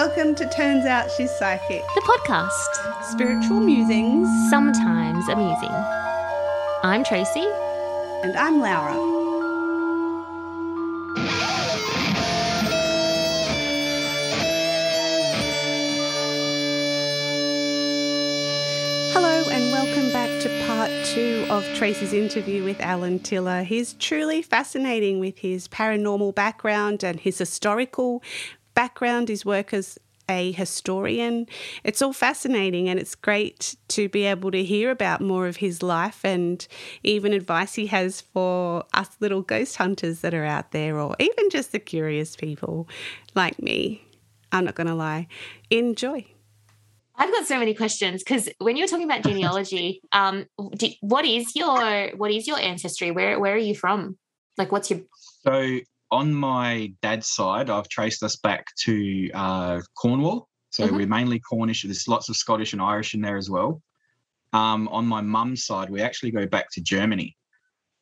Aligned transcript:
Welcome 0.00 0.36
to 0.36 0.48
Turns 0.48 0.86
Out 0.86 1.10
She's 1.10 1.28
Psychic, 1.28 1.82
the 1.96 2.00
podcast. 2.02 3.02
Spiritual 3.02 3.58
musings, 3.58 4.28
sometimes 4.48 5.28
amusing. 5.28 5.72
I'm 6.84 7.02
Tracy. 7.02 7.44
And 8.22 8.36
I'm 8.36 8.60
Laura. 8.60 8.94
Hello, 19.12 19.48
and 19.50 19.72
welcome 19.72 20.12
back 20.12 20.40
to 20.42 20.64
part 20.68 20.92
two 21.06 21.44
of 21.50 21.64
Tracy's 21.74 22.12
interview 22.12 22.62
with 22.62 22.80
Alan 22.80 23.18
Tiller. 23.18 23.64
He's 23.64 23.94
truly 23.94 24.42
fascinating 24.42 25.18
with 25.18 25.38
his 25.38 25.66
paranormal 25.66 26.36
background 26.36 27.02
and 27.02 27.18
his 27.18 27.38
historical 27.38 28.22
background, 28.78 29.28
his 29.28 29.44
work 29.44 29.74
as 29.74 29.98
a 30.28 30.52
historian. 30.52 31.48
It's 31.82 32.00
all 32.00 32.12
fascinating 32.12 32.88
and 32.88 33.00
it's 33.00 33.16
great 33.16 33.74
to 33.88 34.08
be 34.08 34.22
able 34.22 34.52
to 34.52 34.62
hear 34.62 34.92
about 34.92 35.20
more 35.20 35.48
of 35.48 35.56
his 35.56 35.82
life 35.82 36.24
and 36.24 36.64
even 37.02 37.32
advice 37.32 37.74
he 37.74 37.88
has 37.88 38.20
for 38.20 38.84
us 38.94 39.08
little 39.18 39.42
ghost 39.42 39.78
hunters 39.78 40.20
that 40.20 40.32
are 40.32 40.44
out 40.44 40.70
there 40.70 40.96
or 41.00 41.16
even 41.18 41.50
just 41.50 41.72
the 41.72 41.80
curious 41.80 42.36
people 42.36 42.88
like 43.34 43.60
me. 43.60 44.00
I'm 44.52 44.64
not 44.64 44.76
going 44.76 44.86
to 44.86 44.94
lie. 44.94 45.26
Enjoy. 45.70 46.24
I've 47.16 47.32
got 47.32 47.46
so 47.46 47.58
many 47.58 47.74
questions 47.74 48.22
because 48.22 48.48
when 48.58 48.76
you're 48.76 48.86
talking 48.86 49.10
about 49.10 49.24
genealogy, 49.24 50.02
um, 50.12 50.46
do, 50.76 50.88
what 51.00 51.24
is 51.24 51.56
your 51.56 52.10
what 52.10 52.30
is 52.30 52.46
your 52.46 52.60
ancestry? 52.60 53.10
Where 53.10 53.40
where 53.40 53.54
are 53.54 53.66
you 53.70 53.74
from? 53.74 54.18
Like, 54.56 54.70
what's 54.70 54.88
your 54.88 55.00
so 55.42 55.80
on 56.10 56.34
my 56.34 56.92
dad's 57.02 57.28
side, 57.28 57.70
I've 57.70 57.88
traced 57.88 58.22
us 58.22 58.36
back 58.36 58.66
to 58.84 59.30
uh, 59.34 59.80
Cornwall. 59.96 60.48
So 60.70 60.84
mm-hmm. 60.84 60.96
we're 60.96 61.06
mainly 61.06 61.40
Cornish. 61.40 61.82
There's 61.82 62.08
lots 62.08 62.28
of 62.28 62.36
Scottish 62.36 62.72
and 62.72 62.82
Irish 62.82 63.14
in 63.14 63.20
there 63.20 63.36
as 63.36 63.50
well. 63.50 63.82
Um, 64.52 64.88
on 64.88 65.06
my 65.06 65.20
mum's 65.20 65.64
side, 65.64 65.90
we 65.90 66.00
actually 66.00 66.30
go 66.30 66.46
back 66.46 66.70
to 66.72 66.80
Germany. 66.80 67.36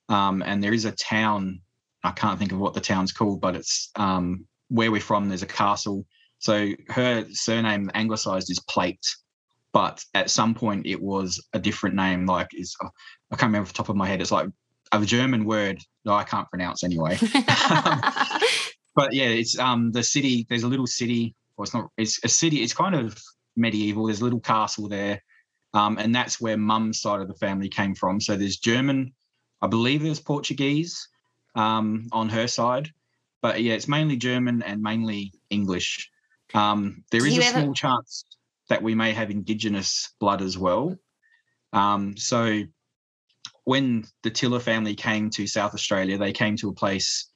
Um, 0.08 0.42
and 0.42 0.62
there 0.62 0.74
is 0.74 0.84
a 0.84 0.92
town, 0.92 1.60
I 2.04 2.12
can't 2.12 2.38
think 2.38 2.52
of 2.52 2.58
what 2.58 2.74
the 2.74 2.80
town's 2.80 3.12
called, 3.12 3.40
but 3.40 3.56
it's 3.56 3.90
um, 3.96 4.46
where 4.68 4.90
we're 4.90 5.00
from. 5.00 5.28
There's 5.28 5.42
a 5.42 5.46
castle. 5.46 6.06
So 6.38 6.70
her 6.88 7.26
surname 7.30 7.90
anglicized 7.94 8.50
is 8.50 8.60
Plate. 8.60 9.04
But 9.72 10.02
at 10.14 10.30
some 10.30 10.54
point, 10.54 10.86
it 10.86 11.02
was 11.02 11.44
a 11.52 11.58
different 11.58 11.96
name. 11.96 12.24
Like, 12.24 12.48
is 12.54 12.74
I 12.82 13.36
can't 13.36 13.50
remember 13.50 13.66
off 13.66 13.72
the 13.72 13.76
top 13.76 13.90
of 13.90 13.96
my 13.96 14.06
head. 14.06 14.22
It's 14.22 14.32
like 14.32 14.48
a 14.92 15.04
German 15.04 15.44
word 15.44 15.82
that 16.04 16.12
I 16.12 16.24
can't 16.24 16.48
pronounce 16.48 16.84
anyway. 16.84 17.18
but 18.94 19.12
yeah, 19.12 19.28
it's 19.28 19.58
um 19.58 19.92
the 19.92 20.02
city. 20.02 20.46
There's 20.48 20.62
a 20.62 20.68
little 20.68 20.86
city. 20.86 21.34
Well, 21.56 21.64
it's 21.64 21.74
not. 21.74 21.90
It's 21.96 22.22
a 22.24 22.28
city. 22.28 22.62
It's 22.62 22.74
kind 22.74 22.94
of 22.94 23.18
medieval. 23.56 24.06
There's 24.06 24.20
a 24.20 24.24
little 24.24 24.40
castle 24.40 24.88
there, 24.88 25.22
um, 25.74 25.98
and 25.98 26.14
that's 26.14 26.40
where 26.40 26.56
Mum's 26.56 27.00
side 27.00 27.20
of 27.20 27.28
the 27.28 27.34
family 27.34 27.68
came 27.68 27.94
from. 27.94 28.20
So 28.20 28.36
there's 28.36 28.56
German. 28.56 29.12
I 29.62 29.66
believe 29.66 30.02
there's 30.02 30.20
Portuguese 30.20 31.08
um, 31.54 32.08
on 32.12 32.28
her 32.28 32.46
side, 32.46 32.90
but 33.42 33.62
yeah, 33.62 33.74
it's 33.74 33.88
mainly 33.88 34.16
German 34.16 34.62
and 34.62 34.82
mainly 34.82 35.32
English. 35.50 36.10
Um, 36.54 37.04
there 37.10 37.26
is 37.26 37.38
a 37.38 37.44
ever... 37.44 37.60
small 37.60 37.74
chance 37.74 38.24
that 38.68 38.82
we 38.82 38.94
may 38.94 39.12
have 39.12 39.30
Indigenous 39.30 40.12
blood 40.20 40.42
as 40.42 40.58
well. 40.58 40.96
Um, 41.72 42.16
so 42.16 42.62
when 43.66 44.04
the 44.22 44.30
Tiller 44.30 44.60
family 44.60 44.94
came 44.94 45.28
to 45.30 45.46
South 45.48 45.74
Australia, 45.74 46.16
they 46.16 46.32
came 46.32 46.56
to 46.58 46.68
a 46.68 46.72
place 46.72 47.28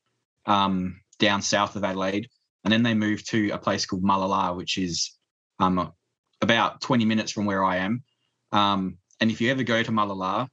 um, 0.46 1.00
down 1.18 1.42
south 1.42 1.74
of 1.74 1.82
Adelaide, 1.82 2.28
and 2.62 2.72
then 2.72 2.84
they 2.84 2.94
moved 2.94 3.28
to 3.30 3.50
a 3.50 3.58
place 3.58 3.84
called 3.84 4.04
Mallala, 4.04 4.56
which 4.56 4.78
is 4.78 5.10
um, 5.58 5.92
about 6.40 6.80
20 6.82 7.04
minutes 7.04 7.32
from 7.32 7.46
where 7.46 7.64
I 7.64 7.78
am. 7.78 8.04
Um, 8.52 8.98
and 9.20 9.32
if 9.32 9.40
you 9.40 9.50
ever 9.50 9.64
go 9.64 9.82
to 9.82 9.90
Mallala, 9.90 10.46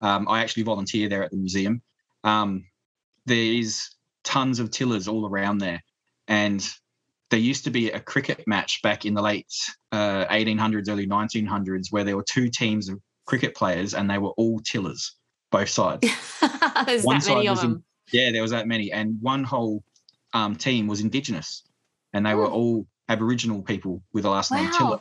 um, 0.00 0.28
I 0.28 0.42
actually 0.42 0.62
volunteer 0.62 1.08
there 1.08 1.24
at 1.24 1.32
the 1.32 1.36
museum. 1.36 1.82
Um, 2.22 2.66
there 3.26 3.36
is 3.36 3.90
tons 4.22 4.60
of 4.60 4.70
tillers 4.70 5.08
all 5.08 5.26
around 5.26 5.58
there, 5.58 5.82
and 6.28 6.64
there 7.30 7.40
used 7.40 7.64
to 7.64 7.70
be 7.70 7.90
a 7.90 7.98
cricket 7.98 8.44
match 8.46 8.80
back 8.80 9.04
in 9.04 9.14
the 9.14 9.22
late 9.22 9.52
uh, 9.90 10.24
1800s, 10.26 10.88
early 10.88 11.08
1900s, 11.08 11.86
where 11.90 12.04
there 12.04 12.16
were 12.16 12.24
two 12.30 12.48
teams 12.48 12.88
of 12.88 13.00
cricket 13.26 13.54
players, 13.54 13.94
and 13.94 14.08
they 14.08 14.18
were 14.18 14.30
all 14.30 14.60
tillers, 14.60 15.14
both 15.50 15.68
sides. 15.68 16.08
There's 16.86 17.04
one 17.04 17.18
that 17.18 17.28
many 17.28 17.48
of 17.48 17.60
them. 17.60 17.84
In, 18.12 18.18
yeah, 18.18 18.32
there 18.32 18.42
was 18.42 18.52
that 18.52 18.66
many, 18.66 18.92
and 18.92 19.20
one 19.20 19.44
whole 19.44 19.82
um, 20.32 20.56
team 20.56 20.86
was 20.86 21.00
Indigenous, 21.00 21.64
and 22.12 22.24
they 22.24 22.34
were 22.34 22.48
all 22.48 22.86
Aboriginal 23.08 23.62
people 23.62 24.02
with 24.12 24.24
the 24.24 24.30
last 24.30 24.50
wow. 24.50 24.62
name 24.62 24.70
Tiller. 24.72 25.00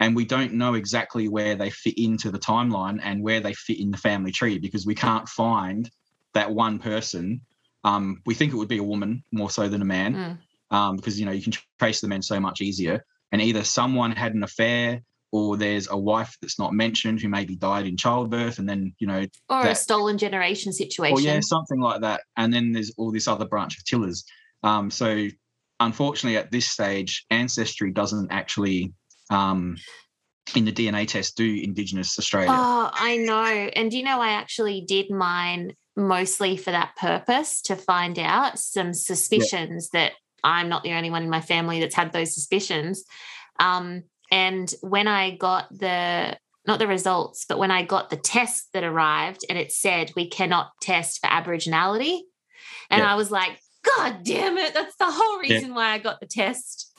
And 0.00 0.16
we 0.16 0.24
don't 0.24 0.54
know 0.54 0.74
exactly 0.74 1.28
where 1.28 1.54
they 1.54 1.68
fit 1.68 1.98
into 1.98 2.30
the 2.30 2.38
timeline 2.38 3.00
and 3.02 3.22
where 3.22 3.40
they 3.40 3.52
fit 3.52 3.78
in 3.78 3.90
the 3.90 3.98
family 3.98 4.32
tree 4.32 4.58
because 4.58 4.86
we 4.86 4.94
can't 4.94 5.28
find 5.28 5.90
that 6.32 6.50
one 6.50 6.78
person. 6.78 7.42
Um, 7.84 8.22
we 8.24 8.34
think 8.34 8.52
it 8.52 8.56
would 8.56 8.68
be 8.68 8.78
a 8.78 8.82
woman 8.82 9.22
more 9.30 9.50
so 9.50 9.68
than 9.68 9.82
a 9.82 9.84
man, 9.84 10.14
mm. 10.14 10.76
um, 10.76 10.96
because 10.96 11.20
you 11.20 11.26
know 11.26 11.32
you 11.32 11.42
can 11.42 11.52
trace 11.78 12.00
the 12.00 12.08
men 12.08 12.22
so 12.22 12.40
much 12.40 12.62
easier. 12.62 13.04
And 13.32 13.40
either 13.42 13.62
someone 13.62 14.10
had 14.10 14.34
an 14.34 14.42
affair 14.42 15.02
or 15.32 15.56
there's 15.56 15.88
a 15.88 15.96
wife 15.96 16.36
that's 16.40 16.58
not 16.58 16.72
mentioned 16.72 17.20
who 17.20 17.28
maybe 17.28 17.54
died 17.56 17.86
in 17.86 17.96
childbirth 17.96 18.58
and 18.58 18.68
then 18.68 18.94
you 18.98 19.06
know 19.06 19.26
or 19.48 19.62
that, 19.62 19.72
a 19.72 19.74
stolen 19.74 20.18
generation 20.18 20.72
situation 20.72 21.18
or 21.18 21.20
yeah 21.20 21.40
something 21.40 21.80
like 21.80 22.00
that. 22.00 22.22
And 22.36 22.52
then 22.52 22.72
there's 22.72 22.92
all 22.96 23.12
this 23.12 23.28
other 23.28 23.46
branch 23.46 23.78
of 23.78 23.84
tillers. 23.84 24.24
Um, 24.62 24.90
so 24.90 25.28
unfortunately 25.78 26.36
at 26.36 26.50
this 26.50 26.68
stage 26.68 27.24
ancestry 27.30 27.92
doesn't 27.92 28.30
actually 28.30 28.92
um, 29.30 29.76
in 30.54 30.64
the 30.64 30.72
dna 30.72 31.06
test 31.06 31.36
do 31.36 31.60
indigenous 31.62 32.18
australia. 32.18 32.50
Oh 32.52 32.90
i 32.92 33.16
know. 33.16 33.70
And 33.76 33.92
you 33.92 34.02
know 34.02 34.20
i 34.20 34.30
actually 34.30 34.84
did 34.86 35.10
mine 35.10 35.74
mostly 35.96 36.56
for 36.56 36.70
that 36.70 36.96
purpose 36.96 37.62
to 37.62 37.76
find 37.76 38.18
out 38.18 38.58
some 38.58 38.94
suspicions 38.94 39.90
yeah. 39.92 40.00
that 40.00 40.12
i'm 40.42 40.68
not 40.68 40.82
the 40.82 40.92
only 40.92 41.10
one 41.10 41.22
in 41.22 41.30
my 41.30 41.40
family 41.40 41.78
that's 41.80 41.94
had 41.94 42.12
those 42.12 42.34
suspicions. 42.34 43.04
Um, 43.60 44.04
and 44.30 44.72
when 44.80 45.08
I 45.08 45.36
got 45.36 45.68
the 45.70 46.38
not 46.66 46.78
the 46.78 46.86
results, 46.86 47.46
but 47.48 47.58
when 47.58 47.70
I 47.70 47.82
got 47.82 48.10
the 48.10 48.16
test 48.16 48.72
that 48.74 48.84
arrived 48.84 49.44
and 49.48 49.58
it 49.58 49.72
said 49.72 50.12
we 50.14 50.28
cannot 50.28 50.72
test 50.80 51.20
for 51.20 51.26
Aboriginality. 51.26 52.20
And 52.90 53.00
yeah. 53.00 53.12
I 53.12 53.14
was 53.14 53.30
like, 53.30 53.58
God 53.82 54.22
damn 54.24 54.58
it, 54.58 54.74
that's 54.74 54.96
the 54.96 55.10
whole 55.10 55.38
reason 55.38 55.70
yeah. 55.70 55.74
why 55.74 55.90
I 55.92 55.98
got 55.98 56.20
the 56.20 56.26
test. 56.26 56.92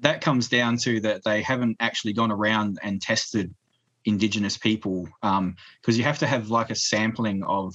That 0.00 0.20
comes 0.20 0.48
down 0.48 0.76
to 0.78 1.00
that 1.00 1.24
they 1.24 1.40
haven't 1.42 1.78
actually 1.80 2.12
gone 2.12 2.30
around 2.30 2.78
and 2.82 3.00
tested 3.00 3.54
Indigenous 4.04 4.58
people 4.58 5.08
because 5.22 5.38
um, 5.38 5.56
you 5.86 6.02
have 6.04 6.18
to 6.18 6.26
have 6.26 6.50
like 6.50 6.70
a 6.70 6.74
sampling 6.74 7.42
of 7.44 7.74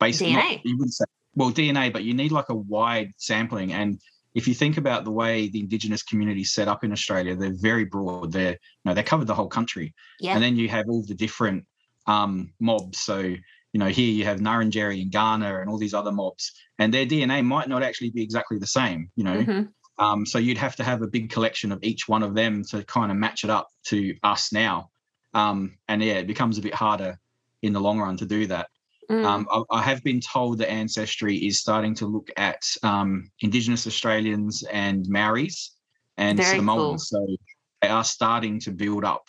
basically 0.00 0.34
DNA. 0.34 0.60
you 0.64 0.76
would 0.78 0.92
say 0.92 1.04
well 1.36 1.52
DNA, 1.52 1.92
but 1.92 2.02
you 2.02 2.14
need 2.14 2.32
like 2.32 2.48
a 2.48 2.54
wide 2.54 3.12
sampling 3.16 3.72
and 3.72 4.00
if 4.34 4.48
you 4.48 4.54
think 4.54 4.76
about 4.76 5.04
the 5.04 5.10
way 5.10 5.48
the 5.48 5.60
indigenous 5.60 6.02
community 6.02 6.44
set 6.44 6.68
up 6.68 6.82
in 6.84 6.92
Australia, 6.92 7.36
they're 7.36 7.54
very 7.54 7.84
broad. 7.84 8.32
They're 8.32 8.52
you 8.52 8.84
know 8.84 8.94
they 8.94 9.02
covered 9.02 9.26
the 9.26 9.34
whole 9.34 9.48
country. 9.48 9.94
Yeah. 10.20 10.34
And 10.34 10.42
then 10.42 10.56
you 10.56 10.68
have 10.68 10.86
all 10.88 11.04
the 11.04 11.14
different 11.14 11.64
um, 12.06 12.52
mobs. 12.60 13.00
So 13.00 13.18
you 13.20 13.80
know 13.80 13.86
here 13.86 14.12
you 14.12 14.24
have 14.24 14.40
Ngarrindjeri 14.40 15.00
and 15.02 15.12
Kaurna 15.12 15.60
and 15.60 15.70
all 15.70 15.78
these 15.78 15.94
other 15.94 16.12
mobs, 16.12 16.52
and 16.78 16.92
their 16.92 17.06
DNA 17.06 17.44
might 17.44 17.68
not 17.68 17.82
actually 17.82 18.10
be 18.10 18.22
exactly 18.22 18.58
the 18.58 18.66
same. 18.66 19.10
You 19.16 19.24
know. 19.24 19.36
Mm-hmm. 19.36 19.62
Um, 19.96 20.26
so 20.26 20.38
you'd 20.38 20.58
have 20.58 20.74
to 20.76 20.82
have 20.82 21.02
a 21.02 21.06
big 21.06 21.30
collection 21.30 21.70
of 21.70 21.78
each 21.84 22.08
one 22.08 22.24
of 22.24 22.34
them 22.34 22.64
to 22.70 22.82
kind 22.82 23.12
of 23.12 23.16
match 23.16 23.44
it 23.44 23.50
up 23.50 23.68
to 23.84 24.16
us 24.24 24.52
now. 24.52 24.90
Um, 25.34 25.78
and 25.86 26.02
yeah, 26.02 26.14
it 26.14 26.26
becomes 26.26 26.58
a 26.58 26.62
bit 26.62 26.74
harder 26.74 27.16
in 27.62 27.72
the 27.72 27.80
long 27.80 28.00
run 28.00 28.16
to 28.16 28.26
do 28.26 28.48
that. 28.48 28.68
Mm. 29.10 29.24
Um, 29.24 29.48
I, 29.50 29.78
I, 29.78 29.82
have 29.82 30.02
been 30.02 30.20
told 30.20 30.58
that 30.58 30.70
Ancestry 30.70 31.36
is 31.36 31.60
starting 31.60 31.94
to 31.96 32.06
look 32.06 32.30
at 32.36 32.62
um, 32.82 33.30
Indigenous 33.40 33.86
Australians 33.86 34.62
and 34.70 35.06
Maoris 35.08 35.76
and 36.16 36.38
Very 36.38 36.56
Samoans. 36.58 37.10
Cool. 37.12 37.26
So 37.26 37.36
they 37.82 37.88
are 37.88 38.04
starting 38.04 38.60
to 38.60 38.70
build 38.70 39.04
up 39.04 39.26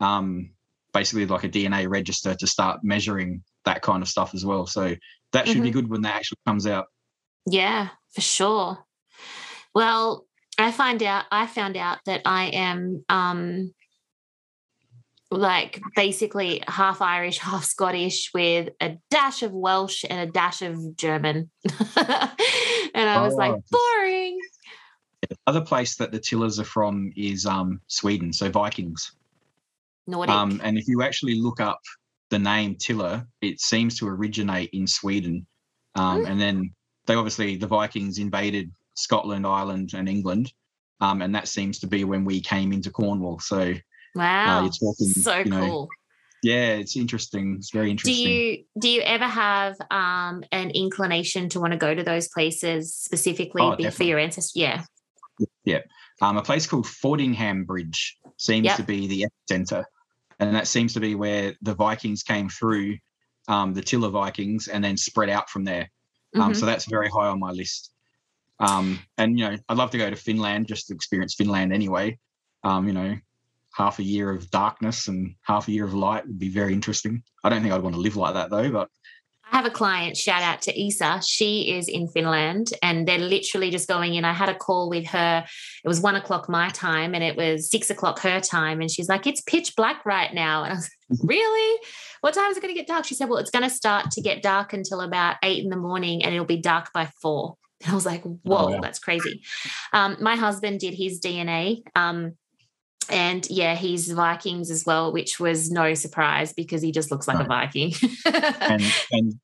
um, 0.00 0.50
basically 0.92 1.26
like 1.26 1.44
a 1.44 1.48
DNA 1.48 1.88
register 1.88 2.34
to 2.34 2.46
start 2.46 2.80
measuring 2.82 3.42
that 3.64 3.82
kind 3.82 4.02
of 4.02 4.08
stuff 4.08 4.34
as 4.34 4.44
well. 4.44 4.66
So 4.66 4.94
that 5.32 5.46
should 5.46 5.56
mm-hmm. 5.56 5.64
be 5.64 5.70
good 5.70 5.88
when 5.88 6.02
that 6.02 6.14
actually 6.14 6.38
comes 6.46 6.66
out. 6.66 6.86
Yeah, 7.46 7.88
for 8.14 8.20
sure. 8.20 8.78
Well, 9.74 10.26
I 10.58 10.72
find 10.72 11.02
out 11.02 11.24
I 11.30 11.46
found 11.46 11.76
out 11.76 11.98
that 12.06 12.22
I 12.24 12.46
am 12.46 13.04
um 13.08 13.72
like 15.30 15.80
basically 15.94 16.62
half 16.66 17.02
Irish, 17.02 17.38
half 17.38 17.64
Scottish, 17.64 18.30
with 18.34 18.70
a 18.80 18.98
dash 19.10 19.42
of 19.42 19.52
Welsh 19.52 20.04
and 20.08 20.28
a 20.28 20.32
dash 20.32 20.62
of 20.62 20.96
German. 20.96 21.50
and 21.96 23.10
I 23.10 23.20
was 23.20 23.34
oh, 23.34 23.36
like, 23.36 23.54
boring. 23.70 24.38
The 25.28 25.36
other 25.46 25.60
place 25.60 25.96
that 25.96 26.12
the 26.12 26.20
Tillers 26.20 26.60
are 26.60 26.64
from 26.64 27.12
is 27.16 27.44
um, 27.44 27.80
Sweden, 27.88 28.32
so 28.32 28.48
Vikings. 28.50 29.12
Nordic. 30.06 30.34
Um, 30.34 30.60
and 30.64 30.78
if 30.78 30.88
you 30.88 31.02
actually 31.02 31.34
look 31.34 31.60
up 31.60 31.80
the 32.30 32.38
name 32.38 32.76
Tiller, 32.76 33.26
it 33.42 33.60
seems 33.60 33.98
to 33.98 34.08
originate 34.08 34.70
in 34.72 34.86
Sweden. 34.86 35.46
Um, 35.94 36.24
mm. 36.24 36.30
And 36.30 36.40
then 36.40 36.70
they 37.06 37.14
obviously, 37.14 37.56
the 37.56 37.66
Vikings 37.66 38.18
invaded 38.18 38.70
Scotland, 38.94 39.46
Ireland, 39.46 39.90
and 39.94 40.08
England. 40.08 40.52
um, 41.00 41.20
and 41.22 41.34
that 41.34 41.48
seems 41.48 41.78
to 41.80 41.86
be 41.86 42.04
when 42.04 42.24
we 42.24 42.40
came 42.40 42.72
into 42.72 42.90
Cornwall. 42.90 43.38
So 43.40 43.74
wow, 44.14 44.58
uh, 44.58 44.62
you're 44.62 44.70
talking 44.70 45.06
so 45.08 45.38
you 45.38 45.44
know, 45.46 45.66
cool. 45.66 45.88
Yeah, 46.42 46.74
it's 46.74 46.96
interesting. 46.96 47.56
It's 47.58 47.70
very 47.70 47.90
interesting. 47.90 48.24
Do 48.24 48.30
you 48.30 48.64
do 48.78 48.88
you 48.88 49.00
ever 49.02 49.24
have 49.24 49.76
um, 49.90 50.44
an 50.52 50.70
inclination 50.70 51.48
to 51.50 51.60
want 51.60 51.72
to 51.72 51.78
go 51.78 51.94
to 51.94 52.02
those 52.02 52.28
places 52.28 52.94
specifically 52.94 53.62
oh, 53.62 53.90
for 53.90 54.04
your 54.04 54.18
ancestors? 54.18 54.52
Yeah. 54.54 54.84
Yeah. 55.64 55.80
Um, 56.20 56.36
a 56.36 56.42
place 56.42 56.66
called 56.66 56.86
Fordingham 56.86 57.64
Bridge 57.64 58.16
seems 58.36 58.66
yep. 58.66 58.76
to 58.76 58.82
be 58.82 59.06
the 59.06 59.26
epicenter, 59.50 59.84
and 60.38 60.54
that 60.54 60.66
seems 60.66 60.94
to 60.94 61.00
be 61.00 61.14
where 61.14 61.54
the 61.62 61.74
Vikings 61.74 62.22
came 62.22 62.48
through, 62.48 62.96
um, 63.48 63.74
the 63.74 63.82
Tiller 63.82 64.10
Vikings, 64.10 64.68
and 64.68 64.82
then 64.82 64.96
spread 64.96 65.30
out 65.30 65.50
from 65.50 65.64
there. 65.64 65.90
Um, 66.34 66.42
mm-hmm. 66.42 66.52
So 66.54 66.66
that's 66.66 66.86
very 66.86 67.08
high 67.08 67.28
on 67.28 67.40
my 67.40 67.50
list. 67.50 67.92
Um, 68.60 68.98
and 69.16 69.38
you 69.38 69.48
know, 69.48 69.56
I'd 69.68 69.76
love 69.76 69.90
to 69.92 69.98
go 69.98 70.10
to 70.10 70.16
Finland 70.16 70.66
just 70.66 70.88
to 70.88 70.94
experience 70.94 71.34
Finland 71.34 71.72
anyway. 71.72 72.18
Um, 72.64 72.88
you 72.88 72.94
know, 72.94 73.16
half 73.78 74.00
a 74.00 74.02
year 74.02 74.30
of 74.30 74.50
darkness 74.50 75.06
and 75.06 75.36
half 75.42 75.68
a 75.68 75.72
year 75.72 75.84
of 75.84 75.94
light 75.94 76.26
would 76.26 76.38
be 76.38 76.48
very 76.48 76.72
interesting. 76.72 77.22
I 77.44 77.48
don't 77.48 77.62
think 77.62 77.72
I'd 77.72 77.82
want 77.82 77.94
to 77.94 78.00
live 78.00 78.16
like 78.16 78.34
that 78.34 78.50
though, 78.50 78.70
but 78.70 78.88
I 79.50 79.56
have 79.56 79.66
a 79.66 79.70
client, 79.70 80.16
shout 80.16 80.42
out 80.42 80.60
to 80.62 80.78
Isa. 80.78 81.22
She 81.24 81.74
is 81.74 81.88
in 81.88 82.08
Finland 82.08 82.72
and 82.82 83.08
they're 83.08 83.18
literally 83.18 83.70
just 83.70 83.88
going 83.88 84.14
in. 84.14 84.24
I 84.24 84.32
had 84.32 84.48
a 84.50 84.54
call 84.54 84.90
with 84.90 85.06
her. 85.06 85.44
It 85.84 85.88
was 85.88 86.00
one 86.00 86.16
o'clock 86.16 86.48
my 86.48 86.68
time 86.70 87.14
and 87.14 87.24
it 87.24 87.36
was 87.36 87.70
six 87.70 87.88
o'clock 87.88 88.18
her 88.20 88.40
time. 88.40 88.80
And 88.80 88.90
she's 88.90 89.08
like, 89.08 89.26
it's 89.26 89.40
pitch 89.40 89.74
black 89.74 90.04
right 90.04 90.34
now. 90.34 90.64
And 90.64 90.72
I 90.72 90.76
was 90.76 90.90
like, 91.08 91.20
really? 91.30 91.80
What 92.20 92.34
time 92.34 92.50
is 92.50 92.58
it 92.58 92.60
going 92.60 92.74
to 92.74 92.78
get 92.78 92.88
dark? 92.88 93.06
She 93.06 93.14
said, 93.14 93.28
well, 93.28 93.38
it's 93.38 93.50
going 93.50 93.62
to 93.62 93.70
start 93.70 94.10
to 94.10 94.20
get 94.20 94.42
dark 94.42 94.72
until 94.72 95.00
about 95.00 95.36
eight 95.42 95.62
in 95.62 95.70
the 95.70 95.76
morning 95.76 96.24
and 96.24 96.34
it'll 96.34 96.44
be 96.44 96.60
dark 96.60 96.92
by 96.92 97.08
four. 97.22 97.54
And 97.84 97.92
I 97.92 97.94
was 97.94 98.04
like, 98.04 98.26
oh, 98.26 98.40
whoa, 98.42 98.56
oh, 98.56 98.68
yeah. 98.70 98.80
that's 98.82 98.98
crazy. 98.98 99.40
Um, 99.92 100.16
my 100.20 100.34
husband 100.34 100.80
did 100.80 100.94
his 100.94 101.20
DNA. 101.20 101.82
Um, 101.94 102.32
and 103.10 103.46
yeah, 103.50 103.74
he's 103.74 104.10
Vikings 104.10 104.70
as 104.70 104.84
well, 104.84 105.12
which 105.12 105.40
was 105.40 105.70
no 105.70 105.94
surprise 105.94 106.52
because 106.52 106.82
he 106.82 106.92
just 106.92 107.10
looks 107.10 107.28
like 107.28 107.38
no. 107.38 107.44
a 107.44 107.48
Viking. 107.48 107.92
and 108.26 108.82
and 109.12 109.34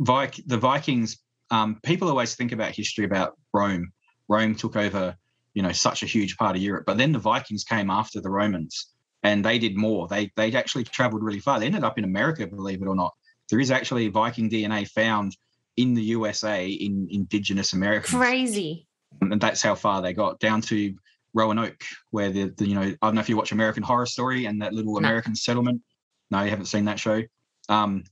Vik- 0.00 0.42
the 0.46 0.58
Vikings, 0.58 1.18
um, 1.50 1.78
people 1.82 2.08
always 2.08 2.34
think 2.34 2.52
about 2.52 2.74
history 2.74 3.04
about 3.04 3.36
Rome. 3.52 3.92
Rome 4.28 4.54
took 4.54 4.76
over, 4.76 5.16
you 5.54 5.62
know, 5.62 5.72
such 5.72 6.02
a 6.02 6.06
huge 6.06 6.36
part 6.36 6.56
of 6.56 6.62
Europe, 6.62 6.84
but 6.86 6.98
then 6.98 7.12
the 7.12 7.18
Vikings 7.18 7.64
came 7.64 7.90
after 7.90 8.20
the 8.20 8.30
Romans, 8.30 8.92
and 9.22 9.44
they 9.44 9.58
did 9.58 9.76
more. 9.76 10.08
They 10.08 10.30
they 10.36 10.52
actually 10.52 10.84
travelled 10.84 11.22
really 11.22 11.40
far. 11.40 11.58
They 11.58 11.66
ended 11.66 11.84
up 11.84 11.98
in 11.98 12.04
America, 12.04 12.46
believe 12.46 12.82
it 12.82 12.88
or 12.88 12.96
not. 12.96 13.14
There 13.50 13.60
is 13.60 13.70
actually 13.70 14.08
Viking 14.08 14.50
DNA 14.50 14.86
found 14.88 15.36
in 15.76 15.94
the 15.94 16.02
USA 16.02 16.66
in 16.68 17.08
indigenous 17.10 17.72
Americans. 17.72 18.14
Crazy. 18.14 18.86
And 19.20 19.40
that's 19.40 19.62
how 19.62 19.74
far 19.74 20.02
they 20.02 20.12
got 20.12 20.38
down 20.40 20.60
to 20.62 20.94
Roanoke, 21.34 21.82
where 22.10 22.30
the, 22.30 22.52
the, 22.56 22.68
you 22.68 22.74
know 22.74 22.82
I 22.82 22.96
don't 23.02 23.14
know 23.14 23.20
if 23.20 23.28
you 23.28 23.36
watch 23.36 23.52
American 23.52 23.82
Horror 23.82 24.06
Story 24.06 24.46
and 24.46 24.62
that 24.62 24.72
little 24.72 24.94
no. 24.94 24.98
American 24.98 25.34
settlement. 25.34 25.82
No, 26.30 26.42
you 26.42 26.50
haven't 26.50 26.66
seen 26.66 26.84
that 26.86 26.98
show. 26.98 27.22
Um, 27.68 28.04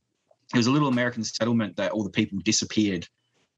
it 0.54 0.56
was 0.56 0.66
a 0.66 0.70
little 0.70 0.88
American 0.88 1.24
settlement 1.24 1.76
that 1.76 1.92
all 1.92 2.04
the 2.04 2.10
people 2.10 2.38
disappeared. 2.44 3.06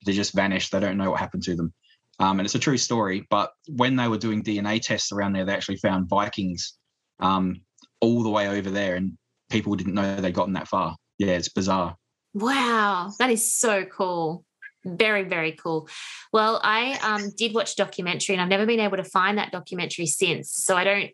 They 0.06 0.12
just 0.12 0.34
vanished. 0.34 0.72
They 0.72 0.80
don't 0.80 0.96
know 0.96 1.10
what 1.10 1.20
happened 1.20 1.42
to 1.44 1.54
them. 1.54 1.72
Um, 2.18 2.40
and 2.40 2.46
it's 2.46 2.54
a 2.54 2.60
true 2.60 2.78
story. 2.78 3.26
But 3.30 3.52
when 3.68 3.94
they 3.96 4.08
were 4.08 4.18
doing 4.18 4.42
DNA 4.42 4.80
tests 4.80 5.12
around 5.12 5.34
there, 5.34 5.44
they 5.44 5.52
actually 5.52 5.76
found 5.76 6.08
Vikings 6.08 6.78
um, 7.20 7.60
all 8.00 8.22
the 8.22 8.30
way 8.30 8.48
over 8.48 8.70
there, 8.70 8.96
and 8.96 9.16
people 9.50 9.74
didn't 9.74 9.94
know 9.94 10.16
they'd 10.16 10.34
gotten 10.34 10.54
that 10.54 10.68
far. 10.68 10.96
Yeah, 11.18 11.32
it's 11.32 11.48
bizarre. 11.48 11.96
Wow, 12.34 13.12
that 13.18 13.30
is 13.30 13.54
so 13.54 13.84
cool 13.84 14.44
very 14.84 15.24
very 15.24 15.52
cool. 15.52 15.88
Well 16.32 16.60
i 16.62 16.98
um, 17.02 17.30
did 17.36 17.54
watch 17.54 17.72
a 17.72 17.76
documentary 17.76 18.34
and 18.34 18.42
i've 18.42 18.48
never 18.48 18.66
been 18.66 18.80
able 18.80 18.96
to 18.96 19.04
find 19.04 19.38
that 19.38 19.52
documentary 19.52 20.06
since 20.06 20.50
so 20.50 20.76
i 20.76 20.84
don't 20.84 21.10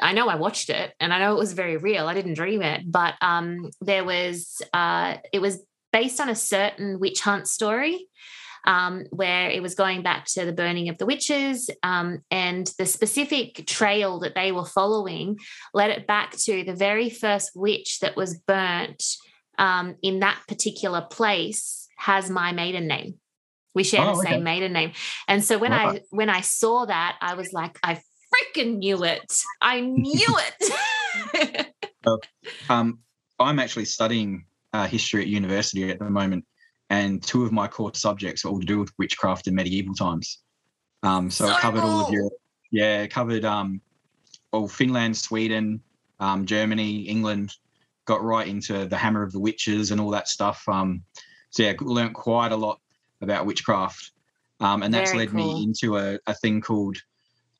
i 0.00 0.12
know 0.12 0.28
i 0.28 0.34
watched 0.34 0.70
it 0.70 0.92
and 1.00 1.12
i 1.12 1.18
know 1.18 1.34
it 1.34 1.38
was 1.38 1.52
very 1.52 1.76
real 1.76 2.06
i 2.06 2.14
didn't 2.14 2.34
dream 2.34 2.62
it 2.62 2.82
but 2.86 3.14
um, 3.20 3.70
there 3.80 4.04
was 4.04 4.60
uh, 4.72 5.16
it 5.32 5.40
was 5.40 5.62
based 5.92 6.20
on 6.20 6.28
a 6.28 6.34
certain 6.34 7.00
witch 7.00 7.20
hunt 7.20 7.48
story 7.48 8.06
um, 8.66 9.04
where 9.10 9.48
it 9.48 9.62
was 9.62 9.74
going 9.74 10.02
back 10.02 10.26
to 10.26 10.44
the 10.44 10.52
burning 10.52 10.88
of 10.88 10.98
the 10.98 11.06
witches 11.06 11.70
um, 11.82 12.18
and 12.30 12.70
the 12.78 12.86
specific 12.86 13.66
trail 13.66 14.20
that 14.20 14.34
they 14.34 14.52
were 14.52 14.66
following 14.66 15.38
led 15.72 15.90
it 15.90 16.06
back 16.06 16.36
to 16.36 16.62
the 16.64 16.74
very 16.74 17.08
first 17.08 17.52
witch 17.54 18.00
that 18.00 18.16
was 18.16 18.38
burnt 18.38 19.02
um, 19.58 19.96
in 20.02 20.20
that 20.20 20.40
particular 20.46 21.00
place 21.00 21.79
has 22.00 22.30
my 22.30 22.52
maiden 22.52 22.86
name. 22.86 23.14
We 23.74 23.84
share 23.84 24.02
oh, 24.02 24.14
the 24.14 24.18
okay. 24.18 24.30
same 24.32 24.42
maiden 24.42 24.72
name. 24.72 24.92
And 25.28 25.44
so 25.44 25.58
when 25.58 25.72
I 25.72 26.00
when 26.10 26.28
I 26.28 26.40
saw 26.40 26.86
that, 26.86 27.16
I 27.20 27.34
was 27.34 27.52
like, 27.52 27.78
I 27.82 28.00
freaking 28.34 28.78
knew 28.78 29.04
it. 29.04 29.32
I 29.60 29.80
knew 29.80 30.26
it. 30.28 31.66
uh, 32.06 32.16
um, 32.68 32.98
I'm 33.38 33.58
actually 33.58 33.84
studying 33.84 34.46
uh, 34.72 34.86
history 34.86 35.22
at 35.22 35.28
university 35.28 35.90
at 35.90 35.98
the 35.98 36.10
moment, 36.10 36.44
and 36.88 37.22
two 37.22 37.44
of 37.44 37.52
my 37.52 37.68
core 37.68 37.92
subjects 37.94 38.44
are 38.44 38.48
all 38.48 38.60
to 38.60 38.66
do 38.66 38.78
with 38.78 38.92
witchcraft 38.98 39.46
in 39.46 39.54
medieval 39.54 39.94
times. 39.94 40.38
Um, 41.02 41.30
so, 41.30 41.46
so 41.46 41.52
I 41.52 41.60
covered 41.60 41.82
cool. 41.82 41.90
all 41.90 42.06
of 42.06 42.12
Europe. 42.12 42.32
Yeah, 42.72 43.06
covered 43.06 43.44
um, 43.44 43.80
well, 44.52 44.68
Finland, 44.68 45.16
Sweden, 45.16 45.80
um, 46.18 46.46
Germany, 46.46 47.02
England. 47.02 47.54
Got 48.06 48.22
right 48.24 48.48
into 48.48 48.86
the 48.86 48.96
Hammer 48.96 49.22
of 49.22 49.32
the 49.32 49.38
Witches 49.38 49.92
and 49.92 50.00
all 50.00 50.10
that 50.10 50.26
stuff. 50.26 50.68
Um, 50.68 51.04
so 51.50 51.62
yeah, 51.62 51.74
learned 51.80 52.14
quite 52.14 52.52
a 52.52 52.56
lot 52.56 52.80
about 53.20 53.46
witchcraft, 53.46 54.12
um, 54.60 54.82
and 54.82 54.92
that's 54.92 55.10
Very 55.10 55.26
led 55.26 55.32
cool. 55.32 55.54
me 55.54 55.64
into 55.64 55.96
a, 55.96 56.18
a 56.26 56.34
thing 56.34 56.60
called 56.60 56.96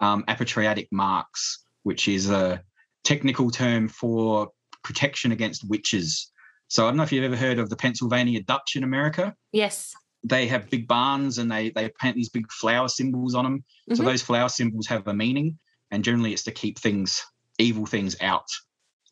um, 0.01 0.25
apotropaic 0.29 0.89
marks, 0.91 1.65
which 1.83 2.09
is 2.09 2.31
a 2.31 2.63
technical 3.05 3.51
term 3.51 3.89
for 3.89 4.49
protection 4.83 5.33
against 5.33 5.69
witches. 5.69 6.31
So 6.69 6.85
I 6.85 6.91
don't 6.91 6.97
know 6.97 7.03
if 7.03 7.13
you've 7.13 7.25
ever 7.25 7.37
heard 7.37 7.59
of 7.59 7.69
the 7.69 7.77
Pennsylvania 7.77 8.43
Dutch 8.43 8.77
in 8.77 8.85
America. 8.85 9.35
Yes. 9.53 9.93
They 10.23 10.47
have 10.47 10.71
big 10.71 10.87
barns 10.87 11.39
and 11.39 11.51
they 11.51 11.71
they 11.71 11.91
paint 12.01 12.15
these 12.15 12.29
big 12.29 12.51
flower 12.53 12.89
symbols 12.89 13.35
on 13.35 13.45
them. 13.45 13.59
Mm-hmm. 13.59 13.95
So 13.95 14.03
those 14.05 14.23
flower 14.23 14.49
symbols 14.49 14.87
have 14.87 15.09
a 15.09 15.15
meaning, 15.15 15.59
and 15.91 16.05
generally 16.05 16.33
it's 16.33 16.45
to 16.45 16.53
keep 16.53 16.79
things, 16.79 17.25
evil 17.59 17.87
things 17.87 18.17
out. 18.21 18.47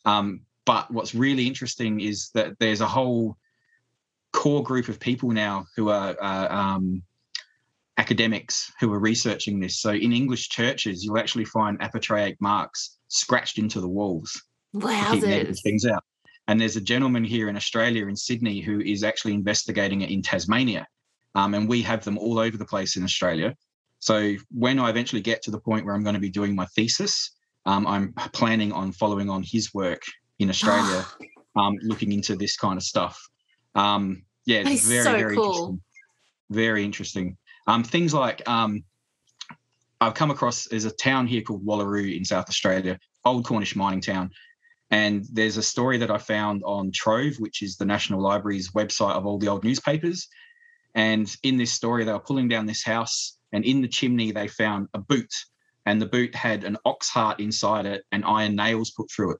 Um, 0.05 0.43
but 0.67 0.91
what's 0.91 1.15
really 1.15 1.47
interesting 1.47 2.01
is 2.01 2.31
that 2.35 2.59
there's 2.61 2.83
a 2.83 2.87
whole 2.87 3.39
core 4.39 4.63
group 4.63 4.89
of 4.89 5.01
people 5.01 5.31
now 5.31 5.67
who 5.75 5.91
are 5.91 6.17
uh, 6.23 6.49
um, 6.49 7.03
academics 7.97 8.71
who 8.79 8.93
are 8.93 9.01
researching 9.01 9.59
this. 9.59 9.81
So 9.81 9.91
in 9.91 10.13
English 10.13 10.49
churches, 10.49 11.05
you'll 11.05 11.19
actually 11.19 11.45
find 11.45 11.77
apotropaic 11.81 12.37
marks 12.39 12.99
scratched 13.09 13.59
into 13.59 13.81
the 13.81 13.89
walls. 13.89 14.41
Wow, 14.73 15.19
things 15.65 15.85
out. 15.85 16.05
And 16.47 16.61
there's 16.61 16.77
a 16.77 16.81
gentleman 16.81 17.25
here 17.25 17.49
in 17.49 17.57
Australia, 17.57 18.07
in 18.07 18.15
Sydney, 18.15 18.61
who 18.61 18.81
is 18.81 19.03
actually 19.03 19.35
investigating 19.35 20.03
it 20.03 20.11
in 20.11 20.23
Tasmania. 20.23 20.87
Um, 21.35 21.55
and 21.55 21.69
we 21.69 21.83
have 21.83 22.05
them 22.05 22.17
all 22.17 22.39
over 22.39 22.57
the 22.57 22.65
place 22.65 22.97
in 22.97 23.03
Australia. 23.03 23.57
So 23.99 24.37
when 24.53 24.79
I 24.79 24.89
eventually 24.89 25.21
get 25.21 25.43
to 25.43 25.51
the 25.51 25.61
point 25.61 25.85
where 25.85 25.97
I'm 25.97 26.05
going 26.05 26.15
to 26.15 26.21
be 26.21 26.31
doing 26.31 26.55
my 26.55 26.67
thesis, 26.77 27.33
um, 27.67 27.89
I'm 27.89 28.13
planning 28.33 28.71
on 28.73 28.93
following 28.93 29.29
on 29.29 29.43
his 29.45 29.75
work 29.75 30.03
in 30.39 30.49
Australia, 30.49 31.05
um, 31.57 31.75
looking 31.83 32.13
into 32.13 32.37
this 32.37 32.57
kind 32.57 32.77
of 32.77 32.85
stuff. 32.85 33.19
Um, 33.75 34.23
yeah, 34.49 34.63
it's 34.67 34.89
very, 34.89 35.05
so 35.05 35.13
very 35.13 35.37
cool. 35.37 35.45
interesting. 35.45 35.81
Very 36.49 36.85
interesting. 36.85 37.37
Um, 37.67 37.85
things 37.85 38.15
like 38.15 38.49
um, 38.49 38.83
I've 40.01 40.15
come 40.15 40.31
across 40.31 40.67
there's 40.69 40.87
a 40.87 40.91
town 40.91 41.27
here 41.27 41.43
called 41.43 41.67
Wallaroo 41.67 42.17
in 42.17 42.25
South 42.25 42.49
Australia, 42.49 42.99
old 43.27 43.45
Cornish 43.45 43.77
mining 43.77 44.01
town. 44.01 44.31
And 44.91 45.27
there's 45.31 45.59
a 45.59 45.63
story 45.63 45.99
that 45.99 46.11
I 46.11 46.17
found 46.17 46.63
on 46.65 46.91
Trove, 46.95 47.37
which 47.37 47.61
is 47.61 47.77
the 47.77 47.85
National 47.85 48.23
Library's 48.23 48.71
website 48.71 49.13
of 49.13 49.27
all 49.27 49.39
the 49.39 49.49
old 49.49 49.65
newspapers. 49.65 50.29
And 50.95 51.31
in 51.43 51.59
this 51.59 51.71
story, 51.71 52.05
they 52.05 52.13
were 52.13 52.19
pulling 52.19 52.49
down 52.49 52.65
this 52.65 52.83
house, 52.83 53.37
and 53.53 53.67
in 53.67 53.83
the 53.83 53.89
chimney, 53.89 54.33
they 54.33 54.49
found 54.49 54.89
a 54.95 54.99
boot, 54.99 55.33
and 55.85 56.01
the 56.01 56.07
boot 56.07 56.35
had 56.35 56.65
an 56.65 56.79
ox 56.87 57.11
heart 57.11 57.39
inside 57.39 57.85
it 57.85 58.03
and 58.13 58.25
iron 58.25 58.57
nails 58.57 58.93
put 58.93 59.11
through 59.11 59.33
it. 59.33 59.39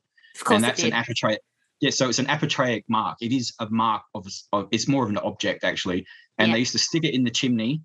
and 0.51 0.63
that's 0.63 0.83
an 0.83 0.91
apotropaic 0.91 1.39
yeah, 1.81 1.91
so 1.91 2.09
it's 2.09 2.19
an 2.19 2.27
apotropaic 2.27 2.85
mark. 2.89 3.19
It 3.21 3.33
is 3.33 3.53
a 3.61 3.69
mark 3.71 4.03
of, 4.15 4.27
of 4.53 4.69
it's 4.71 4.89
more 4.89 5.05
of 5.05 5.11
an 5.11 5.19
object 5.19 5.65
actually, 5.65 6.07
and 6.39 6.49
yeah. 6.49 6.55
they 6.55 6.59
used 6.61 6.73
to 6.73 6.79
stick 6.79 7.05
it 7.05 7.15
in 7.15 7.25
the 7.25 7.31
chimney, 7.31 7.83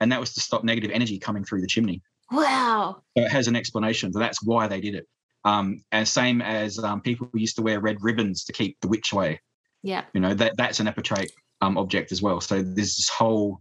and 0.00 0.12
that 0.12 0.20
was 0.20 0.34
to 0.34 0.40
stop 0.40 0.64
negative 0.64 0.90
energy 0.92 1.18
coming 1.18 1.44
through 1.44 1.60
the 1.60 1.66
chimney. 1.66 2.02
Wow! 2.30 3.02
So 3.16 3.24
it 3.24 3.30
has 3.30 3.48
an 3.48 3.56
explanation. 3.56 4.12
So 4.12 4.18
that's 4.18 4.42
why 4.42 4.68
they 4.68 4.80
did 4.80 4.94
it. 4.94 5.06
Um, 5.44 5.84
and 5.92 6.08
same 6.08 6.40
as 6.40 6.78
um, 6.78 7.00
people 7.00 7.28
used 7.34 7.56
to 7.56 7.62
wear 7.62 7.80
red 7.80 7.98
ribbons 8.00 8.44
to 8.44 8.52
keep 8.52 8.78
the 8.80 8.88
witch 8.88 9.12
away. 9.12 9.40
Yeah. 9.82 10.04
You 10.14 10.20
know 10.20 10.34
that 10.34 10.54
that's 10.56 10.80
an 10.80 10.86
apotropaic 10.86 11.28
um, 11.60 11.76
object 11.76 12.12
as 12.12 12.22
well. 12.22 12.40
So 12.40 12.62
there's 12.62 12.96
this 12.96 13.08
whole, 13.08 13.58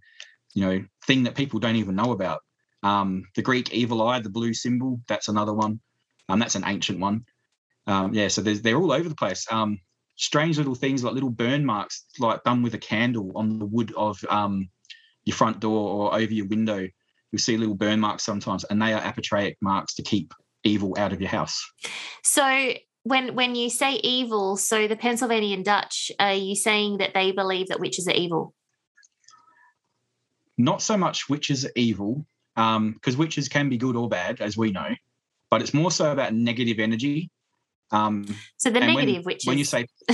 you 0.53 0.65
know, 0.65 0.85
thing 1.05 1.23
that 1.23 1.35
people 1.35 1.59
don't 1.59 1.75
even 1.75 1.95
know 1.95 2.11
about. 2.11 2.41
Um, 2.83 3.23
the 3.35 3.41
Greek 3.41 3.73
evil 3.73 4.01
eye, 4.01 4.19
the 4.19 4.29
blue 4.29 4.53
symbol, 4.53 5.01
that's 5.07 5.27
another 5.27 5.53
one. 5.53 5.79
Um, 6.29 6.39
that's 6.39 6.55
an 6.55 6.63
ancient 6.65 6.99
one. 6.99 7.25
Um, 7.87 8.13
yeah, 8.13 8.27
so 8.27 8.41
they're 8.41 8.77
all 8.77 8.91
over 8.91 9.09
the 9.09 9.15
place. 9.15 9.45
Um, 9.51 9.79
strange 10.15 10.57
little 10.57 10.75
things 10.75 11.03
like 11.03 11.13
little 11.13 11.29
burn 11.29 11.65
marks, 11.65 12.05
like 12.19 12.43
done 12.43 12.63
with 12.63 12.73
a 12.73 12.79
candle 12.79 13.31
on 13.35 13.59
the 13.59 13.65
wood 13.65 13.93
of 13.97 14.23
um, 14.29 14.69
your 15.25 15.35
front 15.35 15.59
door 15.59 15.89
or 15.89 16.15
over 16.15 16.33
your 16.33 16.47
window. 16.47 16.87
you'll 17.31 17.39
see 17.39 17.57
little 17.57 17.75
burn 17.75 17.99
marks 17.99 18.23
sometimes, 18.23 18.63
and 18.65 18.81
they 18.81 18.93
are 18.93 19.01
apotropaic 19.01 19.55
marks 19.61 19.95
to 19.95 20.03
keep 20.03 20.33
evil 20.63 20.95
out 20.97 21.13
of 21.13 21.19
your 21.19 21.29
house. 21.29 21.61
So 22.23 22.73
when 23.03 23.35
when 23.35 23.55
you 23.55 23.69
say 23.69 23.95
evil, 23.95 24.55
so 24.57 24.87
the 24.87 24.95
Pennsylvanian 24.95 25.63
Dutch, 25.63 26.11
are 26.19 26.33
you 26.33 26.55
saying 26.55 26.97
that 26.97 27.13
they 27.13 27.31
believe 27.31 27.67
that 27.67 27.79
witches 27.79 28.07
are 28.07 28.13
evil? 28.13 28.53
Not 30.57 30.81
so 30.81 30.95
much 30.95 31.27
witches 31.29 31.65
are 31.65 31.71
evil, 31.75 32.25
because 32.55 32.77
um, 32.77 33.17
witches 33.17 33.49
can 33.49 33.69
be 33.69 33.77
good 33.77 33.95
or 33.95 34.07
bad, 34.07 34.39
as 34.39 34.55
we 34.55 34.71
know, 34.71 34.89
but 35.49 35.61
it's 35.61 35.73
more 35.73 35.91
so 35.91 36.11
about 36.11 36.33
negative 36.33 36.79
energy. 36.79 37.31
Um, 37.93 38.25
so 38.57 38.71
the 38.71 38.79
negative 38.79 39.17
when, 39.17 39.23
witches. 39.23 39.47
When 39.47 39.57
you 39.57 39.65
say, 39.65 39.85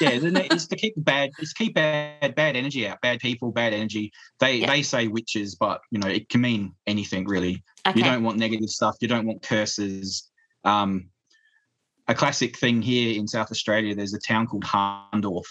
yeah, 0.00 0.18
it's 0.22 0.66
to 0.66 0.76
keep 0.76 0.94
bad, 0.96 1.30
it's 1.38 1.52
keep 1.52 1.74
bad, 1.74 2.34
bad 2.34 2.56
energy 2.56 2.88
out, 2.88 3.00
bad 3.02 3.20
people, 3.20 3.52
bad 3.52 3.74
energy. 3.74 4.10
They 4.40 4.56
yeah. 4.56 4.66
they 4.66 4.82
say 4.82 5.08
witches, 5.08 5.54
but 5.54 5.82
you 5.90 5.98
know 5.98 6.08
it 6.08 6.28
can 6.30 6.40
mean 6.40 6.74
anything 6.86 7.26
really. 7.26 7.62
Okay. 7.86 7.98
You 7.98 8.04
don't 8.04 8.22
want 8.24 8.38
negative 8.38 8.70
stuff. 8.70 8.96
You 9.00 9.08
don't 9.08 9.26
want 9.26 9.42
curses. 9.42 10.28
Um, 10.64 11.10
a 12.08 12.14
classic 12.14 12.56
thing 12.56 12.80
here 12.80 13.18
in 13.18 13.28
South 13.28 13.50
Australia, 13.50 13.94
there's 13.94 14.14
a 14.14 14.18
town 14.18 14.46
called 14.46 14.64
Hahndorf, 14.64 15.44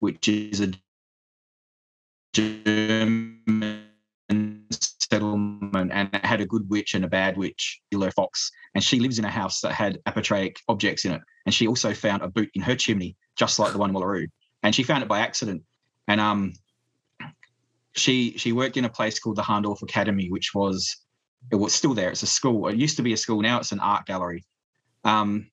which 0.00 0.28
is 0.28 0.60
a 0.60 0.72
German 2.34 3.79
and 5.80 6.14
it 6.14 6.24
had 6.24 6.40
a 6.40 6.46
good 6.46 6.68
witch 6.68 6.94
and 6.94 7.04
a 7.04 7.08
bad 7.08 7.36
witch, 7.36 7.80
Ilo 7.90 8.10
Fox. 8.10 8.50
And 8.74 8.82
she 8.82 9.00
lives 9.00 9.18
in 9.18 9.24
a 9.24 9.30
house 9.30 9.60
that 9.60 9.72
had 9.72 9.98
apotropaic 10.04 10.56
objects 10.68 11.04
in 11.04 11.12
it. 11.12 11.20
And 11.46 11.54
she 11.54 11.66
also 11.66 11.94
found 11.94 12.22
a 12.22 12.28
boot 12.28 12.50
in 12.54 12.62
her 12.62 12.76
chimney, 12.76 13.16
just 13.36 13.58
like 13.58 13.72
the 13.72 13.78
one 13.78 13.90
in 13.90 13.96
Wallaroo. 13.96 14.28
And 14.62 14.74
she 14.74 14.82
found 14.82 15.02
it 15.02 15.08
by 15.08 15.20
accident. 15.20 15.62
And 16.08 16.20
um, 16.20 16.52
she 17.92 18.36
she 18.36 18.52
worked 18.52 18.76
in 18.76 18.84
a 18.84 18.90
place 18.90 19.18
called 19.18 19.36
the 19.36 19.42
Hahndorf 19.42 19.82
Academy, 19.82 20.28
which 20.30 20.54
was 20.54 20.96
it 21.50 21.56
was 21.56 21.74
still 21.74 21.94
there. 21.94 22.10
It's 22.10 22.22
a 22.22 22.26
school. 22.26 22.68
It 22.68 22.76
used 22.76 22.96
to 22.96 23.02
be 23.02 23.12
a 23.12 23.16
school. 23.16 23.40
Now 23.40 23.58
it's 23.58 23.72
an 23.72 23.80
art 23.80 24.06
gallery. 24.06 24.44
Um, 25.04 25.50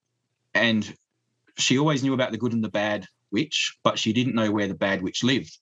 and 0.54 0.94
she 1.58 1.80
always 1.80 2.04
knew 2.04 2.14
about 2.14 2.32
the 2.32 2.38
good 2.38 2.54
and 2.54 2.64
the 2.64 2.70
bad 2.70 3.06
witch, 3.32 3.78
but 3.84 3.98
she 3.98 4.14
didn't 4.14 4.36
know 4.36 4.52
where 4.52 4.68
the 4.68 4.74
bad 4.74 5.02
witch 5.02 5.24
lived. 5.24 5.58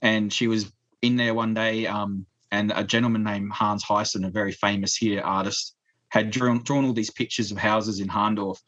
And 0.00 0.32
she 0.32 0.46
was 0.46 0.72
in 1.02 1.16
there 1.16 1.34
one 1.34 1.54
day 1.54 1.86
um, 1.86 2.26
and 2.50 2.72
a 2.74 2.84
gentleman 2.84 3.24
named 3.24 3.52
Hans 3.52 3.84
Heysen, 3.84 4.24
a 4.24 4.30
very 4.30 4.52
famous 4.52 4.96
here 4.96 5.20
artist, 5.22 5.74
had 6.08 6.30
drawn, 6.30 6.62
drawn 6.62 6.84
all 6.84 6.92
these 6.92 7.10
pictures 7.10 7.50
of 7.50 7.58
houses 7.58 8.00
in 8.00 8.08
Hahndorf. 8.08 8.58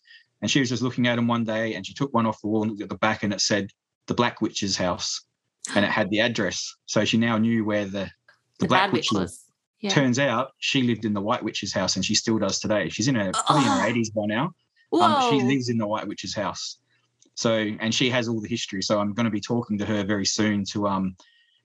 And 0.43 0.51
she 0.51 0.61
was 0.61 0.69
just 0.69 0.83
looking 0.83 1.07
at 1.07 1.17
them 1.17 1.27
one 1.27 1.45
day 1.45 1.75
and 1.75 1.87
she 1.87 1.95
took 1.95 2.13
one 2.13 2.27
off 2.27 2.41
the 2.41 2.49
wall 2.49 2.63
and 2.63 2.71
looked 2.71 2.83
at 2.83 2.89
the 2.89 2.97
back 2.97 3.23
and 3.23 3.33
it 3.33 3.41
said, 3.41 3.71
The 4.07 4.15
Black 4.15 4.41
Witch's 4.41 4.77
house. 4.77 5.25
And 5.75 5.85
it 5.85 5.91
had 5.91 6.11
the 6.11 6.21
address. 6.21 6.75
So 6.87 7.05
she 7.05 7.19
now 7.19 7.37
knew 7.39 7.65
where 7.65 7.85
the, 7.85 7.91
the, 7.91 8.11
the 8.61 8.67
Black 8.67 8.93
Witch 8.93 9.09
was. 9.13 9.45
Yeah. 9.81 9.91
Turns 9.91 10.19
out 10.19 10.51
she 10.59 10.83
lived 10.83 11.07
in 11.07 11.15
the 11.15 11.21
White 11.21 11.43
Witch's 11.43 11.73
house 11.73 11.97
and 11.97 12.05
she 12.05 12.15
still 12.15 12.39
does 12.39 12.59
today. 12.59 12.89
She's 12.91 13.09
in 13.09 13.15
her, 13.15 13.33
probably 13.33 13.65
in 13.65 13.71
her 13.71 13.89
80s 13.89 14.13
by 14.13 14.27
now. 14.27 14.53
Um, 14.93 15.31
she 15.31 15.43
lives 15.43 15.69
in 15.69 15.79
the 15.79 15.87
White 15.87 16.07
Witch's 16.07 16.35
house. 16.35 16.79
So, 17.35 17.55
and 17.55 17.95
she 17.95 18.11
has 18.11 18.29
all 18.29 18.41
the 18.41 18.49
history. 18.49 18.83
So 18.83 19.01
I'm 19.01 19.15
going 19.15 19.25
to 19.25 19.31
be 19.31 19.41
talking 19.41 19.79
to 19.79 19.87
her 19.87 20.05
very 20.05 20.27
soon 20.27 20.65
to 20.73 20.87
um, 20.89 21.17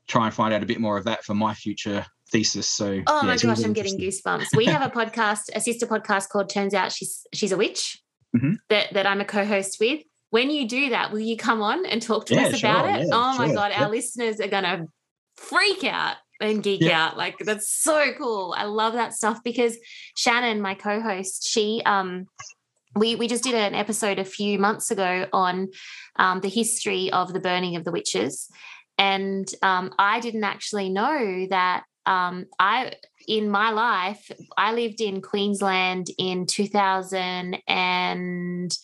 try 0.08 0.26
and 0.26 0.34
find 0.34 0.54
out 0.54 0.64
a 0.64 0.66
bit 0.66 0.80
more 0.80 0.98
of 0.98 1.06
that 1.06 1.24
for 1.24 1.34
my 1.34 1.54
future 1.54 2.06
thesis. 2.32 2.68
So, 2.68 3.02
oh 3.08 3.20
yeah, 3.22 3.28
my 3.28 3.38
gosh, 3.38 3.64
I'm 3.64 3.74
getting 3.74 3.98
goosebumps. 3.98 4.56
We 4.56 4.66
have 4.66 4.82
a 4.82 4.90
podcast, 4.96 5.44
a 5.54 5.62
sister 5.62 5.86
podcast 5.86 6.30
called 6.30 6.50
"Turns 6.50 6.74
Out 6.74 6.92
She's 6.92 7.26
She's 7.34 7.52
a 7.52 7.58
Witch," 7.58 8.02
mm-hmm. 8.36 8.54
that 8.70 8.94
that 8.94 9.06
I'm 9.06 9.22
a 9.22 9.26
co-host 9.26 9.78
with. 9.80 10.02
When 10.32 10.50
you 10.50 10.68
do 10.68 10.90
that, 10.90 11.12
will 11.12 11.20
you 11.20 11.38
come 11.38 11.62
on 11.62 11.86
and 11.86 12.02
talk 12.02 12.26
to 12.28 12.36
yeah, 12.36 12.48
us 12.48 12.58
sure, 12.58 12.70
about 12.70 13.00
it? 13.00 13.08
Yeah, 13.08 13.14
oh 13.14 13.38
my 13.38 13.48
sure, 13.48 13.56
god, 13.56 13.72
our 13.72 13.90
listeners 13.90 14.40
are 14.40 14.48
gonna 14.48 14.88
freak 15.38 15.84
out 15.84 16.18
and 16.42 16.62
geek 16.62 16.84
out. 16.92 17.18
Like 17.18 17.38
that's 17.40 17.72
so 17.72 18.12
cool. 18.18 18.54
I 18.58 18.66
love 18.66 18.94
that 18.94 19.14
stuff 19.14 19.42
because 19.44 19.78
Shannon, 20.16 20.62
my 20.62 20.74
co-host, 20.74 21.48
she 21.48 21.82
um 21.86 22.28
we 22.96 23.16
we 23.16 23.28
just 23.28 23.44
did 23.44 23.54
an 23.54 23.76
episode 23.76 24.20
a 24.20 24.26
few 24.26 24.58
months 24.58 24.90
ago 24.90 25.28
on 25.34 25.70
um, 26.16 26.40
the 26.40 26.50
history 26.50 27.12
of 27.12 27.34
the 27.34 27.40
burning 27.40 27.76
of 27.76 27.84
the 27.84 27.92
witches, 27.92 28.50
and 28.98 29.48
um, 29.62 29.94
I 29.98 30.20
didn't 30.20 30.44
actually 30.44 30.90
know 30.90 31.48
that 31.50 31.84
um, 32.06 32.46
I 32.60 32.94
in 33.28 33.50
my 33.50 33.72
life 33.72 34.32
I 34.58 34.74
lived 34.74 35.02
in 35.02 35.22
Queensland 35.22 36.08
in 36.18 36.46
2000 36.46 37.58
and 37.68 38.78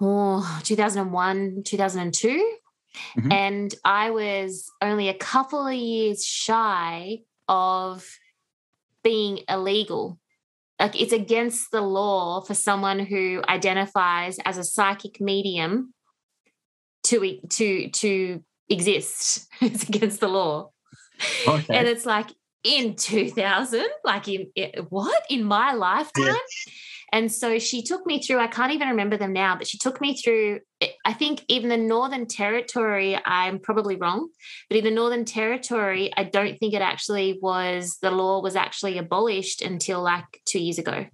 oh, 0.00 0.60
2001 0.62 1.62
2002 1.64 2.28
mm-hmm. 3.18 3.32
and 3.32 3.74
I 3.84 4.10
was 4.10 4.70
only 4.80 5.08
a 5.08 5.14
couple 5.14 5.66
of 5.66 5.74
years 5.74 6.24
shy 6.24 7.18
of 7.48 8.06
being 9.02 9.40
illegal 9.48 10.20
like 10.78 11.00
it's 11.00 11.12
against 11.12 11.70
the 11.72 11.80
law 11.80 12.40
for 12.40 12.54
someone 12.54 13.00
who 13.00 13.42
identifies 13.48 14.38
as 14.44 14.58
a 14.58 14.64
psychic 14.64 15.20
medium 15.20 15.92
to 17.04 17.40
to 17.48 17.88
to 17.90 18.44
exist 18.68 19.46
it's 19.60 19.88
against 19.88 20.20
the 20.20 20.28
law 20.28 20.70
okay. 21.46 21.76
and 21.76 21.88
it's 21.88 22.06
like 22.06 22.28
in 22.64 22.96
2000 22.96 23.86
like 24.04 24.28
in 24.28 24.50
eh, 24.56 24.70
what 24.88 25.22
in 25.30 25.44
my 25.44 25.72
lifetime 25.72 26.24
yeah. 26.26 26.72
And 27.12 27.30
so 27.32 27.58
she 27.58 27.82
took 27.82 28.04
me 28.04 28.20
through, 28.20 28.40
I 28.40 28.48
can't 28.48 28.72
even 28.72 28.88
remember 28.88 29.16
them 29.16 29.32
now, 29.32 29.56
but 29.56 29.66
she 29.66 29.78
took 29.78 30.00
me 30.00 30.16
through, 30.16 30.60
eh, 30.80 30.88
I 31.04 31.12
think 31.12 31.44
even 31.48 31.70
the 31.70 31.76
Northern 31.76 32.26
Territory, 32.26 33.18
I'm 33.24 33.58
probably 33.60 33.96
wrong, 33.96 34.28
but 34.68 34.78
in 34.78 34.84
the 34.84 34.90
Northern 34.90 35.24
Territory, 35.24 36.12
I 36.16 36.24
don't 36.24 36.58
think 36.58 36.74
it 36.74 36.82
actually 36.82 37.38
was, 37.40 37.98
the 38.02 38.10
law 38.10 38.42
was 38.42 38.56
actually 38.56 38.98
abolished 38.98 39.62
until 39.62 40.02
like 40.02 40.24
two 40.46 40.58
years 40.58 40.78
ago. 40.78 41.06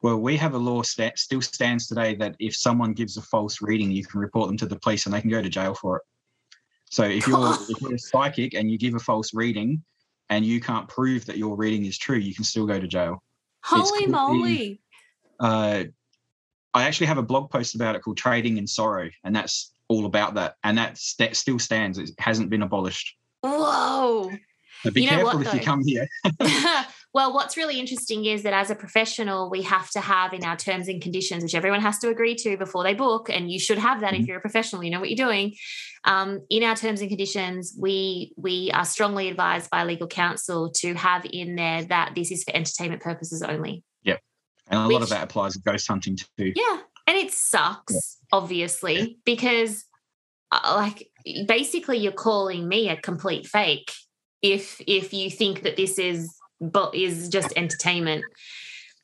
Well, 0.00 0.18
we 0.18 0.36
have 0.38 0.54
a 0.54 0.58
law 0.58 0.82
that 0.96 1.18
still 1.18 1.42
stands 1.42 1.86
today 1.86 2.14
that 2.16 2.34
if 2.40 2.56
someone 2.56 2.92
gives 2.92 3.16
a 3.16 3.22
false 3.22 3.62
reading, 3.62 3.92
you 3.92 4.04
can 4.04 4.20
report 4.20 4.48
them 4.48 4.56
to 4.56 4.66
the 4.66 4.78
police 4.80 5.06
and 5.06 5.14
they 5.14 5.20
can 5.20 5.30
go 5.30 5.42
to 5.42 5.48
jail 5.48 5.74
for 5.74 5.98
it. 5.98 6.02
So 6.92 7.04
if 7.04 7.26
you're, 7.26 7.54
if 7.70 7.80
you're 7.80 7.94
a 7.94 7.98
psychic 7.98 8.52
and 8.52 8.70
you 8.70 8.76
give 8.76 8.94
a 8.94 8.98
false 8.98 9.32
reading 9.32 9.82
and 10.28 10.44
you 10.44 10.60
can't 10.60 10.86
prove 10.88 11.24
that 11.24 11.38
your 11.38 11.56
reading 11.56 11.86
is 11.86 11.96
true, 11.96 12.18
you 12.18 12.34
can 12.34 12.44
still 12.44 12.66
go 12.66 12.78
to 12.78 12.86
jail. 12.86 13.22
Holy 13.64 14.06
moly. 14.06 14.78
Uh, 15.40 15.84
I 16.74 16.84
actually 16.84 17.06
have 17.06 17.16
a 17.16 17.22
blog 17.22 17.50
post 17.50 17.74
about 17.74 17.96
it 17.96 18.02
called 18.02 18.18
Trading 18.18 18.58
in 18.58 18.66
Sorrow, 18.66 19.08
and 19.24 19.34
that's 19.34 19.72
all 19.88 20.04
about 20.04 20.34
that. 20.34 20.56
And 20.64 20.76
that 20.76 20.98
st- 20.98 21.34
still 21.34 21.58
stands. 21.58 21.96
It 21.96 22.10
hasn't 22.18 22.50
been 22.50 22.62
abolished. 22.62 23.16
Whoa. 23.40 24.30
Be 24.92 25.00
You 25.00 25.06
know 25.06 25.16
careful 25.16 25.38
what, 25.38 25.46
if 25.46 25.54
you 25.54 25.60
come 25.60 25.82
here. 25.84 26.06
well, 27.14 27.34
what's 27.34 27.56
really 27.58 27.78
interesting 27.78 28.24
is 28.24 28.42
that 28.42 28.54
as 28.54 28.70
a 28.70 28.74
professional, 28.74 29.50
we 29.50 29.62
have 29.62 29.90
to 29.90 30.00
have 30.00 30.32
in 30.32 30.44
our 30.44 30.56
terms 30.56 30.88
and 30.88 31.02
conditions, 31.02 31.42
which 31.42 31.54
everyone 31.54 31.80
has 31.80 31.98
to 31.98 32.08
agree 32.08 32.34
to 32.36 32.56
before 32.56 32.82
they 32.84 32.94
book, 32.94 33.28
and 33.28 33.50
you 33.50 33.58
should 33.58 33.76
have 33.76 34.00
that 34.00 34.14
if 34.14 34.22
Mhm. 34.22 34.28
you're 34.28 34.38
a 34.38 34.40
professional, 34.40 34.82
you 34.82 34.90
know 34.90 34.98
what 34.98 35.10
you're 35.10 35.26
doing. 35.26 35.54
Um, 36.04 36.40
in 36.48 36.62
our 36.62 36.74
terms 36.74 37.00
and 37.00 37.10
conditions, 37.10 37.76
we 37.78 38.32
we 38.36 38.70
are 38.72 38.86
strongly 38.86 39.28
advised 39.28 39.68
by 39.70 39.84
legal 39.84 40.06
counsel 40.06 40.70
to 40.76 40.94
have 40.94 41.26
in 41.30 41.54
there 41.56 41.84
that 41.84 42.14
this 42.14 42.30
is 42.30 42.44
for 42.44 42.56
entertainment 42.56 43.02
purposes 43.02 43.42
only. 43.42 43.84
Yep, 44.04 44.20
and 44.68 44.80
a 44.80 44.88
lot 44.88 45.02
of 45.02 45.10
that 45.10 45.24
applies 45.24 45.52
to 45.52 45.60
ghost 45.60 45.86
hunting 45.88 46.16
too. 46.38 46.52
Yeah, 46.56 46.78
and 47.06 47.16
it 47.18 47.30
sucks, 47.30 48.18
obviously, 48.32 49.18
because 49.26 49.84
uh, 50.50 50.74
like 50.76 51.10
basically 51.46 51.98
you're 51.98 52.12
calling 52.12 52.66
me 52.66 52.88
a 52.88 52.96
complete 52.96 53.46
fake 53.46 53.92
if 54.40 54.80
if 54.86 55.12
you 55.12 55.30
think 55.30 55.62
that 55.62 55.76
this 55.76 55.98
is 55.98 56.34
but 56.62 56.94
is 56.94 57.28
just 57.28 57.52
entertainment. 57.56 58.24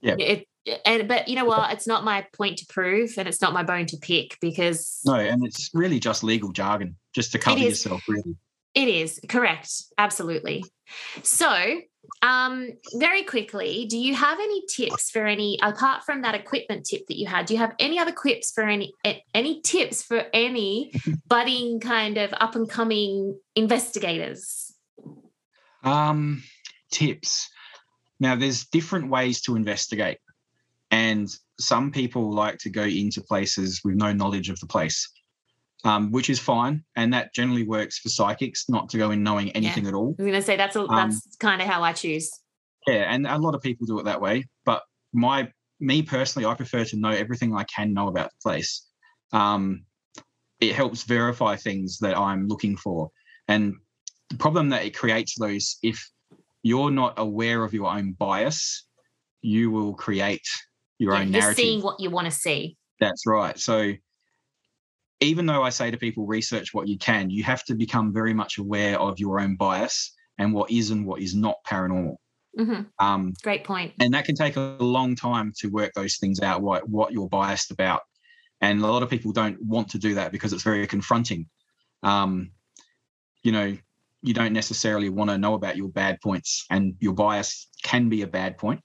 Yeah. 0.01 0.17
It, 0.19 0.49
and 0.85 1.09
but 1.09 1.29
you 1.29 1.37
know 1.37 1.45
what? 1.45 1.73
It's 1.73 1.87
not 1.87 2.05
my 2.05 2.27
point 2.35 2.59
to 2.59 2.67
prove, 2.67 3.15
and 3.17 3.27
it's 3.27 3.41
not 3.41 3.53
my 3.53 3.63
bone 3.63 3.87
to 3.87 3.97
pick 3.97 4.39
because 4.41 5.01
No, 5.05 5.15
and 5.15 5.45
it's 5.45 5.71
really 5.73 5.99
just 5.99 6.23
legal 6.23 6.53
jargon, 6.53 6.97
just 7.15 7.33
to 7.33 7.39
cover 7.39 7.59
yourself, 7.59 8.03
really. 8.09 8.37
It 8.75 8.89
is 8.89 9.21
correct. 9.29 9.73
Absolutely. 9.97 10.63
So, 11.23 11.81
um, 12.23 12.69
very 12.95 13.23
quickly, 13.23 13.87
do 13.89 13.99
you 13.99 14.15
have 14.15 14.39
any 14.39 14.63
tips 14.67 15.11
for 15.11 15.27
any 15.27 15.59
apart 15.63 16.05
from 16.05 16.23
that 16.23 16.35
equipment 16.35 16.85
tip 16.85 17.07
that 17.09 17.19
you 17.19 17.27
had? 17.27 17.47
Do 17.47 17.55
you 17.55 17.61
have 17.61 17.75
any 17.79 17.99
other 17.99 18.13
quips 18.13 18.53
for 18.53 18.65
any 18.65 18.93
any 19.35 19.61
tips 19.63 20.03
for 20.03 20.27
any 20.33 20.93
budding 21.29 21.81
kind 21.81 22.19
of 22.19 22.33
up 22.35 22.55
and 22.55 22.69
coming 22.69 23.39
investigators? 23.57 24.75
Um, 25.83 26.43
tips. 26.91 27.49
Now, 28.21 28.35
there's 28.37 28.67
different 28.67 29.11
ways 29.11 29.41
to 29.43 29.57
investigate, 29.57 30.19
and 30.91 31.29
some 31.61 31.91
people 31.91 32.33
like 32.33 32.59
to 32.59 32.71
go 32.71 32.83
into 32.83 33.21
places 33.21 33.81
with 33.85 33.95
no 33.95 34.13
knowledge 34.13 34.51
of 34.51 34.59
the 34.61 34.67
place, 34.67 35.09
um, 35.85 36.11
which 36.11 36.31
is 36.31 36.39
fine, 36.39 36.85
and 36.97 37.13
that 37.13 37.35
generally 37.35 37.65
works 37.65 37.99
for 37.99 38.09
psychics, 38.09 38.69
not 38.69 38.89
to 38.91 38.99
go 38.99 39.11
in 39.11 39.23
knowing 39.23 39.51
anything 39.53 39.87
at 39.87 39.95
all. 39.95 40.17
I 40.19 40.23
was 40.23 40.31
going 40.31 40.33
to 40.33 40.43
say 40.43 40.57
that's 40.57 40.77
a, 40.77 40.81
Um, 40.81 41.11
that's 41.11 41.37
kind 41.39 41.63
of 41.63 41.69
how 41.69 41.83
I 41.83 41.93
choose. 41.93 42.31
Yeah, 42.87 43.13
and 43.13 43.27
a 43.27 43.39
lot 43.39 43.55
of 43.55 43.61
people 43.61 43.87
do 43.87 43.99
it 44.01 44.05
that 44.05 44.21
way. 44.21 44.47
But 44.65 44.83
my 45.13 45.49
me 45.81 46.03
personally, 46.03 46.47
I 46.47 46.55
prefer 46.55 46.85
to 46.85 46.97
know 46.97 47.11
everything 47.11 47.55
I 47.55 47.65
can 47.65 47.93
know 47.93 48.09
about 48.09 48.31
the 48.31 48.51
place. 48.51 48.87
Um, 49.33 49.85
it 50.61 50.75
helps 50.75 51.05
verify 51.05 51.57
things 51.57 51.99
that 51.99 52.17
I'm 52.17 52.49
looking 52.49 52.77
for. 52.77 53.11
And 53.47 53.75
the 54.31 54.37
problem 54.37 54.71
that 54.71 54.85
it 54.85 54.97
creates 54.97 55.39
those 55.39 55.79
if 55.83 56.11
you're 56.63 56.91
not 56.91 57.15
aware 57.19 57.65
of 57.65 57.73
your 57.75 57.91
own 57.91 58.13
bias, 58.13 58.87
you 59.41 59.71
will 59.71 59.95
create 59.95 60.47
your 60.99 61.15
Yeah, 61.15 61.21
own 61.21 61.29
you're 61.29 61.41
narrative. 61.41 61.57
seeing 61.57 61.83
what 61.83 62.01
you 62.01 62.11
want 62.11 62.27
to 62.27 62.31
see. 62.31 62.77
That's 63.01 63.25
right. 63.27 63.59
So 63.59 63.93
even 65.21 65.47
though 65.47 65.63
I 65.63 65.71
say 65.71 65.91
to 65.91 65.97
people, 65.97 66.27
research 66.27 66.73
what 66.73 66.89
you 66.89 66.99
can, 66.99 67.31
you 67.31 67.43
have 67.45 67.65
to 67.65 67.75
become 67.75 68.13
very 68.13 68.35
much 68.35 68.59
aware 68.59 68.99
of 68.99 69.19
your 69.19 69.41
own 69.41 69.57
bias 69.57 70.15
and 70.39 70.53
what 70.53 70.71
is 70.71 70.91
and 70.91 71.07
what 71.07 71.21
is 71.21 71.35
not 71.35 71.57
paranormal. 71.67 72.17
hmm 72.57 72.83
Um, 73.01 73.33
Great 73.43 73.65
point. 73.65 73.95
and 74.01 74.15
that 74.15 74.25
can 74.25 74.37
take 74.37 74.57
a 74.57 74.77
long 74.81 75.17
time 75.17 75.53
to 75.59 75.69
work 75.69 75.93
those 75.95 76.17
things 76.17 76.41
out, 76.41 76.63
what, 76.63 76.89
what 76.89 77.13
you're 77.13 77.29
biased 77.29 77.71
about. 77.71 78.03
And 78.61 78.81
a 78.81 78.87
lot 78.87 79.03
of 79.03 79.11
people 79.11 79.33
don't 79.33 79.61
want 79.63 79.91
to 79.91 79.99
do 79.99 80.15
that 80.15 80.33
because 80.33 80.53
it's 80.53 80.63
very 80.65 80.87
confronting. 80.87 81.47
Um, 82.03 82.53
you 83.43 83.53
know, 83.53 83.77
you 84.23 84.35
don't 84.35 84.53
necessarily 84.53 85.11
want 85.11 85.31
to 85.31 85.39
know 85.39 85.55
about 85.55 85.77
your 85.77 85.89
bad 85.89 86.21
points, 86.23 86.67
and 86.71 86.95
your 87.01 87.15
bias 87.15 87.69
can 87.83 88.09
be 88.09 88.23
a 88.23 88.27
bad 88.27 88.59
point. 88.59 88.81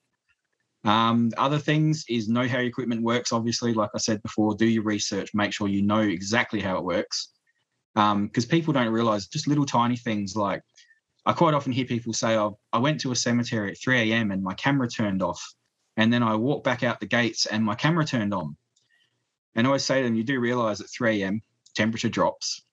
Um, 0.86 1.32
other 1.38 1.60
things 1.60 2.04
is 2.10 2.28
know 2.28 2.48
how 2.48 2.60
your 2.60 2.68
equipment 2.68 3.02
works. 3.02 3.32
Obviously, 3.32 3.74
like 3.74 3.92
I 3.96 4.00
said 4.00 4.22
before, 4.22 4.56
do 4.56 4.66
your 4.66 4.84
research, 4.84 5.32
make 5.34 5.54
sure 5.54 5.68
you 5.68 5.82
know 5.82 6.02
exactly 6.02 6.60
how 6.60 6.78
it 6.78 6.84
works. 6.84 7.30
Because 7.96 8.46
people 8.46 8.74
don't 8.74 8.92
realize 8.92 9.28
just 9.28 9.48
little 9.48 9.66
tiny 9.66 9.96
things 9.96 10.36
like 10.36 10.62
I 11.26 11.34
quite 11.34 11.54
often 11.54 11.72
hear 11.72 11.86
people 11.86 12.12
say, 12.14 12.38
oh, 12.38 12.60
I 12.74 12.80
went 12.80 13.00
to 13.02 13.12
a 13.12 13.16
cemetery 13.16 13.72
at 13.72 13.78
3 13.78 14.12
a.m. 14.12 14.32
and 14.32 14.44
my 14.44 14.54
camera 14.56 14.90
turned 14.90 15.22
off. 15.22 15.42
And 15.96 16.12
then 16.12 16.24
I 16.24 16.36
walked 16.36 16.66
back 16.66 16.84
out 16.84 17.00
the 17.00 17.06
gates 17.06 17.46
and 17.46 17.64
my 17.64 17.76
camera 17.76 18.04
turned 18.04 18.34
on. 18.34 18.58
And 19.56 19.66
I 19.66 19.70
always 19.70 19.86
say 19.86 20.02
to 20.02 20.04
them, 20.04 20.16
you 20.16 20.24
do 20.24 20.40
realize 20.40 20.82
at 20.82 20.90
3 20.90 21.22
a.m. 21.22 21.42
temperature 21.76 22.10
drops. 22.10 22.64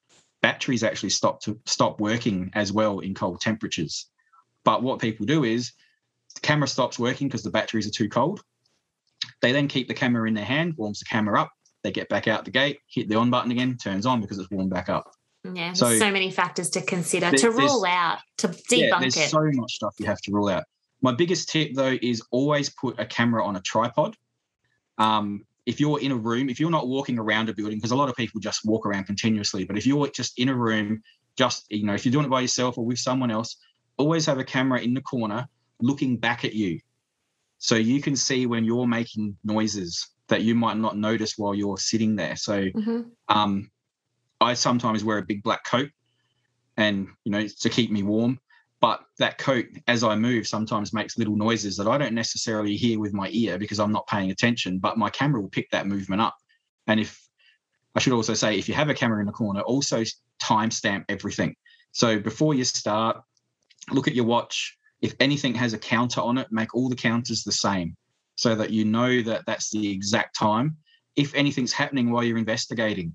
Batteries 0.43 0.83
actually 0.83 1.11
stop 1.11 1.41
to 1.43 1.59
stop 1.67 2.01
working 2.01 2.51
as 2.55 2.73
well 2.73 3.01
in 3.01 3.15
cold 3.15 3.41
temperatures. 3.41 4.07
But 4.65 4.83
what 4.83 5.01
people 5.01 5.27
do 5.27 5.45
is 5.45 5.73
the 6.35 6.41
camera 6.41 6.69
stops 6.69 6.99
working 6.99 7.29
because 7.29 7.43
the 7.43 7.51
batteries 7.51 7.87
are 7.87 7.91
too 7.91 8.09
cold. 8.09 8.43
They 9.43 9.53
then 9.53 9.69
keep 9.69 9.89
the 9.89 9.95
camera 9.95 10.27
in 10.29 10.35
their 10.35 10.45
hand, 10.45 10.75
warms 10.77 11.01
the 11.01 11.05
camera 11.07 11.41
up. 11.41 11.51
They 11.83 11.93
get 11.93 12.09
back 12.09 12.29
out 12.29 12.45
the 12.45 12.51
gate, 12.51 12.79
hit 12.89 13.09
the 13.09 13.17
on 13.17 13.31
button 13.31 13.51
again, 13.51 13.77
turns 13.77 14.07
on 14.07 14.21
because 14.21 14.39
it's 14.39 14.51
warmed 14.51 14.71
back 14.71 14.89
up. 14.89 15.11
Yeah, 15.45 15.73
So- 15.73 15.99
so 15.99 16.11
many 16.11 16.31
factors 16.31 16.69
to 16.71 16.83
consider 16.83 17.31
to 17.31 17.51
rule 17.51 17.85
out, 17.87 18.19
to 18.39 18.49
yeah, 18.71 18.91
debunk 18.91 19.01
there's 19.01 19.17
it. 19.17 19.19
There's 19.21 19.31
so 19.31 19.51
much 19.53 19.73
stuff 19.75 19.95
you 19.99 20.07
have 20.07 20.21
to 20.23 20.33
rule 20.33 20.49
out. 20.49 20.65
My 21.03 21.13
biggest 21.13 21.49
tip 21.49 21.73
though 21.75 21.97
is 22.03 22.23
always 22.31 22.69
put 22.69 22.99
a 23.01 23.07
camera 23.07 23.45
on 23.45 23.57
a 23.57 23.61
tripod. 23.63 24.17
Um, 24.99 25.47
if 25.67 25.81
you're 25.81 26.01
in 26.01 26.13
a 26.13 26.17
room, 26.17 26.49
if 26.49 26.59
you're 26.59 26.71
not 26.71 26.89
walking 26.89 27.19
around 27.19 27.49
a 27.49 27.55
building, 27.55 27.79
because 27.79 27.91
a 27.91 27.97
lot 27.97 28.09
of 28.09 28.17
people 28.17 28.41
just 28.41 28.65
walk 28.65 28.87
around 28.87 29.05
continuously, 29.05 29.65
but 29.65 29.77
if 29.77 29.87
you're 29.87 30.09
just 30.09 30.39
in 30.39 30.49
a 30.49 30.55
room, 30.55 31.03
just 31.37 31.67
you 31.71 31.85
know, 31.85 31.95
if 31.95 32.05
you're 32.05 32.13
doing 32.13 32.27
it 32.27 32.31
by 32.31 32.41
yourself 32.41 32.79
or 32.79 32.85
with 32.85 32.99
someone 32.99 33.31
else, 33.31 33.57
always 33.97 34.27
have 34.27 34.39
a 34.39 34.45
camera 34.45 34.81
in 34.81 34.95
the 34.95 35.01
corner 35.01 35.47
looking 35.81 36.17
back 36.17 36.45
at 36.45 36.55
you, 36.55 36.81
so 37.59 37.75
you 37.75 38.01
can 38.01 38.17
see 38.17 38.47
when 38.47 38.65
you're 38.65 38.87
making 38.87 39.37
noises 39.45 40.09
that 40.29 40.43
you 40.43 40.55
might 40.55 40.77
not 40.77 40.97
notice 40.97 41.37
while 41.37 41.55
you're 41.55 41.79
sitting 41.79 42.17
there. 42.17 42.37
So 42.37 42.67
Mhm. 42.67 43.11
um, 43.29 43.71
I 44.41 44.55
sometimes 44.55 45.05
wear 45.05 45.19
a 45.19 45.23
big 45.23 45.43
black 45.43 45.65
coat, 45.65 45.91
and 46.77 47.09
you 47.25 47.33
know 47.33 47.47
to 47.47 47.69
keep 47.69 47.91
me 47.91 48.03
warm. 48.03 48.41
But 48.81 49.01
that 49.19 49.37
coat, 49.37 49.67
as 49.89 50.03
I 50.03 50.17
move, 50.17 50.47
sometimes 50.47 50.93
makes 50.93 51.19
little 51.19 51.37
noises 51.37 51.77
that 51.77 51.87
I 51.87 51.99
don't 51.99 52.15
necessarily 52.15 52.77
hear 52.77 52.99
with 52.99 53.13
my 53.13 53.29
ear 53.31 53.59
because 53.59 53.79
I'm 53.79 53.93
not 53.93 54.07
paying 54.07 54.31
attention. 54.31 54.79
But 54.79 54.97
my 54.97 55.11
camera 55.11 55.41
will 55.41 55.51
pick 55.51 55.71
that 55.71 55.87
movement 55.87 56.23
up. 56.23 56.37
And 56.87 56.99
if 56.99 57.21
I 57.95 58.01
should 58.01 58.15
also 58.15 58.35
say, 58.35 58.59
if 58.59 58.69
you 58.69 58.75
have 58.75 58.89
a 58.89 58.95
camera 58.95 59.21
in 59.21 59.27
the 59.27 59.33
corner, 59.33 59.61
also 59.61 60.03
timestamp 60.43 61.05
everything. 61.09 61.55
So 61.93 62.19
before 62.19 62.55
you 62.55 62.65
start, 62.65 63.21
look 63.91 64.09
at 64.09 64.15
your 64.15 64.25
watch. 64.25 64.77
If 65.03 65.15
anything 65.21 65.55
has 65.57 65.73
a 65.75 65.79
counter 65.79 66.21
on 66.21 66.39
it, 66.39 66.49
make 66.51 66.75
all 66.75 66.89
the 66.89 66.97
counters 66.97 67.43
the 67.43 67.53
same 67.53 67.97
so 68.37 68.55
that 68.55 68.71
you 68.71 68.85
know 68.85 69.21
that 69.23 69.45
that's 69.47 69.71
the 69.71 69.91
exact 69.91 70.37
time. 70.37 70.77
If 71.17 71.35
anything's 71.35 71.73
happening 71.73 72.11
while 72.11 72.25
you're 72.25 72.39
investigating, 72.39 73.13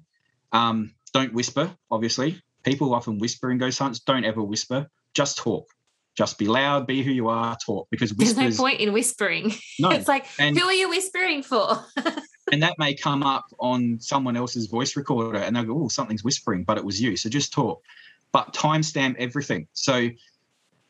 um, 0.52 0.94
don't 1.14 1.34
whisper, 1.34 1.76
obviously. 1.90 2.42
People 2.64 2.94
often 2.94 3.18
whisper 3.18 3.50
in 3.52 3.58
ghost 3.58 3.80
hunts. 3.80 4.00
Don't 4.00 4.26
ever 4.26 4.44
whisper. 4.44 4.88
Just 5.16 5.38
talk. 5.38 5.68
Just 6.16 6.38
be 6.38 6.46
loud, 6.46 6.88
be 6.88 7.04
who 7.04 7.12
you 7.12 7.28
are, 7.28 7.58
talk. 7.58 7.88
Because 7.90 8.12
There's 8.12 8.36
whispers, 8.36 8.58
no 8.58 8.64
point 8.64 8.80
in 8.80 8.94
whispering. 8.94 9.54
no, 9.80 9.90
it's 9.92 10.08
like, 10.08 10.26
and- 10.40 10.58
who 10.58 10.66
are 10.66 10.74
you 10.74 10.90
whispering 10.90 11.44
for? 11.44 11.84
and 12.52 12.62
that 12.62 12.76
may 12.78 12.94
come 12.94 13.24
up 13.24 13.46
on 13.60 14.00
someone 14.00 14.38
else's 14.38 14.68
voice 14.68 14.96
recorder 14.96 15.40
and 15.40 15.56
they'll 15.56 15.64
go, 15.64 15.84
oh, 15.84 15.88
something's 15.88 16.24
whispering, 16.24 16.64
but 16.64 16.78
it 16.78 16.86
was 16.86 17.02
you. 17.02 17.18
So 17.18 17.30
just 17.30 17.52
talk. 17.52 17.82
But 18.32 18.54
timestamp 18.54 19.16
everything. 19.18 19.68
So 19.74 20.10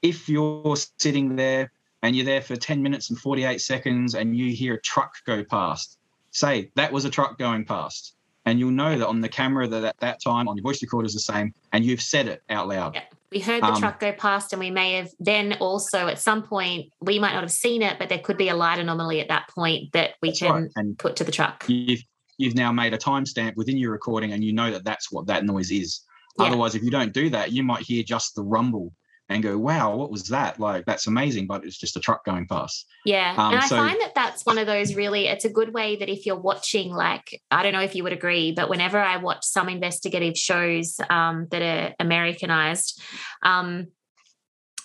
if 0.02 0.30
you're 0.30 0.76
sitting 1.00 1.36
there 1.36 1.72
and 2.04 2.16
you're 2.16 2.26
there 2.26 2.42
for 2.42 2.56
10 2.56 2.84
minutes 2.84 3.10
and 3.10 3.18
48 3.18 3.60
seconds 3.62 4.14
and 4.14 4.38
you 4.38 4.52
hear 4.52 4.76
a 4.76 4.82
truck 4.82 5.16
go 5.26 5.44
past, 5.44 5.98
say 6.32 6.70
that 6.76 6.92
was 6.92 7.06
a 7.06 7.10
truck 7.10 7.40
going 7.40 7.66
past. 7.66 8.14
And 8.46 8.60
you'll 8.60 8.70
know 8.72 8.96
that 8.96 9.08
on 9.08 9.22
the 9.22 9.30
camera 9.30 9.68
that 9.68 9.84
at 9.84 9.98
that 10.02 10.22
time 10.22 10.48
on 10.48 10.56
your 10.56 10.62
voice 10.62 10.80
recorder 10.84 11.08
is 11.08 11.16
the 11.16 11.20
same, 11.20 11.52
and 11.74 11.84
you've 11.84 12.02
said 12.02 12.28
it 12.28 12.44
out 12.50 12.68
loud. 12.68 12.94
Yeah. 12.94 13.02
We 13.36 13.42
heard 13.42 13.62
the 13.62 13.68
Um, 13.68 13.80
truck 13.80 14.00
go 14.00 14.14
past, 14.14 14.54
and 14.54 14.62
we 14.62 14.72
may 14.72 14.94
have 14.94 15.10
then 15.20 15.58
also 15.60 16.08
at 16.08 16.20
some 16.20 16.42
point, 16.42 16.90
we 17.02 17.20
might 17.20 17.34
not 17.34 17.42
have 17.44 17.52
seen 17.52 17.82
it, 17.82 18.00
but 18.00 18.08
there 18.08 18.20
could 18.20 18.38
be 18.38 18.48
a 18.48 18.56
light 18.56 18.80
anomaly 18.80 19.20
at 19.20 19.28
that 19.28 19.50
point 19.50 19.92
that 19.92 20.12
we 20.22 20.34
can 20.34 20.70
right. 20.76 20.98
Put 20.98 21.18
to 21.18 21.26
the 21.26 21.34
truck. 21.34 21.66
you've 21.68 22.02
you've 22.38 22.56
now 22.56 22.72
made 22.72 22.94
a 22.94 22.98
timestamp 22.98 23.56
within 23.58 23.78
your 23.78 23.92
recording 23.92 24.32
and 24.34 24.44
you 24.44 24.52
know 24.54 24.70
that 24.72 24.84
that's 24.86 25.10
what 25.12 25.26
that 25.28 25.46
noise 25.46 25.72
is 25.72 26.02
Yeah. 26.38 26.48
otherwise 26.48 26.76
if 26.76 26.84
you 26.84 26.92
don't 26.92 27.14
do 27.14 27.30
that 27.30 27.54
you 27.54 27.64
might 27.64 27.84
hear 27.84 28.04
just 28.04 28.36
the 28.36 28.44
rumble 28.44 28.92
and 29.30 29.42
go 29.42 29.58
wow 29.58 29.96
what 29.96 30.12
was 30.12 30.28
that 30.28 30.60
like 30.60 30.86
that's 30.86 31.08
amazing 31.08 31.48
but 31.48 31.66
it's 31.66 31.78
just 31.78 31.98
a 31.98 32.00
truck 32.00 32.24
going 32.26 32.48
past 32.48 32.86
Yeah. 33.06 33.34
Um, 33.38 33.54
and 33.54 33.62
I 33.62 33.68
so- 33.68 33.76
find 33.78 34.00
that 34.02 34.14
that's 34.16 34.46
one 34.46 34.58
of 34.58 34.66
those 34.66 34.96
really, 34.96 35.28
it's 35.28 35.46
a 35.46 35.50
good 35.50 35.74
way 35.74 35.96
that 35.98 36.10
if 36.10 36.26
you're 36.26 36.40
watching, 36.40 36.92
like, 36.92 37.42
I 37.52 37.62
don't 37.64 37.74
know 37.74 37.82
if 37.82 37.96
you 37.96 38.04
would 38.04 38.14
agree, 38.14 38.52
but 38.52 38.68
whenever 38.70 38.98
I 39.00 39.18
watch 39.18 39.46
some 39.46 39.70
investigative 39.70 40.36
shows 40.36 41.00
um, 41.10 41.48
that 41.52 41.62
are 41.62 41.96
Americanized, 42.00 43.02
um, 43.44 43.88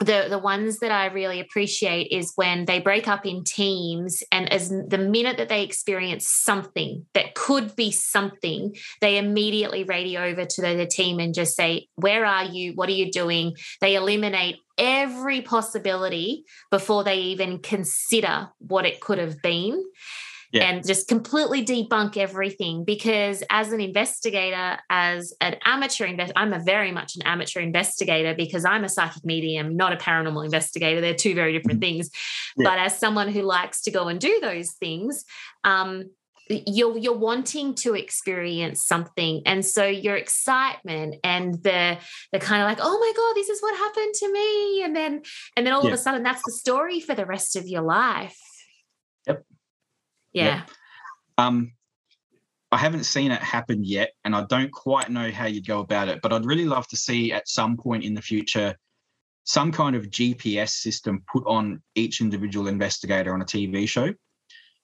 the 0.01 0.27
the 0.31 0.39
ones 0.39 0.79
that 0.79 0.91
I 0.91 1.07
really 1.07 1.41
appreciate 1.41 2.09
is 2.11 2.33
when 2.35 2.65
they 2.65 2.81
break 2.81 3.07
up 3.07 3.27
in 3.27 3.45
teams 3.45 4.23
and 4.33 4.51
as 4.51 4.71
the 4.71 4.99
minute 4.99 5.37
that 5.37 5.51
they 5.51 5.63
experience 5.63 6.27
something 6.27 7.05
that 7.13 7.35
could 7.35 7.77
be 7.77 7.91
something 7.91 8.75
they 9.03 9.19
immediately 9.19 9.85
radio 9.85 10.23
over 10.25 10.47
to 10.47 10.63
the, 10.63 10.75
the 10.75 10.87
team 10.87 11.21
and 11.21 11.35
just 11.35 11.55
say 11.55 11.89
where 11.97 12.25
are 12.25 12.45
you? 12.45 12.73
What 12.75 12.89
are 12.89 12.93
you 12.93 13.13
doing? 13.13 13.55
They 13.83 13.95
eliminate 13.95 14.57
every 14.79 15.43
possibility 15.43 16.45
before 16.71 17.05
they 17.05 17.19
even 17.19 17.59
consider 17.59 18.49
what 18.59 18.87
it 18.87 19.01
could 19.01 19.19
have 19.19 19.43
been 19.43 19.85
Yeah. 20.53 20.65
and 20.65 20.85
just 20.87 21.07
completely 21.07 21.65
debunk 21.65 22.17
everything 22.17 22.85
because 22.85 23.45
as 23.51 23.73
an 23.73 23.81
investigator 23.81 24.79
as 24.91 25.33
an 25.41 25.57
amateur 25.65 26.07
invest 26.07 26.33
i'm 26.35 26.53
a 26.53 26.59
very 26.59 26.91
much 26.91 27.15
an 27.17 27.23
amateur 27.23 27.61
investigator 27.61 28.35
because 28.35 28.65
i'm 28.65 28.83
a 28.83 28.89
psychic 28.89 29.25
medium 29.25 29.77
not 29.77 29.93
a 29.93 29.97
paranormal 29.97 30.45
investigator 30.45 31.01
they're 31.01 31.15
two 31.15 31.35
very 31.37 31.53
different 31.57 31.81
things 31.81 32.11
Yeah. 32.57 32.69
but 32.71 32.79
as 32.81 32.99
someone 32.99 33.29
who 33.29 33.43
likes 33.43 33.81
to 33.83 33.91
go 33.93 34.09
and 34.09 34.19
do 34.21 34.39
those 34.43 34.73
things 34.73 35.25
um 35.63 36.11
you're 36.49 36.99
you're 36.99 37.17
wanting 37.17 37.77
to 37.77 37.95
experience 37.95 38.85
something 38.85 39.43
and 39.47 39.65
so 39.65 39.85
your 39.87 40.17
excitement 40.17 41.15
and 41.23 41.63
the 41.63 41.97
the 42.33 42.41
kind 42.41 42.61
of 42.61 42.67
like 42.69 42.79
oh 42.83 42.99
my 42.99 43.13
god 43.17 43.35
this 43.37 43.49
is 43.49 43.61
what 43.63 43.77
happened 43.77 44.13
to 44.15 44.33
me 44.33 44.83
and 44.83 44.97
then 44.97 45.23
and 45.57 45.65
then 45.65 45.73
all 45.73 45.83
Yeah. 45.85 45.91
of 45.91 45.95
a 45.95 45.99
sudden 45.99 46.25
that's 46.25 46.43
the 46.45 46.51
story 46.51 46.99
for 46.99 47.15
the 47.15 47.25
rest 47.25 47.55
of 47.55 47.69
your 47.69 47.83
life 47.83 48.37
Yep. 49.29 49.45
Yeah. 50.33 50.45
Yep. 50.45 50.71
um 51.39 51.73
i 52.73 52.77
haven't 52.77 53.05
seen 53.05 53.31
it 53.31 53.41
happen 53.41 53.85
yet 53.85 54.13
and 54.25 54.35
i 54.35 54.45
don't 54.45 54.71
quite 54.71 55.11
know 55.11 55.31
how 55.31 55.47
you'd 55.47 55.67
go 55.67 55.81
about 55.81 56.09
it 56.09 56.21
but 56.23 56.33
i'd 56.33 56.45
really 56.45 56.67
love 56.67 56.87
to 56.89 56.97
see 56.97 57.33
at 57.33 57.49
some 57.49 57.77
point 57.77 58.05
in 58.05 58.15
the 58.15 58.23
future 58.23 58.75
some 59.45 59.73
kind 59.73 59.97
of 59.97 60.07
gps 60.07 60.71
system 60.71 61.23
put 61.33 61.45
on 61.47 61.83
each 61.95 62.21
individual 62.21 62.69
investigator 62.69 63.35
on 63.35 63.43
a 63.43 63.45
tv 63.45 63.89
show. 63.89 64.13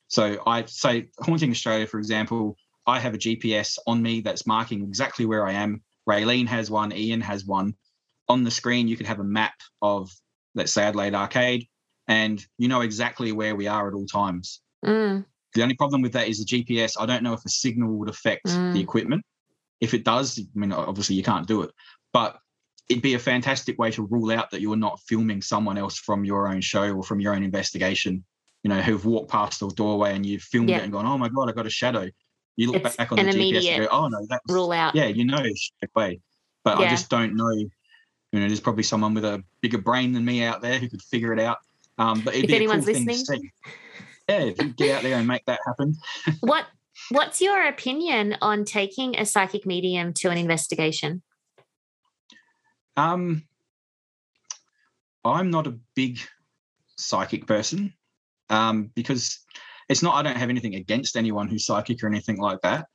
So 0.08 0.42
i 0.46 0.64
say 0.64 1.08
haunting 1.20 1.50
australia 1.50 1.86
for 1.86 1.98
example 1.98 2.56
i 2.86 2.98
have 2.98 3.14
a 3.14 3.18
gps 3.18 3.78
on 3.86 4.02
me 4.02 4.20
that's 4.20 4.46
marking 4.46 4.82
exactly 4.82 5.26
where 5.26 5.46
i 5.46 5.52
am. 5.52 5.82
Raylene 6.08 6.46
has 6.46 6.70
one 6.70 6.92
ian 6.92 7.20
has 7.20 7.44
one. 7.44 7.74
On 8.28 8.44
the 8.44 8.50
screen 8.50 8.88
you 8.88 8.96
could 8.96 9.06
have 9.06 9.20
a 9.20 9.24
map 9.24 9.54
of 9.82 10.10
let's 10.54 10.72
say 10.72 10.84
adelaide 10.84 11.14
arcade 11.14 11.68
and 12.08 12.44
you 12.58 12.68
know 12.68 12.80
exactly 12.80 13.32
where 13.32 13.54
we 13.56 13.66
are 13.66 13.88
at 13.88 13.94
all 13.94 14.06
times. 14.06 14.60
Mm, 14.84 15.24
the 15.56 15.62
only 15.62 15.74
problem 15.74 16.02
with 16.02 16.12
that 16.12 16.28
is 16.28 16.38
the 16.38 16.44
GPS. 16.44 16.96
I 16.98 17.06
don't 17.06 17.22
know 17.22 17.32
if 17.32 17.44
a 17.44 17.48
signal 17.48 17.92
would 17.98 18.08
affect 18.08 18.46
Mm. 18.46 18.72
the 18.72 18.80
equipment. 18.80 19.24
If 19.80 19.92
it 19.94 20.04
does, 20.04 20.38
I 20.38 20.58
mean, 20.58 20.72
obviously 20.72 21.16
you 21.16 21.22
can't 21.22 21.46
do 21.46 21.62
it, 21.62 21.70
but 22.12 22.38
it'd 22.88 23.02
be 23.02 23.14
a 23.14 23.18
fantastic 23.18 23.78
way 23.78 23.90
to 23.90 24.02
rule 24.04 24.30
out 24.30 24.50
that 24.52 24.60
you're 24.60 24.76
not 24.76 25.00
filming 25.08 25.42
someone 25.42 25.76
else 25.76 25.98
from 25.98 26.24
your 26.24 26.48
own 26.48 26.60
show 26.60 26.92
or 26.94 27.02
from 27.02 27.18
your 27.20 27.34
own 27.34 27.42
investigation, 27.42 28.24
you 28.62 28.68
know, 28.68 28.80
who've 28.80 29.04
walked 29.04 29.30
past 29.30 29.60
the 29.60 29.68
doorway 29.68 30.14
and 30.14 30.24
you've 30.24 30.42
filmed 30.42 30.70
Yeah. 30.70 30.78
it 30.78 30.84
and 30.84 30.92
gone, 30.92 31.04
oh 31.04 31.18
my 31.18 31.28
God, 31.28 31.48
I 31.48 31.52
got 31.52 31.66
a 31.66 31.70
shadow. 31.70 32.08
You 32.56 32.70
look 32.70 32.84
It's 32.86 32.96
back 32.96 33.12
on 33.12 33.16
the 33.18 33.24
GPS 33.24 33.66
and 33.68 33.82
go, 33.84 33.88
oh 33.90 34.08
no, 34.08 34.24
that's, 34.30 34.42
rule 34.48 34.72
out 34.72 34.94
yeah, 34.94 35.06
you 35.06 35.24
know, 35.24 35.36
straight 35.54 35.90
away. 35.94 36.20
But 36.64 36.78
I 36.78 36.88
just 36.88 37.10
don't 37.10 37.34
know. 37.36 37.50
You 37.50 38.40
know, 38.40 38.46
there's 38.48 38.60
probably 38.60 38.82
someone 38.82 39.14
with 39.14 39.24
a 39.24 39.42
bigger 39.60 39.78
brain 39.78 40.12
than 40.12 40.24
me 40.24 40.42
out 40.42 40.62
there 40.62 40.78
who 40.78 40.88
could 40.88 41.02
figure 41.02 41.32
it 41.32 41.38
out. 41.38 41.58
Um, 41.98 42.22
but 42.22 42.34
it'd 42.34 42.44
if 42.44 42.50
be 42.50 42.56
anyone's 42.56 42.88
a 42.88 42.92
cool 42.92 43.00
listening. 43.04 43.24
thing 43.24 43.36
to 43.38 43.42
see. 43.42 43.50
Yeah, 44.28 44.40
if 44.40 44.60
you 44.60 44.72
get 44.72 44.96
out 44.96 45.02
there 45.02 45.16
and 45.16 45.26
make 45.26 45.44
that 45.46 45.60
happen. 45.64 45.94
what 46.40 46.66
What's 47.10 47.40
your 47.40 47.66
opinion 47.66 48.36
on 48.40 48.64
taking 48.64 49.18
a 49.18 49.26
psychic 49.26 49.66
medium 49.66 50.12
to 50.14 50.30
an 50.30 50.38
investigation? 50.38 51.22
Um, 52.96 53.44
I'm 55.24 55.50
not 55.50 55.66
a 55.66 55.78
big 55.94 56.18
psychic 56.96 57.46
person 57.46 57.92
um, 58.48 58.90
because 58.94 59.38
it's 59.88 60.02
not, 60.02 60.14
I 60.14 60.22
don't 60.22 60.38
have 60.38 60.50
anything 60.50 60.74
against 60.74 61.16
anyone 61.16 61.48
who's 61.48 61.66
psychic 61.66 62.02
or 62.02 62.06
anything 62.06 62.38
like 62.38 62.60
that. 62.62 62.86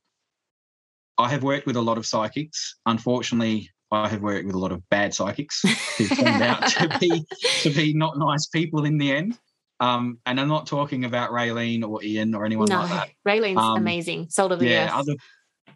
I 1.16 1.28
have 1.28 1.42
worked 1.42 1.66
with 1.66 1.76
a 1.76 1.82
lot 1.82 1.98
of 1.98 2.06
psychics. 2.06 2.76
Unfortunately, 2.84 3.70
I 3.92 4.08
have 4.08 4.22
worked 4.22 4.46
with 4.46 4.54
a 4.54 4.58
lot 4.58 4.72
of 4.72 4.86
bad 4.88 5.14
psychics 5.14 5.62
who 5.96 6.08
turned 6.08 6.42
out 6.42 6.66
to 6.68 6.98
be 6.98 7.24
to 7.60 7.70
be 7.70 7.94
not 7.94 8.18
nice 8.18 8.46
people 8.46 8.84
in 8.84 8.98
the 8.98 9.12
end. 9.12 9.38
Um, 9.82 10.18
and 10.26 10.38
I'm 10.40 10.48
not 10.48 10.66
talking 10.68 11.04
about 11.04 11.32
Raylene 11.32 11.82
or 11.82 12.02
Ian 12.04 12.34
or 12.36 12.44
anyone 12.44 12.68
no, 12.68 12.80
like 12.82 12.90
that. 12.90 13.08
Raylene's 13.26 13.58
Um, 13.58 13.76
amazing. 13.76 14.28
Soul 14.30 14.52
of 14.52 14.60
the 14.60 14.68
yeah, 14.68 14.86
earth. 14.86 14.92
other 15.00 15.14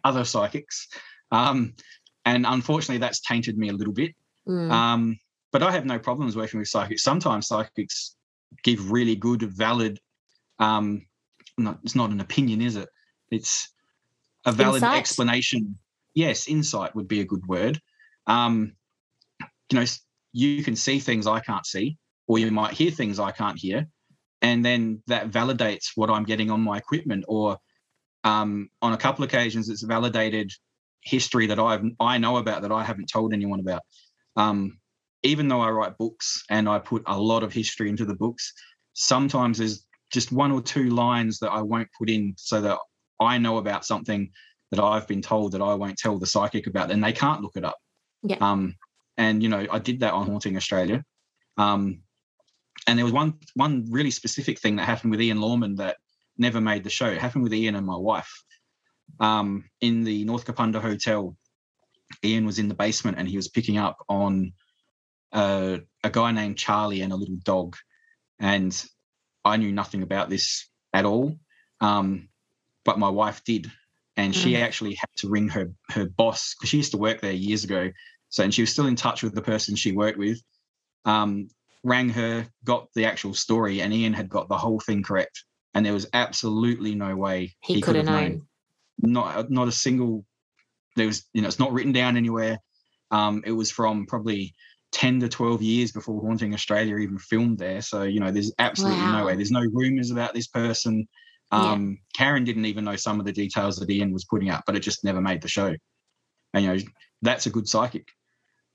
other 0.03 0.23
psychics. 0.23 0.87
Um, 1.31 1.73
and 2.23 2.45
unfortunately, 2.45 2.99
that's 2.99 3.19
tainted 3.19 3.57
me 3.57 3.67
a 3.67 3.73
little 3.73 3.93
bit. 3.93 4.15
Mm. 4.47 4.71
Um, 4.71 5.19
but 5.51 5.61
I 5.61 5.71
have 5.71 5.85
no 5.85 5.99
problems 5.99 6.37
working 6.37 6.59
with 6.59 6.69
psychics. 6.69 7.03
Sometimes 7.03 7.47
psychics 7.47 8.15
give 8.63 8.91
really 8.91 9.17
good, 9.17 9.41
valid. 9.41 9.99
Um, 10.59 11.05
not, 11.57 11.79
it's 11.83 11.95
not 11.95 12.11
an 12.11 12.21
opinion, 12.21 12.61
is 12.61 12.77
it? 12.77 12.87
It's 13.29 13.73
a 14.45 14.53
valid 14.53 14.83
Insight? 14.83 14.99
explanation. 14.99 15.77
Yes, 16.13 16.47
insight 16.47 16.95
would 16.95 17.09
be 17.09 17.19
a 17.19 17.25
good 17.25 17.45
word. 17.45 17.81
Um, 18.25 18.73
you 19.69 19.79
know, 19.79 19.85
you 20.31 20.63
can 20.63 20.77
see 20.77 20.99
things 20.99 21.27
I 21.27 21.41
can't 21.41 21.65
see, 21.65 21.97
or 22.27 22.39
you 22.39 22.51
might 22.51 22.73
hear 22.73 22.91
things 22.91 23.19
I 23.19 23.31
can't 23.31 23.59
hear, 23.59 23.87
and 24.41 24.63
then 24.63 25.01
that 25.07 25.29
validates 25.29 25.91
what 25.95 26.09
I'm 26.09 26.23
getting 26.23 26.51
on 26.51 26.61
my 26.61 26.77
equipment. 26.77 27.25
Or 27.27 27.57
um, 28.23 28.69
on 28.81 28.93
a 28.93 28.97
couple 28.97 29.23
of 29.23 29.29
occasions, 29.29 29.69
it's 29.69 29.83
validated 29.83 30.51
history 31.01 31.47
that 31.47 31.59
I've 31.59 31.83
I 31.99 32.17
know 32.17 32.37
about 32.37 32.61
that 32.63 32.71
I 32.71 32.83
haven't 32.83 33.09
told 33.11 33.33
anyone 33.33 33.59
about. 33.59 33.81
Um, 34.35 34.79
even 35.23 35.47
though 35.47 35.61
I 35.61 35.69
write 35.69 35.97
books 35.97 36.43
and 36.49 36.69
I 36.69 36.79
put 36.79 37.03
a 37.07 37.19
lot 37.19 37.43
of 37.43 37.51
history 37.51 37.89
into 37.89 38.05
the 38.05 38.15
books, 38.15 38.53
sometimes 38.93 39.57
there's 39.57 39.85
just 40.11 40.31
one 40.31 40.51
or 40.51 40.61
two 40.61 40.89
lines 40.89 41.39
that 41.39 41.51
I 41.51 41.61
won't 41.61 41.89
put 41.97 42.09
in 42.09 42.33
so 42.37 42.61
that 42.61 42.77
I 43.19 43.37
know 43.37 43.57
about 43.57 43.85
something 43.85 44.29
that 44.71 44.79
I've 44.79 45.07
been 45.07 45.21
told 45.21 45.53
that 45.53 45.61
I 45.61 45.73
won't 45.73 45.97
tell 45.97 46.19
the 46.19 46.27
psychic 46.27 46.67
about, 46.67 46.91
and 46.91 47.03
they 47.03 47.13
can't 47.13 47.41
look 47.41 47.55
it 47.55 47.63
up. 47.63 47.77
Yeah. 48.23 48.37
Um, 48.41 48.75
and 49.17 49.41
you 49.41 49.49
know, 49.49 49.65
I 49.71 49.79
did 49.79 50.01
that 50.01 50.13
on 50.13 50.27
Haunting 50.27 50.55
Australia. 50.55 51.03
Um, 51.57 52.01
and 52.85 52.97
there 52.97 53.05
was 53.05 53.13
one 53.13 53.35
one 53.55 53.85
really 53.89 54.11
specific 54.11 54.59
thing 54.59 54.75
that 54.75 54.85
happened 54.85 55.11
with 55.11 55.21
Ian 55.21 55.41
Lawman 55.41 55.75
that 55.75 55.97
never 56.37 56.61
made 56.61 56.83
the 56.83 56.89
show. 56.89 57.07
It 57.07 57.19
happened 57.19 57.43
with 57.43 57.53
Ian 57.53 57.75
and 57.75 57.85
my 57.85 57.97
wife. 57.97 58.31
Um, 59.19 59.65
in 59.81 60.03
the 60.03 60.23
North 60.25 60.45
Kapunda 60.45 60.79
Hotel, 60.81 61.35
Ian 62.23 62.45
was 62.45 62.59
in 62.59 62.67
the 62.67 62.75
basement 62.75 63.17
and 63.17 63.27
he 63.27 63.35
was 63.37 63.47
picking 63.47 63.77
up 63.77 63.97
on 64.07 64.53
uh, 65.31 65.77
a 66.03 66.09
guy 66.09 66.31
named 66.31 66.57
Charlie 66.57 67.01
and 67.01 67.11
a 67.11 67.15
little 67.15 67.37
dog. 67.43 67.75
And 68.39 68.73
I 69.43 69.57
knew 69.57 69.71
nothing 69.71 70.03
about 70.03 70.29
this 70.29 70.69
at 70.93 71.05
all. 71.05 71.39
Um, 71.81 72.29
but 72.85 72.99
my 72.99 73.09
wife 73.09 73.43
did. 73.43 73.71
And 74.15 74.35
she 74.35 74.53
Mm. 74.53 74.61
actually 74.61 74.95
had 74.95 75.09
to 75.17 75.29
ring 75.29 75.47
her 75.49 75.71
her 75.91 76.05
boss 76.07 76.55
because 76.55 76.69
she 76.69 76.77
used 76.77 76.91
to 76.91 76.97
work 76.97 77.21
there 77.21 77.31
years 77.33 77.63
ago. 77.63 77.91
So 78.29 78.43
and 78.43 78.53
she 78.53 78.61
was 78.61 78.71
still 78.71 78.87
in 78.87 78.95
touch 78.95 79.23
with 79.23 79.35
the 79.35 79.41
person 79.41 79.75
she 79.75 79.91
worked 79.91 80.17
with. 80.17 80.41
Um, 81.05 81.49
rang 81.87 82.09
her, 82.09 82.45
got 82.65 82.87
the 82.95 83.05
actual 83.05 83.33
story, 83.33 83.81
and 83.81 83.93
Ian 83.93 84.13
had 84.13 84.29
got 84.29 84.49
the 84.49 84.57
whole 84.57 84.79
thing 84.79 85.01
correct. 85.03 85.45
And 85.73 85.85
there 85.85 85.93
was 85.93 86.07
absolutely 86.13 86.95
no 86.95 87.15
way 87.15 87.55
he, 87.61 87.81
could 87.81 87.95
have 87.95 88.09
known. 88.09 88.41
not 88.99 89.49
not 89.49 89.67
a 89.67 89.71
single 89.71 90.25
there 90.95 91.05
was 91.07 91.25
you 91.33 91.41
know 91.41 91.47
it's 91.47 91.59
not 91.59 91.71
written 91.71 91.91
down 91.91 92.17
anywhere 92.17 92.57
um 93.11 93.43
it 93.45 93.51
was 93.51 93.69
from 93.69 94.07
probably 94.07 94.53
10 94.91 95.19
to 95.19 95.29
12 95.29 95.61
years 95.61 95.91
before 95.91 96.19
haunting 96.19 96.53
australia 96.55 96.97
even 96.97 97.19
filmed 97.19 97.59
there 97.59 97.81
so 97.81 98.01
you 98.01 98.19
know 98.19 98.31
there's 98.31 98.51
absolutely 98.57 99.05
Wow. 99.05 99.19
no 99.19 99.25
way 99.25 99.35
there's 99.35 99.51
no 99.51 99.65
rumors 99.71 100.09
about 100.09 100.33
this 100.33 100.47
person 100.47 101.07
Yeah. 101.51 101.73
um 101.73 101.99
karen 102.15 102.43
didn't 102.43 102.65
even 102.65 102.83
know 102.85 102.95
some 102.95 103.19
of 103.19 103.25
the 103.27 103.31
details 103.31 103.75
that 103.77 103.89
ian 103.91 104.11
was 104.11 104.25
putting 104.25 104.49
out 104.49 104.63
but 104.65 104.75
it 104.75 104.79
just 104.79 105.03
never 105.03 105.21
made 105.21 105.41
the 105.43 105.47
show 105.47 105.75
and 106.55 106.63
you 106.63 106.69
know 106.73 106.79
that's 107.21 107.45
a 107.45 107.51
good 107.51 107.67
psychic 107.67 108.07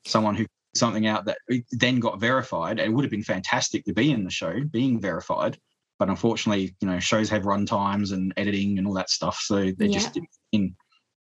someone 0.06 0.36
who 0.36 0.46
something 0.74 1.06
out 1.06 1.24
that 1.24 1.38
then 1.72 2.00
got 2.00 2.20
verified 2.20 2.78
it 2.78 2.92
would 2.92 3.04
have 3.04 3.10
been 3.10 3.22
fantastic 3.22 3.84
to 3.84 3.92
be 3.92 4.10
in 4.10 4.24
the 4.24 4.30
show 4.30 4.60
being 4.70 5.00
verified 5.00 5.58
but 5.98 6.08
unfortunately 6.08 6.74
you 6.80 6.88
know 6.88 6.98
shows 6.98 7.28
have 7.28 7.44
run 7.46 7.66
times 7.66 8.12
and 8.12 8.32
editing 8.36 8.78
and 8.78 8.86
all 8.86 8.94
that 8.94 9.10
stuff 9.10 9.38
so 9.38 9.56
they're 9.56 9.88
Yeah. 9.88 9.98
just 9.98 10.18
in 10.52 10.74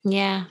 Yeah. 0.03 0.45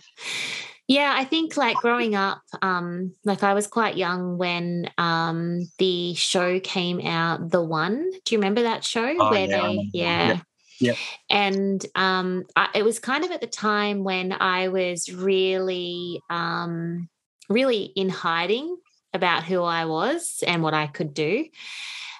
Yeah, 0.89 1.13
I 1.17 1.25
think 1.25 1.57
like 1.57 1.77
growing 1.79 2.15
up, 2.15 2.43
um, 2.63 3.13
like 3.25 3.43
I 3.43 3.55
was 3.55 3.67
quite 3.67 3.97
young 3.97 4.39
when 4.39 4.89
um 4.99 5.69
the 5.79 6.15
show 6.15 6.61
came 6.61 7.01
out, 7.01 7.51
The 7.51 7.61
One. 7.63 8.09
Do 8.25 8.35
you 8.35 8.39
remember 8.39 8.63
that 8.63 8.85
show? 8.85 9.13
Oh, 9.19 9.31
Where 9.33 9.49
yeah, 9.49 9.63
they 9.63 9.91
yeah. 9.93 10.29
Yep. 10.29 10.43
Yep. 10.79 10.97
And 11.29 11.87
um 11.97 12.45
I, 12.55 12.69
it 12.75 12.85
was 12.85 13.01
kind 13.01 13.25
of 13.25 13.33
at 13.33 13.41
the 13.41 13.49
time 13.49 14.05
when 14.05 14.31
I 14.33 14.69
was 14.69 15.13
really 15.13 16.21
um 16.31 17.09
really 17.49 17.83
in 17.97 18.09
hiding 18.09 18.77
about 19.17 19.45
who 19.45 19.63
I 19.63 19.87
was 19.87 20.45
and 20.47 20.63
what 20.63 20.75
I 20.75 20.87
could 20.87 21.13
do. 21.13 21.47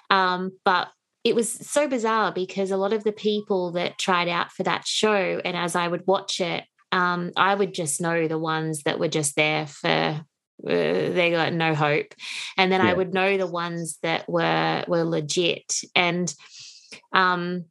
Um, 0.09 0.51
but 0.65 0.89
it 1.23 1.35
was 1.35 1.51
so 1.51 1.87
bizarre 1.87 2.31
because 2.31 2.71
a 2.71 2.77
lot 2.77 2.93
of 2.93 3.03
the 3.03 3.11
people 3.11 3.71
that 3.71 3.97
tried 3.97 4.27
out 4.27 4.51
for 4.51 4.63
that 4.63 4.85
show, 4.85 5.41
and 5.43 5.55
as 5.55 5.75
I 5.75 5.87
would 5.87 6.05
watch 6.07 6.41
it, 6.41 6.63
um, 6.91 7.31
I 7.35 7.53
would 7.53 7.73
just 7.73 7.99
know 7.99 8.27
the 8.27 8.39
ones 8.39 8.83
that 8.83 8.99
were 8.99 9.09
just 9.09 9.35
there 9.35 9.67
for 9.67 9.89
uh, 9.89 10.23
they 10.65 11.29
got 11.31 11.53
no 11.53 11.75
hope, 11.75 12.13
and 12.57 12.71
then 12.71 12.81
I 12.81 12.91
would 12.91 13.13
know 13.13 13.37
the 13.37 13.45
ones 13.45 13.99
that 14.01 14.27
were 14.27 14.83
were 14.87 15.03
legit, 15.03 15.81
and 15.93 16.33
um, 17.13 17.65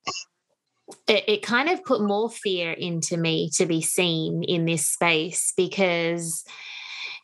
it, 1.09 1.25
it 1.27 1.43
kind 1.43 1.69
of 1.69 1.85
put 1.85 2.01
more 2.01 2.31
fear 2.31 2.71
into 2.73 3.17
me 3.17 3.51
to 3.55 3.67
be 3.67 3.81
seen 3.81 4.45
in 4.45 4.67
this 4.67 4.87
space 4.87 5.53
because 5.57 6.45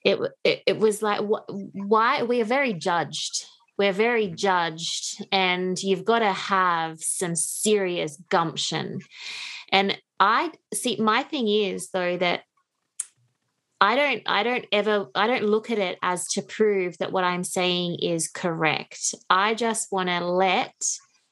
it 0.05 0.19
it, 0.45 0.63
it 0.67 0.79
was 0.79 1.03
like 1.03 1.21
wh- 1.21 1.49
why 1.75 2.23
we 2.23 2.41
are 2.41 2.47
very 2.47 2.73
judged. 2.73 3.47
We're 3.79 3.93
very 3.93 4.29
judged 4.29 5.25
and 5.33 5.83
you've 5.83 6.05
got 6.05 6.21
to 6.21 6.33
have 6.33 7.01
some 7.01 7.35
serious 7.35 8.17
gumption. 8.29 9.01
And 9.71 9.99
i 10.23 10.53
see 10.73 10.97
my 10.97 11.25
thing 11.25 11.49
is 11.49 11.91
though 11.91 12.17
that 12.17 12.43
i 13.81 13.97
don't 13.97 14.23
i 14.27 14.45
don't 14.45 14.65
ever 14.71 15.09
i 15.17 15.27
don't 15.27 15.43
look 15.43 15.69
at 15.69 15.79
it 15.79 15.99
as 16.01 16.29
to 16.29 16.43
prove 16.43 16.97
that 16.99 17.11
what 17.11 17.25
i'm 17.25 17.45
saying 17.45 17.99
is 18.01 18.29
correct. 18.29 19.15
I 19.29 19.55
just 19.55 19.91
want 19.91 20.09
to 20.09 20.21
let 20.25 20.75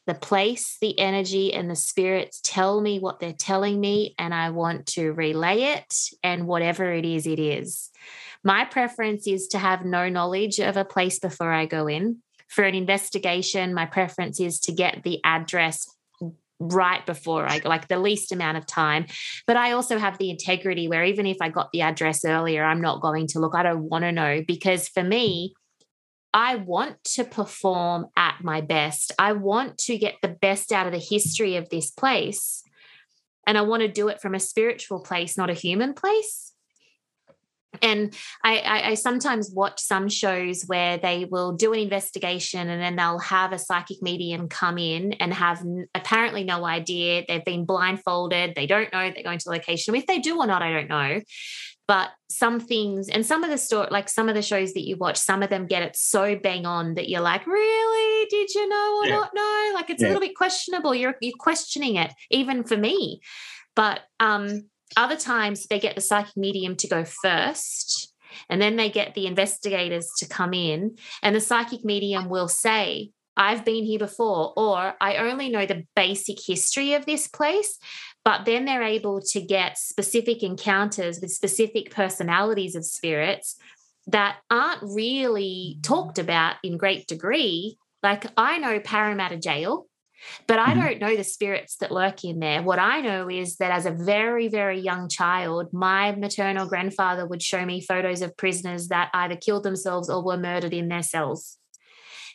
the 0.07 0.15
place 0.15 0.77
the 0.81 0.99
energy 0.99 1.55
and 1.55 1.71
the 1.71 1.77
spirits 1.77 2.41
tell 2.43 2.81
me 2.81 2.99
what 2.99 3.21
they're 3.21 3.33
telling 3.33 3.79
me 3.79 4.15
and 4.19 4.35
i 4.35 4.51
want 4.51 4.87
to 4.87 5.13
relay 5.13 5.63
it 5.75 5.95
and 6.25 6.49
whatever 6.49 6.93
it 6.93 7.05
is 7.05 7.27
it 7.29 7.39
is 7.39 7.91
my 8.43 8.65
preference 8.65 9.27
is 9.27 9.49
to 9.49 9.59
have 9.59 9.85
no 9.85 10.09
knowledge 10.09 10.59
of 10.59 10.77
a 10.77 10.85
place 10.85 11.19
before 11.19 11.53
I 11.53 11.67
go 11.67 11.87
in. 11.87 12.23
For 12.49 12.65
an 12.65 12.75
investigation, 12.75 13.75
my 13.75 13.87
preference 13.87 14.41
is 14.41 14.59
to 14.61 14.73
get 14.73 15.03
the 15.05 15.21
address 15.25 15.87
right 16.59 17.05
before 17.07 17.47
I 17.47 17.59
go, 17.59 17.69
like 17.69 17.89
the 17.89 17.99
least 17.99 18.33
amount 18.33 18.59
of 18.59 18.67
time. 18.67 19.07
But 19.47 19.57
I 19.57 19.73
also 19.73 19.99
have 19.99 20.19
the 20.19 20.31
integrity 20.31 20.89
where 20.89 21.05
even 21.05 21.27
if 21.27 21.39
I 21.41 21.49
got 21.49 21.71
the 21.73 21.83
address 21.83 22.25
earlier, 22.25 22.65
I'm 22.65 22.81
not 22.81 23.01
going 23.01 23.29
to 23.29 23.41
look. 23.41 23.55
I 23.55 23.63
don't 23.63 23.89
want 23.89 24.05
to 24.05 24.13
know 24.13 24.43
because 24.47 24.89
for 24.89 25.03
me, 25.03 25.55
I 26.33 26.57
want 26.57 27.03
to 27.15 27.25
perform 27.25 28.07
at 28.17 28.37
my 28.43 28.61
best. 28.61 29.13
I 29.19 29.33
want 29.33 29.79
to 29.79 29.99
get 29.99 30.17
the 30.23 30.29
best 30.29 30.71
out 30.71 30.87
of 30.87 30.93
the 30.93 30.99
history 30.99 31.57
of 31.57 31.69
this 31.71 31.91
place. 31.91 32.63
And 33.47 33.59
I 33.59 33.63
want 33.63 33.83
to 33.83 33.89
do 33.89 34.09
it 34.09 34.21
from 34.21 34.35
a 34.35 34.41
spiritual 34.41 35.01
place, 35.01 35.37
not 35.37 35.51
a 35.51 35.55
human 35.55 35.93
place 35.93 36.50
and 37.83 38.15
I, 38.43 38.59
I, 38.59 38.89
I 38.91 38.95
sometimes 38.95 39.51
watch 39.55 39.81
some 39.81 40.09
shows 40.09 40.65
where 40.67 40.99
they 40.99 41.25
will 41.25 41.53
do 41.53 41.73
an 41.73 41.79
investigation 41.79 42.69
and 42.69 42.81
then 42.83 42.97
they'll 42.97 43.19
have 43.21 43.53
a 43.53 43.59
psychic 43.59 44.03
medium 44.03 44.49
come 44.49 44.77
in 44.77 45.13
and 45.15 45.33
have 45.33 45.63
apparently 45.95 46.45
no 46.45 46.65
idea. 46.67 47.25
They've 47.27 47.45
been 47.45 47.65
blindfolded. 47.65 48.55
They 48.55 48.67
don't 48.67 48.93
know 48.93 49.11
they're 49.11 49.23
going 49.23 49.39
to 49.39 49.45
the 49.45 49.51
location. 49.53 49.95
If 49.95 50.07
they 50.07 50.19
do 50.19 50.39
or 50.39 50.47
not, 50.47 50.63
I 50.63 50.73
don't 50.73 50.89
know. 50.89 51.21
But 51.87 52.11
some 52.29 52.61
things 52.61 53.09
and 53.09 53.27
some 53.27 53.43
of 53.43 53.51
the 53.51 53.59
story, 53.59 53.89
like 53.91 54.09
some 54.09 54.29
of 54.29 54.37
the 54.37 54.43
shows 54.43 54.75
that 54.75 54.87
you 54.87 54.97
watch, 54.97 55.17
some 55.17 55.43
of 55.43 55.51
them 55.51 55.67
get 55.67 55.83
it 55.83 55.97
so 55.97 56.37
bang 56.37 56.65
on 56.65 56.95
that 56.95 57.09
you're 57.09 57.21
like, 57.21 57.47
really? 57.49 58.27
Did 58.31 58.55
you 58.55 58.69
know 58.69 59.01
or 59.03 59.07
Yeah. 59.07 59.15
not 59.17 59.31
know? 59.35 59.71
Like 59.75 59.91
it's 59.91 60.03
a 60.03 60.07
little 60.07 60.21
bit 60.21 60.37
questionable. 60.37 60.95
You're 60.95 61.17
you're 61.21 61.35
questioning 61.39 61.97
it, 61.97 62.13
even 62.31 62.63
for 62.63 62.77
me. 62.77 63.21
But 63.75 64.01
um 64.21 64.69
other 64.97 65.17
times 65.17 65.67
they 65.67 65.79
get 65.79 65.95
the 65.95 66.01
psychic 66.01 66.37
medium 66.37 66.77
to 66.77 66.89
go 66.89 67.05
first 67.05 68.11
And 68.49 68.61
then 68.61 68.77
they 68.77 68.91
get 68.91 69.15
the 69.15 69.27
investigators 69.27 70.11
to 70.19 70.29
come 70.29 70.55
in, 70.55 70.97
and 71.23 71.35
the 71.35 71.41
psychic 71.41 71.85
medium 71.85 72.29
will 72.29 72.49
say, 72.49 73.11
I've 73.37 73.65
been 73.65 73.85
here 73.85 73.99
before, 73.99 74.53
or 74.57 74.95
I 75.01 75.17
only 75.17 75.49
know 75.49 75.65
the 75.67 75.87
basic 75.97 76.39
history 76.45 76.95
of 76.95 77.07
this 77.07 77.27
place. 77.29 77.79
But 78.23 78.45
then 78.45 78.67
they're 78.67 78.83
able 78.83 79.23
to 79.31 79.41
get 79.41 79.79
specific 79.79 80.43
encounters 80.43 81.21
with 81.21 81.31
specific 81.31 81.91
personalities 81.91 82.75
of 82.75 82.85
spirits 82.85 83.57
that 84.09 84.37
aren't 84.51 84.83
really 84.83 85.79
talked 85.83 86.19
about 86.19 86.57
in 86.63 86.77
great 86.77 87.07
degree. 87.07 87.79
Like 88.03 88.27
I 88.37 88.59
know 88.59 88.79
Parramatta 88.79 89.39
Jail, 89.39 89.87
but 90.47 90.59
I 90.59 90.71
mm-hmm. 90.71 90.81
don't 90.81 91.01
know 91.01 91.17
the 91.17 91.25
spirits 91.25 91.77
that 91.77 91.91
lurk 91.91 92.25
in 92.25 92.39
there. 92.41 92.63
What 92.63 92.79
I 92.79 93.01
know 93.01 93.29
is 93.29 93.57
that 93.57 93.71
as 93.71 93.87
a 93.87 93.91
very, 93.91 94.49
very 94.49 94.81
young 94.81 95.09
child, 95.09 95.73
my 95.73 96.13
maternal 96.13 96.67
grandfather 96.67 97.27
would 97.27 97.43
show 97.43 97.65
me 97.65 97.81
photos 97.81 98.23
of 98.23 98.37
prisoners 98.37 98.89
that 98.89 99.11
either 99.15 99.37
killed 99.37 99.63
themselves 99.63 100.11
or 100.11 100.23
were 100.23 100.37
murdered 100.37 100.75
in 100.75 100.89
their 100.89 101.03
cells. 101.03 101.59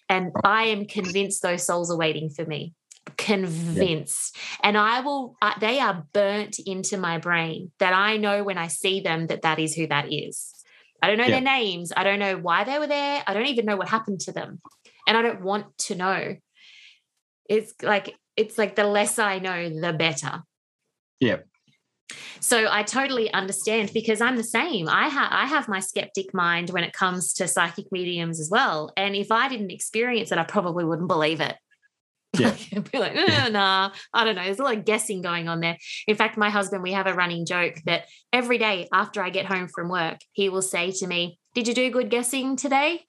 And 0.09 0.31
I 0.43 0.65
am 0.65 0.85
convinced 0.85 1.41
those 1.41 1.65
souls 1.65 1.91
are 1.91 1.97
waiting 1.97 2.29
for 2.29 2.45
me. 2.45 2.73
Convinced. 3.17 4.35
Yeah. 4.35 4.69
And 4.69 4.77
I 4.77 5.01
will, 5.01 5.35
uh, 5.41 5.53
they 5.59 5.79
are 5.79 6.05
burnt 6.13 6.57
into 6.65 6.97
my 6.97 7.17
brain 7.17 7.71
that 7.79 7.93
I 7.93 8.17
know 8.17 8.43
when 8.43 8.57
I 8.57 8.67
see 8.67 9.01
them 9.01 9.27
that 9.27 9.43
that 9.43 9.59
is 9.59 9.75
who 9.75 9.87
that 9.87 10.11
is. 10.11 10.51
I 11.01 11.07
don't 11.07 11.17
know 11.17 11.25
yeah. 11.25 11.31
their 11.31 11.41
names. 11.41 11.91
I 11.95 12.03
don't 12.03 12.19
know 12.19 12.37
why 12.37 12.63
they 12.63 12.79
were 12.79 12.87
there. 12.87 13.23
I 13.27 13.33
don't 13.33 13.45
even 13.47 13.65
know 13.65 13.75
what 13.75 13.89
happened 13.89 14.21
to 14.21 14.31
them. 14.31 14.59
And 15.07 15.15
I 15.15 15.21
don't 15.21 15.41
want 15.41 15.77
to 15.79 15.95
know 15.95 16.35
it's 17.49 17.73
like 17.81 18.15
it's 18.35 18.57
like 18.57 18.75
the 18.75 18.85
less 18.85 19.19
I 19.19 19.39
know, 19.39 19.69
the 19.69 19.93
better. 19.93 20.43
Yeah. 21.19 21.37
So 22.39 22.67
I 22.69 22.83
totally 22.83 23.33
understand 23.33 23.91
because 23.93 24.21
I'm 24.21 24.35
the 24.35 24.43
same. 24.43 24.87
I 24.87 25.07
have 25.07 25.29
I 25.31 25.45
have 25.45 25.67
my 25.67 25.79
skeptic 25.79 26.33
mind 26.33 26.69
when 26.69 26.83
it 26.83 26.93
comes 26.93 27.33
to 27.33 27.47
psychic 27.47 27.85
mediums 27.91 28.39
as 28.39 28.49
well. 28.51 28.91
And 28.95 29.15
if 29.15 29.31
I 29.31 29.49
didn't 29.49 29.71
experience 29.71 30.31
it, 30.31 30.37
I 30.37 30.43
probably 30.43 30.85
wouldn't 30.85 31.07
believe 31.07 31.41
it. 31.41 31.55
Yeah. 32.37 32.53
be 32.91 32.99
like, 32.99 33.15
eh, 33.15 33.49
nah, 33.51 33.91
I 34.13 34.25
don't 34.25 34.35
know. 34.35 34.43
There's 34.43 34.59
a 34.59 34.63
lot 34.63 34.75
of 34.75 34.83
guessing 34.83 35.21
going 35.21 35.47
on 35.47 35.61
there. 35.61 35.77
In 36.05 36.17
fact, 36.17 36.37
my 36.37 36.49
husband, 36.49 36.83
we 36.83 36.91
have 36.91 37.07
a 37.07 37.13
running 37.13 37.45
joke 37.45 37.75
that 37.85 38.07
every 38.33 38.57
day 38.57 38.89
after 38.91 39.23
I 39.23 39.29
get 39.29 39.45
home 39.45 39.69
from 39.69 39.87
work, 39.87 40.17
he 40.33 40.49
will 40.49 40.61
say 40.61 40.91
to 40.91 41.07
me, 41.07 41.39
Did 41.53 41.67
you 41.67 41.73
do 41.73 41.89
good 41.89 42.09
guessing 42.09 42.57
today? 42.57 43.05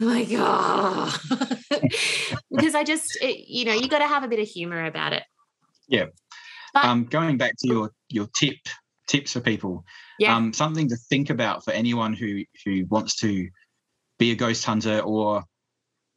I'm 0.00 0.08
like, 0.08 0.28
oh, 0.32 1.16
because 2.50 2.74
I 2.74 2.84
just, 2.84 3.16
it, 3.22 3.48
you 3.48 3.64
know, 3.64 3.72
you 3.72 3.88
got 3.88 4.00
to 4.00 4.08
have 4.08 4.24
a 4.24 4.28
bit 4.28 4.40
of 4.40 4.46
humor 4.46 4.84
about 4.84 5.12
it. 5.12 5.22
Yeah. 5.88 6.06
But, 6.74 6.84
um, 6.84 7.04
going 7.04 7.38
back 7.38 7.54
to 7.60 7.68
your 7.68 7.90
your 8.08 8.26
tip 8.36 8.56
tips 9.06 9.32
for 9.32 9.40
people. 9.40 9.84
Yeah. 10.18 10.36
Um, 10.36 10.52
something 10.52 10.88
to 10.88 10.96
think 11.08 11.30
about 11.30 11.64
for 11.64 11.72
anyone 11.72 12.12
who 12.12 12.42
who 12.64 12.84
wants 12.86 13.16
to 13.20 13.48
be 14.18 14.32
a 14.32 14.34
ghost 14.34 14.64
hunter 14.64 15.00
or 15.00 15.44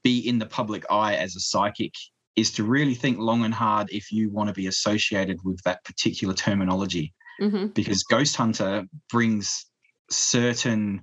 be 0.04 0.28
in 0.28 0.39
the 0.39 0.46
public 0.46 0.86
eye 0.89 1.15
as 1.15 1.36
a 1.36 1.39
psychic 1.39 1.94
is 2.36 2.52
to 2.52 2.63
really 2.63 2.96
think 2.96 3.20
long 3.20 3.44
and 3.44 3.54
hard 3.54 3.89
if 3.92 4.12
you 4.12 4.30
want 4.30 4.48
to 4.48 4.54
be 4.54 4.68
associated 4.68 5.38
with 5.44 5.62
that 5.63 5.84
particular 5.84 6.34
terminology 6.34 7.13
mm-hmm. 7.42 7.68
because 7.68 8.04
ghost 8.04 8.36
hunter 8.36 8.86
brings 9.12 9.65
certain 10.10 11.02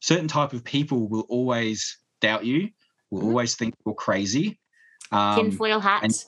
certain 0.00 0.28
type 0.28 0.52
of 0.52 0.64
people 0.64 1.08
will 1.08 1.26
always 1.28 1.98
doubt 2.20 2.44
you, 2.44 2.70
will 3.10 3.20
mm-hmm. 3.20 3.28
always 3.28 3.54
think 3.56 3.74
you're 3.84 3.94
crazy. 3.94 4.58
Um, 5.10 5.36
tinfoil 5.36 5.80
hat. 5.80 6.04
And, 6.04 6.24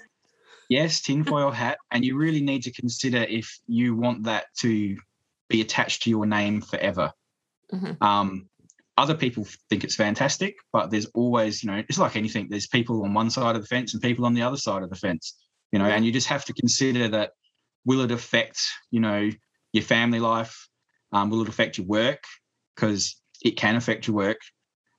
yes, 0.68 1.00
tinfoil 1.00 1.50
hat. 1.50 1.78
And 1.90 2.04
you 2.04 2.16
really 2.16 2.40
need 2.40 2.62
to 2.62 2.72
consider 2.72 3.18
if 3.18 3.58
you 3.66 3.96
want 3.96 4.24
that 4.24 4.46
to 4.60 4.96
be 5.48 5.60
attached 5.60 6.02
to 6.02 6.10
your 6.10 6.26
name 6.26 6.60
forever. 6.60 7.12
Mm-hmm. 7.72 8.02
Um, 8.02 8.48
other 8.96 9.14
people 9.14 9.46
think 9.68 9.84
it's 9.84 9.96
fantastic, 9.96 10.56
but 10.72 10.90
there's 10.90 11.06
always, 11.06 11.62
you 11.62 11.70
know, 11.70 11.82
it's 11.88 11.98
like 11.98 12.16
anything. 12.16 12.48
There's 12.50 12.66
people 12.66 13.02
on 13.04 13.14
one 13.14 13.30
side 13.30 13.56
of 13.56 13.62
the 13.62 13.68
fence 13.68 13.94
and 13.94 14.02
people 14.02 14.26
on 14.26 14.34
the 14.34 14.42
other 14.42 14.58
side 14.58 14.82
of 14.82 14.90
the 14.90 14.96
fence, 14.96 15.36
you 15.72 15.78
know, 15.78 15.86
and 15.86 16.04
you 16.04 16.12
just 16.12 16.26
have 16.28 16.44
to 16.46 16.52
consider 16.52 17.08
that 17.08 17.30
will 17.84 18.02
it 18.02 18.10
affect, 18.10 18.60
you 18.90 19.00
know, 19.00 19.30
your 19.72 19.84
family 19.84 20.20
life? 20.20 20.68
Um, 21.12 21.30
will 21.30 21.42
it 21.42 21.48
affect 21.48 21.78
your 21.78 21.86
work? 21.86 22.24
Because 22.74 23.19
it 23.42 23.56
can 23.56 23.76
affect 23.76 24.06
your 24.06 24.16
work. 24.16 24.38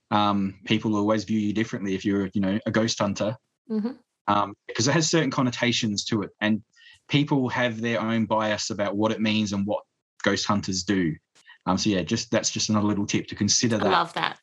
Um, 0.09 0.59
people 0.65 0.95
always 0.95 1.23
view 1.23 1.39
you 1.39 1.53
differently 1.53 1.95
if 1.95 2.03
you're, 2.03 2.29
you 2.33 2.41
know, 2.41 2.59
a 2.65 2.71
ghost 2.71 2.99
hunter, 2.99 3.35
mm-hmm. 3.69 3.91
um, 4.27 4.53
because 4.67 4.87
it 4.87 4.91
has 4.91 5.09
certain 5.09 5.31
connotations 5.31 6.03
to 6.05 6.23
it, 6.23 6.31
and 6.41 6.61
people 7.07 7.49
have 7.49 7.79
their 7.79 8.01
own 8.01 8.25
bias 8.25 8.69
about 8.69 8.95
what 8.95 9.11
it 9.11 9.21
means 9.21 9.53
and 9.53 9.65
what 9.65 9.83
ghost 10.23 10.45
hunters 10.45 10.83
do. 10.83 11.15
Um, 11.65 11.77
so 11.77 11.89
yeah, 11.89 12.01
just 12.01 12.31
that's 12.31 12.49
just 12.49 12.69
another 12.69 12.87
little 12.87 13.05
tip 13.05 13.27
to 13.27 13.35
consider. 13.35 13.77
That 13.77 13.87
I 13.87 13.91
love 13.91 14.13
that 14.13 14.39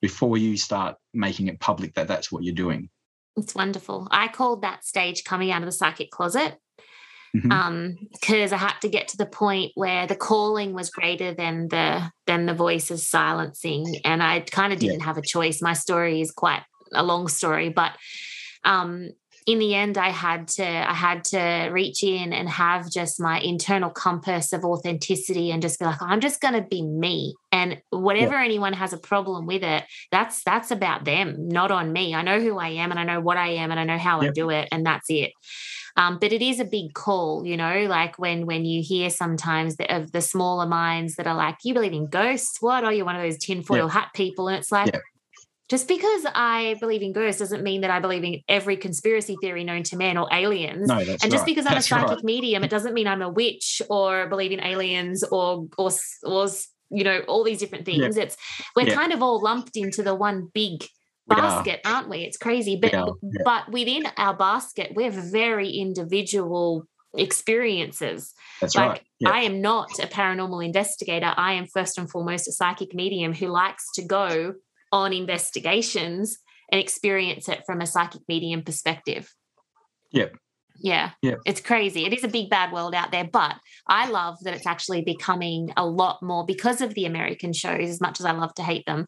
before 0.00 0.36
you 0.36 0.56
start 0.56 0.96
making 1.14 1.48
it 1.48 1.58
public 1.60 1.94
that 1.94 2.06
that's 2.06 2.30
what 2.30 2.44
you're 2.44 2.54
doing. 2.54 2.90
It's 3.36 3.54
wonderful. 3.54 4.06
I 4.10 4.28
called 4.28 4.62
that 4.62 4.84
stage 4.84 5.24
coming 5.24 5.50
out 5.50 5.62
of 5.62 5.66
the 5.66 5.72
psychic 5.72 6.10
closet 6.10 6.58
mm-hmm. 7.34 7.50
um 7.50 7.96
because 8.12 8.52
i 8.52 8.56
had 8.56 8.78
to 8.80 8.88
get 8.88 9.08
to 9.08 9.16
the 9.16 9.26
point 9.26 9.72
where 9.74 10.06
the 10.06 10.16
calling 10.16 10.72
was 10.72 10.90
greater 10.90 11.34
than 11.34 11.68
the 11.68 12.02
than 12.26 12.46
the 12.46 12.54
voices 12.54 13.08
silencing 13.08 14.00
and 14.04 14.22
i 14.22 14.40
kind 14.40 14.72
of 14.72 14.78
didn't 14.78 15.00
yeah. 15.00 15.06
have 15.06 15.18
a 15.18 15.22
choice 15.22 15.60
my 15.60 15.72
story 15.72 16.20
is 16.20 16.30
quite 16.30 16.62
a 16.92 17.02
long 17.02 17.28
story 17.28 17.68
but 17.68 17.92
um 18.64 19.10
in 19.46 19.58
the 19.58 19.74
end 19.74 19.98
i 19.98 20.08
had 20.08 20.48
to 20.48 20.64
i 20.64 20.94
had 20.94 21.22
to 21.24 21.68
reach 21.70 22.02
in 22.02 22.32
and 22.32 22.48
have 22.48 22.90
just 22.90 23.20
my 23.20 23.40
internal 23.40 23.90
compass 23.90 24.52
of 24.52 24.64
authenticity 24.64 25.50
and 25.50 25.60
just 25.60 25.78
be 25.78 25.84
like 25.84 26.00
i'm 26.00 26.20
just 26.20 26.40
going 26.40 26.54
to 26.54 26.62
be 26.62 26.82
me 26.82 27.34
and 27.52 27.80
whatever 27.90 28.34
yeah. 28.34 28.44
anyone 28.44 28.72
has 28.72 28.92
a 28.92 28.98
problem 28.98 29.46
with 29.46 29.62
it 29.62 29.84
that's 30.10 30.42
that's 30.44 30.70
about 30.70 31.04
them 31.04 31.48
not 31.48 31.70
on 31.70 31.92
me 31.92 32.14
i 32.14 32.22
know 32.22 32.40
who 32.40 32.58
i 32.58 32.68
am 32.68 32.90
and 32.90 32.98
i 32.98 33.04
know 33.04 33.20
what 33.20 33.36
i 33.36 33.48
am 33.48 33.70
and 33.70 33.78
i 33.78 33.84
know 33.84 33.98
how 33.98 34.20
i 34.20 34.30
do 34.30 34.50
it 34.50 34.68
and 34.72 34.86
that's 34.86 35.10
it 35.10 35.32
um, 35.96 36.18
but 36.20 36.32
it 36.32 36.42
is 36.42 36.58
a 36.58 36.64
big 36.64 36.92
call, 36.94 37.46
you 37.46 37.56
know, 37.56 37.86
like 37.88 38.18
when 38.18 38.46
when 38.46 38.64
you 38.64 38.82
hear 38.82 39.10
sometimes 39.10 39.76
the, 39.76 39.94
of 39.94 40.10
the 40.10 40.20
smaller 40.20 40.66
minds 40.66 41.14
that 41.16 41.26
are 41.26 41.36
like, 41.36 41.58
"You 41.62 41.72
believe 41.72 41.92
in 41.92 42.06
ghosts? 42.06 42.60
What 42.60 42.82
are 42.84 42.92
you 42.92 43.04
one 43.04 43.14
of 43.14 43.22
those 43.22 43.38
tinfoil 43.38 43.86
yeah. 43.86 43.90
hat 43.90 44.08
people?" 44.14 44.48
And 44.48 44.58
it's 44.58 44.72
like. 44.72 44.92
Yeah. 44.92 45.00
Just 45.70 45.88
because 45.88 46.26
I 46.34 46.76
believe 46.78 47.00
in 47.00 47.14
ghosts 47.14 47.40
doesn't 47.40 47.62
mean 47.62 47.80
that 47.80 47.90
I 47.90 47.98
believe 47.98 48.22
in 48.22 48.42
every 48.50 48.76
conspiracy 48.76 49.34
theory 49.40 49.64
known 49.64 49.82
to 49.84 49.96
man 49.96 50.18
or 50.18 50.28
aliens. 50.30 50.86
No, 50.86 51.02
that's 51.02 51.22
and 51.22 51.32
just 51.32 51.40
right. 51.40 51.46
because 51.46 51.64
I'm 51.64 51.72
that's 51.72 51.86
a 51.86 51.88
psychic 51.88 52.08
right. 52.10 52.24
medium, 52.24 52.64
it 52.64 52.70
doesn't 52.70 52.92
mean 52.92 53.06
I'm 53.06 53.22
a 53.22 53.30
witch 53.30 53.80
or 53.88 54.28
believe 54.28 54.52
in 54.52 54.60
aliens 54.60 55.24
or 55.24 55.66
or 55.78 55.90
or 56.22 56.48
you 56.90 57.02
know 57.02 57.20
all 57.28 57.42
these 57.44 57.60
different 57.60 57.86
things. 57.86 58.14
Yeah. 58.14 58.24
It's 58.24 58.36
we're 58.76 58.94
kind 58.94 59.14
of 59.14 59.22
all 59.22 59.42
lumped 59.42 59.78
into 59.78 60.02
the 60.02 60.14
one 60.14 60.50
big 60.52 60.84
basket, 61.26 61.80
aren't 61.84 62.08
we? 62.08 62.18
It's 62.18 62.36
crazy. 62.36 62.76
But 62.76 62.92
yeah. 62.92 63.06
but 63.44 63.70
within 63.70 64.06
our 64.16 64.34
basket, 64.34 64.92
we 64.94 65.04
have 65.04 65.14
very 65.14 65.70
individual 65.70 66.86
experiences. 67.16 68.34
That's 68.60 68.74
like, 68.74 68.88
right. 68.88 69.02
Yeah. 69.20 69.30
I 69.30 69.40
am 69.40 69.60
not 69.60 69.98
a 69.98 70.06
paranormal 70.06 70.64
investigator. 70.64 71.32
I 71.36 71.54
am 71.54 71.66
first 71.66 71.98
and 71.98 72.10
foremost 72.10 72.48
a 72.48 72.52
psychic 72.52 72.94
medium 72.94 73.32
who 73.32 73.48
likes 73.48 73.84
to 73.94 74.04
go 74.04 74.54
on 74.92 75.12
investigations 75.12 76.38
and 76.70 76.80
experience 76.80 77.48
it 77.48 77.62
from 77.66 77.80
a 77.80 77.86
psychic 77.86 78.22
medium 78.28 78.62
perspective. 78.62 79.32
Yep. 80.12 80.36
Yeah. 80.76 81.10
Yeah. 81.22 81.36
It's 81.46 81.60
crazy. 81.60 82.04
It 82.04 82.12
is 82.12 82.24
a 82.24 82.28
big 82.28 82.50
bad 82.50 82.72
world 82.72 82.94
out 82.94 83.12
there, 83.12 83.24
but 83.24 83.56
I 83.86 84.08
love 84.08 84.38
that 84.42 84.54
it's 84.54 84.66
actually 84.66 85.02
becoming 85.02 85.72
a 85.76 85.86
lot 85.86 86.22
more 86.22 86.44
because 86.44 86.80
of 86.80 86.94
the 86.94 87.06
American 87.06 87.52
shows, 87.52 87.88
as 87.88 88.00
much 88.00 88.20
as 88.20 88.26
I 88.26 88.32
love 88.32 88.54
to 88.54 88.62
hate 88.62 88.84
them. 88.86 89.06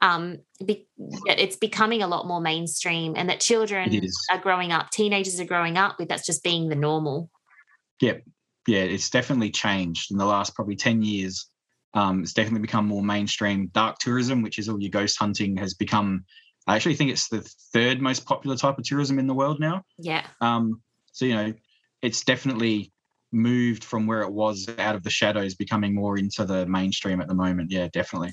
Um, 0.00 0.38
be, 0.64 0.88
it's 1.26 1.56
becoming 1.56 2.02
a 2.02 2.08
lot 2.08 2.26
more 2.26 2.40
mainstream 2.40 3.14
and 3.16 3.28
that 3.28 3.40
children 3.40 4.00
are 4.30 4.38
growing 4.38 4.72
up, 4.72 4.90
teenagers 4.90 5.38
are 5.38 5.44
growing 5.44 5.76
up 5.76 5.98
with 5.98 6.08
that's 6.08 6.26
just 6.26 6.42
being 6.42 6.68
the 6.68 6.74
normal. 6.74 7.30
Yep. 8.00 8.22
Yeah, 8.66 8.82
it's 8.82 9.10
definitely 9.10 9.50
changed 9.50 10.10
in 10.10 10.18
the 10.18 10.24
last 10.24 10.54
probably 10.54 10.76
10 10.76 11.02
years. 11.02 11.46
Um, 11.94 12.22
it's 12.22 12.32
definitely 12.32 12.62
become 12.62 12.86
more 12.86 13.02
mainstream. 13.02 13.68
Dark 13.68 13.98
tourism, 13.98 14.42
which 14.42 14.58
is 14.58 14.68
all 14.68 14.80
your 14.80 14.90
ghost 14.90 15.18
hunting, 15.18 15.56
has 15.58 15.74
become 15.74 16.24
I 16.66 16.76
actually 16.76 16.94
think 16.94 17.10
it's 17.10 17.28
the 17.28 17.40
third 17.72 18.00
most 18.00 18.24
popular 18.24 18.56
type 18.56 18.78
of 18.78 18.84
tourism 18.84 19.18
in 19.18 19.26
the 19.26 19.34
world 19.34 19.58
now. 19.58 19.82
Yeah. 19.98 20.24
Um, 20.40 20.80
so, 21.12 21.24
you 21.24 21.34
know, 21.34 21.52
it's 22.02 22.24
definitely 22.24 22.92
moved 23.30 23.84
from 23.84 24.06
where 24.06 24.22
it 24.22 24.32
was 24.32 24.68
out 24.78 24.94
of 24.94 25.02
the 25.02 25.10
shadows, 25.10 25.54
becoming 25.54 25.94
more 25.94 26.18
into 26.18 26.44
the 26.44 26.66
mainstream 26.66 27.20
at 27.20 27.28
the 27.28 27.34
moment. 27.34 27.70
Yeah, 27.70 27.88
definitely. 27.92 28.32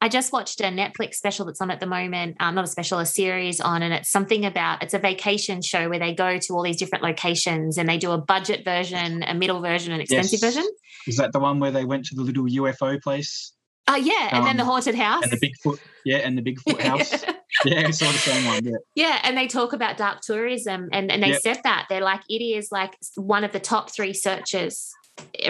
I 0.00 0.08
just 0.08 0.32
watched 0.32 0.60
a 0.60 0.64
Netflix 0.64 1.14
special 1.14 1.46
that's 1.46 1.60
on 1.60 1.70
at 1.70 1.80
the 1.80 1.86
moment, 1.86 2.36
um, 2.38 2.54
not 2.54 2.64
a 2.64 2.68
special, 2.68 2.98
a 2.98 3.06
series 3.06 3.60
on, 3.60 3.82
and 3.82 3.94
it's 3.94 4.10
something 4.10 4.44
about 4.44 4.82
it's 4.82 4.92
a 4.92 4.98
vacation 4.98 5.62
show 5.62 5.88
where 5.88 5.98
they 5.98 6.14
go 6.14 6.38
to 6.38 6.52
all 6.52 6.62
these 6.62 6.76
different 6.76 7.02
locations 7.02 7.78
and 7.78 7.88
they 7.88 7.96
do 7.96 8.10
a 8.10 8.18
budget 8.18 8.62
version, 8.64 9.22
a 9.22 9.34
middle 9.34 9.60
version, 9.62 9.92
an 9.92 10.00
expensive 10.00 10.40
yes. 10.42 10.54
version. 10.54 10.70
Is 11.06 11.16
that 11.16 11.32
the 11.32 11.40
one 11.40 11.60
where 11.60 11.70
they 11.70 11.86
went 11.86 12.04
to 12.06 12.14
the 12.14 12.22
little 12.22 12.44
UFO 12.44 13.00
place? 13.02 13.52
Oh 13.88 13.96
yeah, 13.96 14.28
and 14.32 14.38
um, 14.38 14.44
then 14.44 14.56
the 14.56 14.62
um, 14.62 14.68
haunted 14.68 14.94
house 14.96 15.22
and 15.22 15.32
the 15.32 15.36
Bigfoot. 15.36 15.78
Yeah, 16.04 16.18
and 16.18 16.36
the 16.36 16.42
Bigfoot 16.42 16.80
house. 16.82 17.24
yeah, 17.64 17.82
all 17.82 17.88
the 17.88 17.92
same 17.92 18.44
one. 18.46 18.64
Yeah. 18.64 18.76
Yeah, 18.94 19.20
and 19.22 19.36
they 19.36 19.46
talk 19.46 19.72
about 19.72 19.96
dark 19.96 20.22
tourism, 20.22 20.88
and 20.92 21.10
and 21.10 21.22
they 21.22 21.30
yep. 21.30 21.40
said 21.40 21.60
that 21.64 21.86
they're 21.88 22.00
like 22.00 22.22
it 22.28 22.42
is 22.42 22.72
like 22.72 22.96
one 23.14 23.44
of 23.44 23.52
the 23.52 23.60
top 23.60 23.92
three 23.92 24.12
searches 24.12 24.92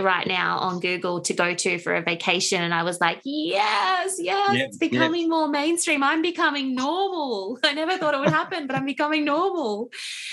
right 0.01 0.27
now 0.27 0.59
on 0.59 0.81
Google 0.81 1.21
to 1.23 1.35
go 1.35 1.55
to 1.55 1.79
for 1.79 1.95
a 1.95 2.03
vacation. 2.03 2.63
And 2.63 2.73
I 2.73 2.83
was 2.83 3.01
like, 3.01 3.21
yes, 3.25 4.17
yes, 4.19 4.55
yep, 4.55 4.69
it's 4.69 4.77
becoming 4.77 5.23
yep. 5.23 5.31
more 5.31 5.49
mainstream. 5.49 6.03
I'm 6.03 6.23
becoming 6.23 6.75
normal. 6.75 7.59
I 7.65 7.73
never 7.73 7.97
thought 7.99 8.15
it 8.15 8.21
would 8.21 8.31
happen, 8.31 8.67
but 8.67 8.77
I'm 8.77 8.85
becoming 8.85 9.25
normal. 9.25 9.91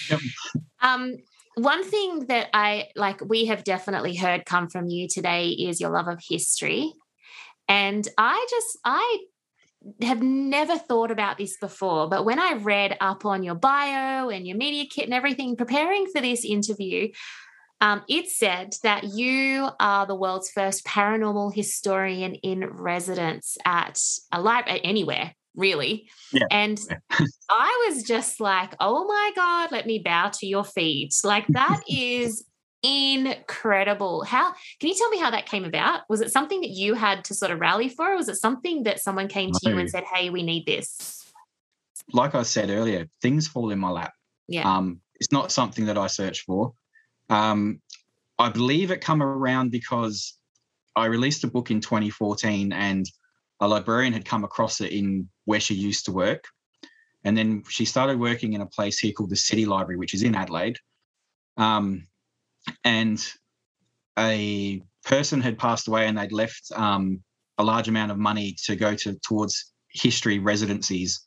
Yep. 0.10 0.20
Um, 0.82 1.16
one 1.56 1.84
thing 1.84 2.26
that 2.28 2.50
I 2.54 2.90
like, 2.96 3.22
we 3.26 3.46
have 3.46 3.64
definitely 3.64 4.16
heard 4.16 4.46
come 4.46 4.70
from 4.70 4.88
you 4.88 5.08
today 5.08 5.50
is 5.50 5.80
your 5.80 5.92
love 5.92 6.08
of 6.08 6.20
history. 6.28 6.94
And 7.68 8.08
I 8.18 8.46
just, 8.50 8.78
I 8.86 9.20
have 10.02 10.22
never 10.22 10.78
thought 10.78 11.12
about 11.12 11.38
this 11.38 11.58
before, 11.58 12.10
but 12.10 12.26
when 12.26 12.40
I 12.40 12.54
read 12.54 12.98
up 13.02 13.26
on 13.26 13.44
your 13.44 13.56
bio 13.56 14.30
and 14.30 14.48
your 14.48 14.58
media 14.58 14.86
kit 14.90 15.06
and 15.06 15.14
everything, 15.14 15.56
preparing 15.56 16.08
for 16.08 16.22
this 16.22 16.46
interview, 16.46 17.10
um, 17.82 18.02
it 18.08 18.30
said 18.30 18.76
that 18.84 19.04
you 19.04 19.68
are 19.78 20.06
the 20.06 20.16
world's 20.16 20.50
first 20.50 20.86
paranormal 20.86 21.54
historian 21.54 22.36
in 22.36 22.66
residence 22.66 23.58
at 23.66 24.00
a 24.32 24.40
library, 24.40 24.80
anywhere, 24.86 25.34
really. 25.54 26.10
Yeah. 26.32 26.46
And 26.50 26.80
I 27.50 27.90
was 27.90 28.04
just 28.04 28.40
like, 28.40 28.74
oh 28.80 29.06
my 29.06 29.32
God, 29.36 29.74
let 29.74 29.86
me 29.86 30.00
bow 30.00 30.30
to 30.30 30.48
your 30.48 30.64
feet. 30.64 31.14
Like, 31.26 31.46
that 31.50 31.82
is 31.90 32.46
incredible. 32.84 34.24
How 34.24 34.54
can 34.80 34.90
you 34.90 34.96
tell 34.96 35.10
me 35.10 35.18
how 35.18 35.32
that 35.32 35.46
came 35.46 35.64
about? 35.64 36.02
Was 36.10 36.22
it 36.22 36.32
something 36.32 36.62
that 36.62 36.70
you 36.70 36.94
had 36.94 37.24
to 37.26 37.34
sort 37.34 37.52
of 37.52 37.60
rally 37.60 37.90
for, 37.90 38.12
or 38.12 38.18
was 38.18 38.30
it 38.30 38.36
something 38.36 38.84
that 38.84 39.00
someone 39.00 39.28
came 39.28 39.52
to 39.52 39.70
you 39.70 39.78
and 39.78 39.90
said, 39.90 40.04
Hey, 40.04 40.30
we 40.30 40.44
need 40.44 40.66
this? 40.66 41.26
Like 42.12 42.36
I 42.36 42.44
said 42.44 42.70
earlier, 42.70 43.08
things 43.22 43.48
fall 43.48 43.72
in 43.72 43.80
my 43.80 43.90
lap. 43.90 44.14
Yeah. 44.48 44.70
Um, 44.70 45.00
it's 45.16 45.32
not 45.32 45.52
something 45.52 45.86
that 45.86 45.98
I 45.98 46.08
search 46.08 46.42
for. 46.42 46.74
Um, 47.30 47.82
I 48.38 48.50
believe 48.50 48.92
it 48.92 49.00
come 49.00 49.24
around 49.24 49.72
because 49.72 50.38
I 50.96 51.06
released 51.06 51.44
a 51.44 51.48
book 51.48 51.72
in 51.72 51.80
2014 51.80 52.74
and 52.74 53.06
a 53.60 53.68
librarian 53.68 54.12
had 54.12 54.26
come 54.26 54.44
across 54.44 54.82
it 54.82 54.92
in 54.92 55.30
where 55.46 55.60
she 55.60 55.76
used 55.76 56.06
to 56.06 56.12
work. 56.12 56.46
And 57.24 57.38
then 57.38 57.64
she 57.70 57.86
started 57.86 58.20
working 58.20 58.54
in 58.54 58.62
a 58.62 58.66
place 58.66 59.00
here 59.00 59.14
called 59.14 59.30
the 59.30 59.38
City 59.38 59.66
Library, 59.66 59.98
which 59.98 60.14
is 60.14 60.24
in 60.24 60.36
Adelaide. 60.36 60.78
Um, 61.56 62.06
and 62.84 63.24
a 64.18 64.82
person 65.04 65.42
had 65.42 65.58
passed 65.58 65.88
away 65.88 66.08
and 66.08 66.18
they'd 66.18 66.32
left 66.32 66.72
um, 66.76 67.22
a 67.58 67.64
large 67.64 67.88
amount 67.88 68.12
of 68.12 68.18
money 68.18 68.56
to 68.66 68.76
go 68.76 68.96
to 68.96 69.18
towards 69.26 69.74
history 69.90 70.40
residencies. 70.40 71.22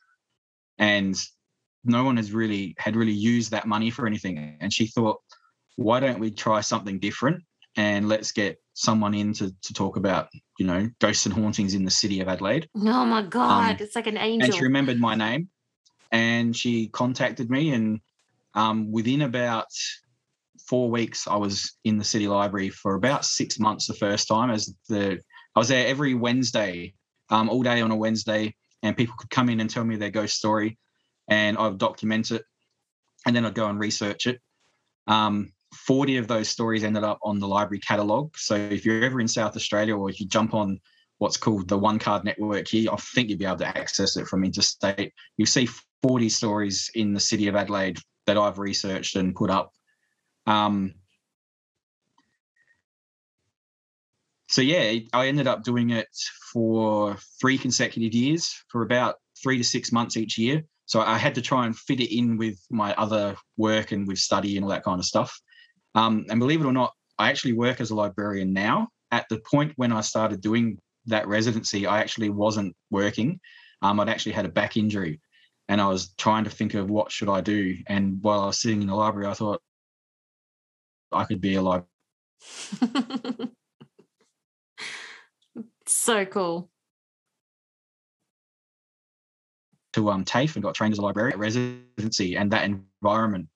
And 0.77 1.15
no 1.83 2.03
one 2.03 2.17
has 2.17 2.31
really 2.31 2.75
had 2.77 2.95
really 2.95 3.13
used 3.13 3.51
that 3.51 3.67
money 3.67 3.89
for 3.89 4.07
anything. 4.07 4.57
And 4.59 4.73
she 4.73 4.87
thought 4.87 5.19
why 5.75 5.99
don't 5.99 6.19
we 6.19 6.31
try 6.31 6.61
something 6.61 6.99
different 6.99 7.43
and 7.75 8.09
let's 8.09 8.31
get 8.31 8.57
someone 8.73 9.13
in 9.13 9.31
to, 9.33 9.53
to 9.61 9.73
talk 9.73 9.95
about 9.95 10.27
you 10.59 10.65
know 10.65 10.89
ghosts 10.99 11.25
and 11.25 11.33
hauntings 11.33 11.73
in 11.73 11.85
the 11.85 11.91
city 11.91 12.19
of 12.19 12.27
adelaide. 12.27 12.67
Oh 12.75 13.05
my 13.05 13.21
god 13.21 13.71
um, 13.71 13.77
it's 13.79 13.95
like 13.95 14.07
an 14.07 14.17
angel 14.17 14.45
and 14.45 14.55
she 14.55 14.63
remembered 14.63 14.99
my 14.99 15.15
name 15.15 15.49
and 16.11 16.55
she 16.55 16.87
contacted 16.87 17.49
me 17.49 17.71
and 17.71 17.99
um, 18.53 18.91
within 18.91 19.21
about 19.21 19.67
four 20.67 20.89
weeks, 20.89 21.27
I 21.27 21.35
was 21.35 21.77
in 21.83 21.97
the 21.97 22.03
city 22.03 22.27
library 22.27 22.69
for 22.69 22.95
about 22.95 23.25
six 23.25 23.59
months 23.59 23.87
the 23.87 23.93
first 23.93 24.27
time. 24.27 24.51
As 24.51 24.73
the 24.89 25.19
I 25.55 25.59
was 25.59 25.69
there 25.69 25.87
every 25.87 26.13
Wednesday, 26.13 26.93
um, 27.29 27.49
all 27.49 27.63
day 27.63 27.81
on 27.81 27.91
a 27.91 27.95
Wednesday, 27.95 28.55
and 28.83 28.95
people 28.95 29.15
could 29.17 29.29
come 29.29 29.49
in 29.49 29.59
and 29.59 29.69
tell 29.69 29.83
me 29.83 29.95
their 29.95 30.09
ghost 30.09 30.37
story, 30.37 30.77
and 31.27 31.57
I 31.57 31.67
would 31.67 31.77
document 31.77 32.31
it, 32.31 32.43
and 33.25 33.35
then 33.35 33.45
I'd 33.45 33.55
go 33.55 33.67
and 33.67 33.79
research 33.79 34.27
it. 34.27 34.39
Um, 35.07 35.51
40 35.73 36.17
of 36.17 36.27
those 36.27 36.49
stories 36.49 36.83
ended 36.83 37.03
up 37.03 37.19
on 37.23 37.39
the 37.39 37.47
library 37.47 37.79
catalogue. 37.79 38.37
So 38.37 38.55
if 38.55 38.85
you're 38.85 39.03
ever 39.03 39.19
in 39.19 39.27
South 39.27 39.55
Australia 39.55 39.95
or 39.95 40.09
if 40.09 40.19
you 40.19 40.27
jump 40.27 40.53
on 40.53 40.79
what's 41.17 41.37
called 41.37 41.67
the 41.67 41.77
One 41.77 41.99
Card 41.99 42.23
Network 42.23 42.67
here, 42.67 42.91
I 42.91 42.95
think 42.97 43.29
you'll 43.29 43.39
be 43.39 43.45
able 43.45 43.57
to 43.57 43.77
access 43.77 44.17
it 44.17 44.27
from 44.27 44.43
interstate. 44.43 45.13
You'll 45.35 45.47
see 45.47 45.67
40 46.03 46.29
stories 46.29 46.89
in 46.95 47.13
the 47.13 47.19
city 47.19 47.47
of 47.47 47.55
Adelaide 47.55 47.99
that 48.27 48.37
I've 48.37 48.59
researched 48.59 49.15
and 49.15 49.35
put 49.35 49.49
up 49.49 49.73
um, 50.47 50.93
so 54.47 54.61
yeah, 54.61 54.99
I 55.13 55.27
ended 55.27 55.47
up 55.47 55.63
doing 55.63 55.91
it 55.91 56.07
for 56.51 57.17
three 57.39 57.57
consecutive 57.57 58.13
years 58.13 58.63
for 58.69 58.81
about 58.81 59.15
three 59.43 59.57
to 59.57 59.63
six 59.63 59.91
months 59.91 60.17
each 60.17 60.37
year. 60.37 60.63
So 60.85 61.01
I 61.01 61.17
had 61.17 61.35
to 61.35 61.41
try 61.41 61.65
and 61.65 61.77
fit 61.77 61.99
it 61.99 62.15
in 62.17 62.37
with 62.37 62.57
my 62.71 62.93
other 62.95 63.35
work 63.57 63.91
and 63.91 64.07
with 64.07 64.19
study 64.19 64.55
and 64.55 64.63
all 64.63 64.71
that 64.71 64.83
kind 64.83 64.99
of 64.99 65.05
stuff. 65.05 65.37
Um, 65.95 66.25
and 66.29 66.39
believe 66.39 66.61
it 66.61 66.65
or 66.65 66.71
not, 66.71 66.93
I 67.19 67.29
actually 67.29 67.53
work 67.53 67.81
as 67.81 67.91
a 67.91 67.95
librarian 67.95 68.53
now. 68.53 68.87
At 69.11 69.27
the 69.29 69.39
point 69.39 69.73
when 69.75 69.91
I 69.91 70.01
started 70.01 70.41
doing 70.41 70.79
that 71.07 71.27
residency, 71.27 71.85
I 71.85 71.99
actually 71.99 72.29
wasn't 72.29 72.75
working. 72.89 73.39
Um, 73.81 73.99
I'd 73.99 74.09
actually 74.09 74.31
had 74.33 74.45
a 74.45 74.49
back 74.49 74.77
injury, 74.77 75.19
and 75.67 75.81
I 75.81 75.87
was 75.87 76.13
trying 76.17 76.45
to 76.45 76.49
think 76.49 76.73
of 76.73 76.89
what 76.89 77.11
should 77.11 77.29
I 77.29 77.41
do. 77.41 77.75
And 77.87 78.21
while 78.21 78.41
I 78.41 78.45
was 78.47 78.61
sitting 78.61 78.81
in 78.81 78.87
the 78.87 78.95
library, 78.95 79.27
I 79.27 79.33
thought, 79.33 79.61
I 81.11 81.25
could 81.25 81.41
be 81.41 81.55
alive. 81.55 81.83
so 85.85 86.25
cool. 86.25 86.69
To 89.93 90.09
um 90.09 90.25
TAFE 90.25 90.55
and 90.55 90.63
got 90.63 90.75
trained 90.75 90.93
as 90.93 90.99
a 90.99 91.01
librarian 91.01 91.33
at 91.33 91.39
residency 91.39 92.35
and 92.35 92.51
that 92.51 92.65
environment. 92.65 93.47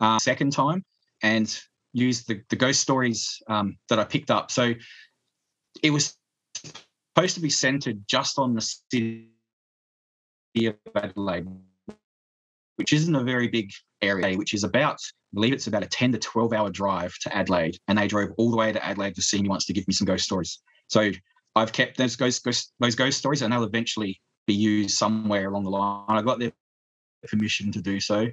Uh, 0.00 0.18
second 0.18 0.52
time 0.52 0.82
and 1.22 1.60
used 1.92 2.28
the, 2.28 2.42
the 2.48 2.56
ghost 2.56 2.80
stories 2.80 3.42
um, 3.48 3.76
that 3.88 3.98
I 3.98 4.04
picked 4.04 4.30
up. 4.30 4.50
So 4.50 4.72
it 5.82 5.90
was 5.90 6.16
supposed 7.14 7.34
to 7.34 7.40
be 7.40 7.50
centered 7.50 8.02
just 8.08 8.38
on 8.38 8.54
the 8.54 8.60
city 8.62 9.28
of 10.64 10.76
Adelaide, 10.94 11.48
which 12.76 12.92
isn't 12.92 13.14
a 13.14 13.24
very 13.24 13.48
big 13.48 13.70
area, 14.00 14.36
which 14.36 14.54
is 14.54 14.64
about 14.64 14.98
believe 15.34 15.52
it's 15.52 15.66
about 15.66 15.82
a 15.82 15.86
10 15.86 16.12
to 16.12 16.18
12 16.18 16.52
hour 16.52 16.70
drive 16.70 17.14
to 17.22 17.36
Adelaide. 17.36 17.78
And 17.88 17.98
they 17.98 18.08
drove 18.08 18.30
all 18.36 18.50
the 18.50 18.56
way 18.56 18.72
to 18.72 18.84
Adelaide 18.84 19.14
to 19.16 19.22
see 19.22 19.40
me 19.40 19.48
once 19.48 19.66
to 19.66 19.72
give 19.72 19.86
me 19.86 19.94
some 19.94 20.06
ghost 20.06 20.24
stories. 20.24 20.60
So 20.88 21.10
I've 21.54 21.72
kept 21.72 21.96
those 21.96 22.16
ghost, 22.16 22.44
ghost 22.44 22.72
those 22.80 22.94
ghost 22.94 23.18
stories 23.18 23.42
and 23.42 23.52
they'll 23.52 23.64
eventually 23.64 24.20
be 24.46 24.54
used 24.54 24.96
somewhere 24.96 25.48
along 25.48 25.64
the 25.64 25.70
line. 25.70 26.04
I 26.08 26.22
got 26.22 26.38
their 26.38 26.52
permission 27.28 27.72
to 27.72 27.82
do 27.82 28.00
so. 28.00 28.28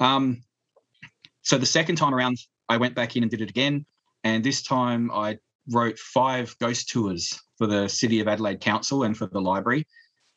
Um, 0.00 0.42
so 1.42 1.58
the 1.58 1.66
second 1.66 1.96
time 1.96 2.14
around, 2.14 2.38
I 2.68 2.78
went 2.78 2.94
back 2.94 3.16
in 3.16 3.22
and 3.22 3.30
did 3.30 3.42
it 3.42 3.50
again. 3.50 3.84
And 4.24 4.42
this 4.42 4.62
time 4.62 5.10
I 5.12 5.38
wrote 5.70 5.98
five 5.98 6.56
ghost 6.58 6.88
tours 6.88 7.38
for 7.58 7.66
the 7.66 7.88
City 7.88 8.20
of 8.20 8.28
Adelaide 8.28 8.60
Council 8.60 9.04
and 9.04 9.16
for 9.16 9.26
the 9.26 9.40
library. 9.40 9.86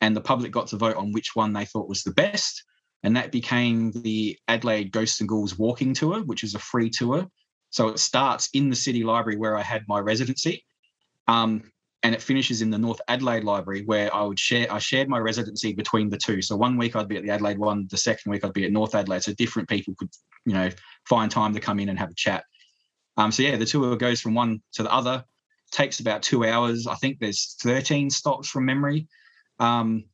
And 0.00 0.14
the 0.14 0.20
public 0.20 0.52
got 0.52 0.68
to 0.68 0.76
vote 0.76 0.96
on 0.96 1.12
which 1.12 1.34
one 1.34 1.52
they 1.52 1.64
thought 1.64 1.88
was 1.88 2.02
the 2.02 2.12
best 2.12 2.62
and 3.02 3.16
that 3.16 3.32
became 3.32 3.92
the 3.92 4.38
Adelaide 4.48 4.90
Ghosts 4.92 5.20
and 5.20 5.28
Ghouls 5.28 5.58
walking 5.58 5.94
tour, 5.94 6.20
which 6.24 6.44
is 6.44 6.54
a 6.54 6.58
free 6.58 6.90
tour. 6.90 7.26
So 7.70 7.88
it 7.88 7.98
starts 7.98 8.48
in 8.54 8.70
the 8.70 8.76
city 8.76 9.04
library 9.04 9.38
where 9.38 9.56
I 9.56 9.62
had 9.62 9.84
my 9.88 10.00
residency, 10.00 10.64
um, 11.26 11.70
and 12.02 12.14
it 12.14 12.22
finishes 12.22 12.62
in 12.62 12.70
the 12.70 12.78
North 12.78 13.00
Adelaide 13.08 13.44
Library 13.44 13.82
where 13.84 14.14
I 14.14 14.22
would 14.22 14.38
share. 14.38 14.72
I 14.72 14.78
shared 14.78 15.08
my 15.08 15.18
residency 15.18 15.72
between 15.72 16.08
the 16.08 16.16
two. 16.16 16.42
So 16.42 16.56
one 16.56 16.76
week 16.76 16.96
I'd 16.96 17.08
be 17.08 17.16
at 17.16 17.24
the 17.24 17.30
Adelaide 17.30 17.58
one, 17.58 17.86
the 17.90 17.96
second 17.96 18.30
week 18.30 18.44
I'd 18.44 18.52
be 18.52 18.64
at 18.64 18.72
North 18.72 18.94
Adelaide. 18.94 19.22
So 19.22 19.32
different 19.34 19.68
people 19.68 19.94
could, 19.98 20.10
you 20.46 20.54
know, 20.54 20.70
find 21.08 21.30
time 21.30 21.54
to 21.54 21.60
come 21.60 21.80
in 21.80 21.88
and 21.88 21.98
have 21.98 22.10
a 22.10 22.14
chat. 22.14 22.44
Um, 23.16 23.32
so 23.32 23.42
yeah, 23.42 23.56
the 23.56 23.66
tour 23.66 23.96
goes 23.96 24.20
from 24.20 24.34
one 24.34 24.62
to 24.74 24.82
the 24.84 24.92
other. 24.92 25.24
Takes 25.72 26.00
about 26.00 26.22
two 26.22 26.44
hours. 26.44 26.86
I 26.86 26.94
think 26.94 27.18
there's 27.18 27.56
13 27.60 28.10
stops 28.10 28.48
from 28.48 28.64
memory. 28.64 29.08
Um, 29.58 30.04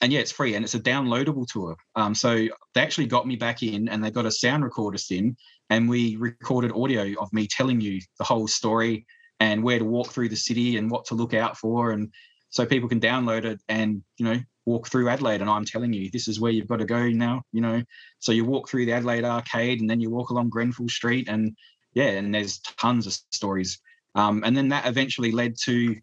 and 0.00 0.12
yeah, 0.12 0.20
it's 0.20 0.32
free 0.32 0.54
and 0.54 0.64
it's 0.64 0.74
a 0.74 0.80
downloadable 0.80 1.46
tour. 1.46 1.76
Um, 1.96 2.14
so 2.14 2.48
they 2.74 2.80
actually 2.80 3.06
got 3.06 3.26
me 3.26 3.36
back 3.36 3.62
in 3.62 3.88
and 3.88 4.02
they 4.02 4.10
got 4.10 4.26
a 4.26 4.30
sound 4.30 4.64
recorder 4.64 4.98
in 5.10 5.36
and 5.70 5.88
we 5.88 6.16
recorded 6.16 6.72
audio 6.72 7.14
of 7.20 7.32
me 7.32 7.46
telling 7.46 7.80
you 7.80 8.00
the 8.18 8.24
whole 8.24 8.46
story 8.48 9.06
and 9.40 9.62
where 9.62 9.78
to 9.78 9.84
walk 9.84 10.10
through 10.12 10.28
the 10.28 10.36
city 10.36 10.76
and 10.76 10.90
what 10.90 11.04
to 11.06 11.14
look 11.14 11.34
out 11.34 11.56
for. 11.56 11.90
And 11.90 12.12
so 12.50 12.64
people 12.64 12.88
can 12.88 13.00
download 13.00 13.44
it 13.44 13.60
and, 13.68 14.02
you 14.18 14.24
know, 14.24 14.40
walk 14.66 14.88
through 14.88 15.08
Adelaide. 15.08 15.40
And 15.40 15.50
I'm 15.50 15.64
telling 15.64 15.92
you, 15.92 16.10
this 16.10 16.28
is 16.28 16.40
where 16.40 16.52
you've 16.52 16.68
got 16.68 16.78
to 16.78 16.84
go 16.84 17.08
now, 17.08 17.42
you 17.52 17.60
know. 17.60 17.82
So 18.18 18.32
you 18.32 18.44
walk 18.44 18.68
through 18.68 18.86
the 18.86 18.92
Adelaide 18.92 19.24
Arcade 19.24 19.80
and 19.80 19.90
then 19.90 20.00
you 20.00 20.10
walk 20.10 20.30
along 20.30 20.50
Grenfell 20.50 20.88
Street 20.88 21.28
and 21.28 21.56
yeah, 21.94 22.10
and 22.10 22.34
there's 22.34 22.58
tons 22.58 23.06
of 23.06 23.12
stories. 23.30 23.80
Um, 24.14 24.42
and 24.44 24.56
then 24.56 24.68
that 24.68 24.86
eventually 24.86 25.32
led 25.32 25.54
to 25.64 25.96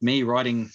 me 0.00 0.22
writing 0.22 0.70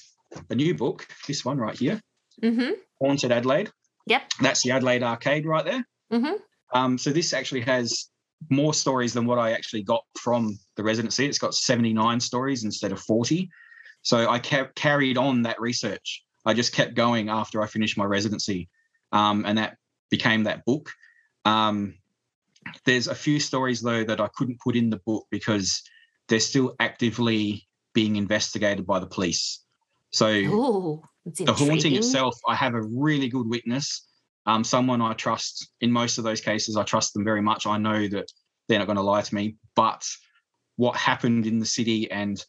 a 0.49 0.55
new 0.55 0.73
book, 0.73 1.07
this 1.27 1.43
one 1.43 1.57
right 1.57 1.77
here, 1.77 2.01
mm-hmm. 2.41 2.71
Haunted 2.99 3.31
Adelaide. 3.31 3.71
Yep. 4.07 4.31
That's 4.41 4.63
the 4.63 4.71
Adelaide 4.71 5.03
Arcade 5.03 5.45
right 5.45 5.65
there. 5.65 5.85
Mm-hmm. 6.11 6.35
Um, 6.73 6.97
so 6.97 7.11
this 7.11 7.33
actually 7.33 7.61
has 7.61 8.09
more 8.49 8.73
stories 8.73 9.13
than 9.13 9.25
what 9.25 9.37
I 9.37 9.51
actually 9.51 9.83
got 9.83 10.03
from 10.19 10.57
the 10.75 10.83
residency. 10.83 11.25
It's 11.25 11.37
got 11.37 11.53
79 11.53 12.19
stories 12.19 12.63
instead 12.63 12.91
of 12.91 12.99
40. 12.99 13.49
So 14.01 14.29
I 14.29 14.39
kept 14.39 14.75
carried 14.75 15.17
on 15.17 15.43
that 15.43 15.61
research. 15.61 16.23
I 16.45 16.53
just 16.53 16.73
kept 16.73 16.95
going 16.95 17.29
after 17.29 17.61
I 17.61 17.67
finished 17.67 17.97
my 17.97 18.05
residency, 18.05 18.67
um, 19.11 19.45
and 19.45 19.59
that 19.59 19.77
became 20.09 20.43
that 20.43 20.65
book. 20.65 20.89
Um, 21.45 21.95
there's 22.85 23.07
a 23.07 23.15
few 23.15 23.39
stories 23.39 23.81
though 23.81 24.03
that 24.03 24.19
I 24.19 24.27
couldn't 24.35 24.59
put 24.59 24.75
in 24.75 24.89
the 24.89 24.99
book 25.05 25.27
because 25.29 25.83
they're 26.27 26.39
still 26.39 26.75
actively 26.79 27.67
being 27.93 28.15
investigated 28.15 28.87
by 28.87 28.99
the 28.99 29.05
police. 29.05 29.63
So 30.11 30.27
Ooh, 30.27 31.03
the 31.25 31.53
haunting 31.53 31.95
itself, 31.95 32.35
I 32.47 32.55
have 32.55 32.73
a 32.73 32.81
really 32.81 33.29
good 33.29 33.47
witness, 33.47 34.07
um, 34.45 34.63
someone 34.63 35.01
I 35.01 35.13
trust. 35.13 35.69
In 35.81 35.91
most 35.91 36.17
of 36.17 36.23
those 36.23 36.41
cases, 36.41 36.77
I 36.77 36.83
trust 36.83 37.13
them 37.13 37.23
very 37.23 37.41
much. 37.41 37.67
I 37.67 37.77
know 37.77 38.07
that 38.07 38.31
they're 38.67 38.79
not 38.79 38.87
going 38.87 38.97
to 38.97 39.03
lie 39.03 39.21
to 39.21 39.35
me. 39.35 39.55
But 39.75 40.07
what 40.77 40.95
happened 40.95 41.45
in 41.45 41.59
the 41.59 41.65
city 41.65 42.09
and 42.09 42.43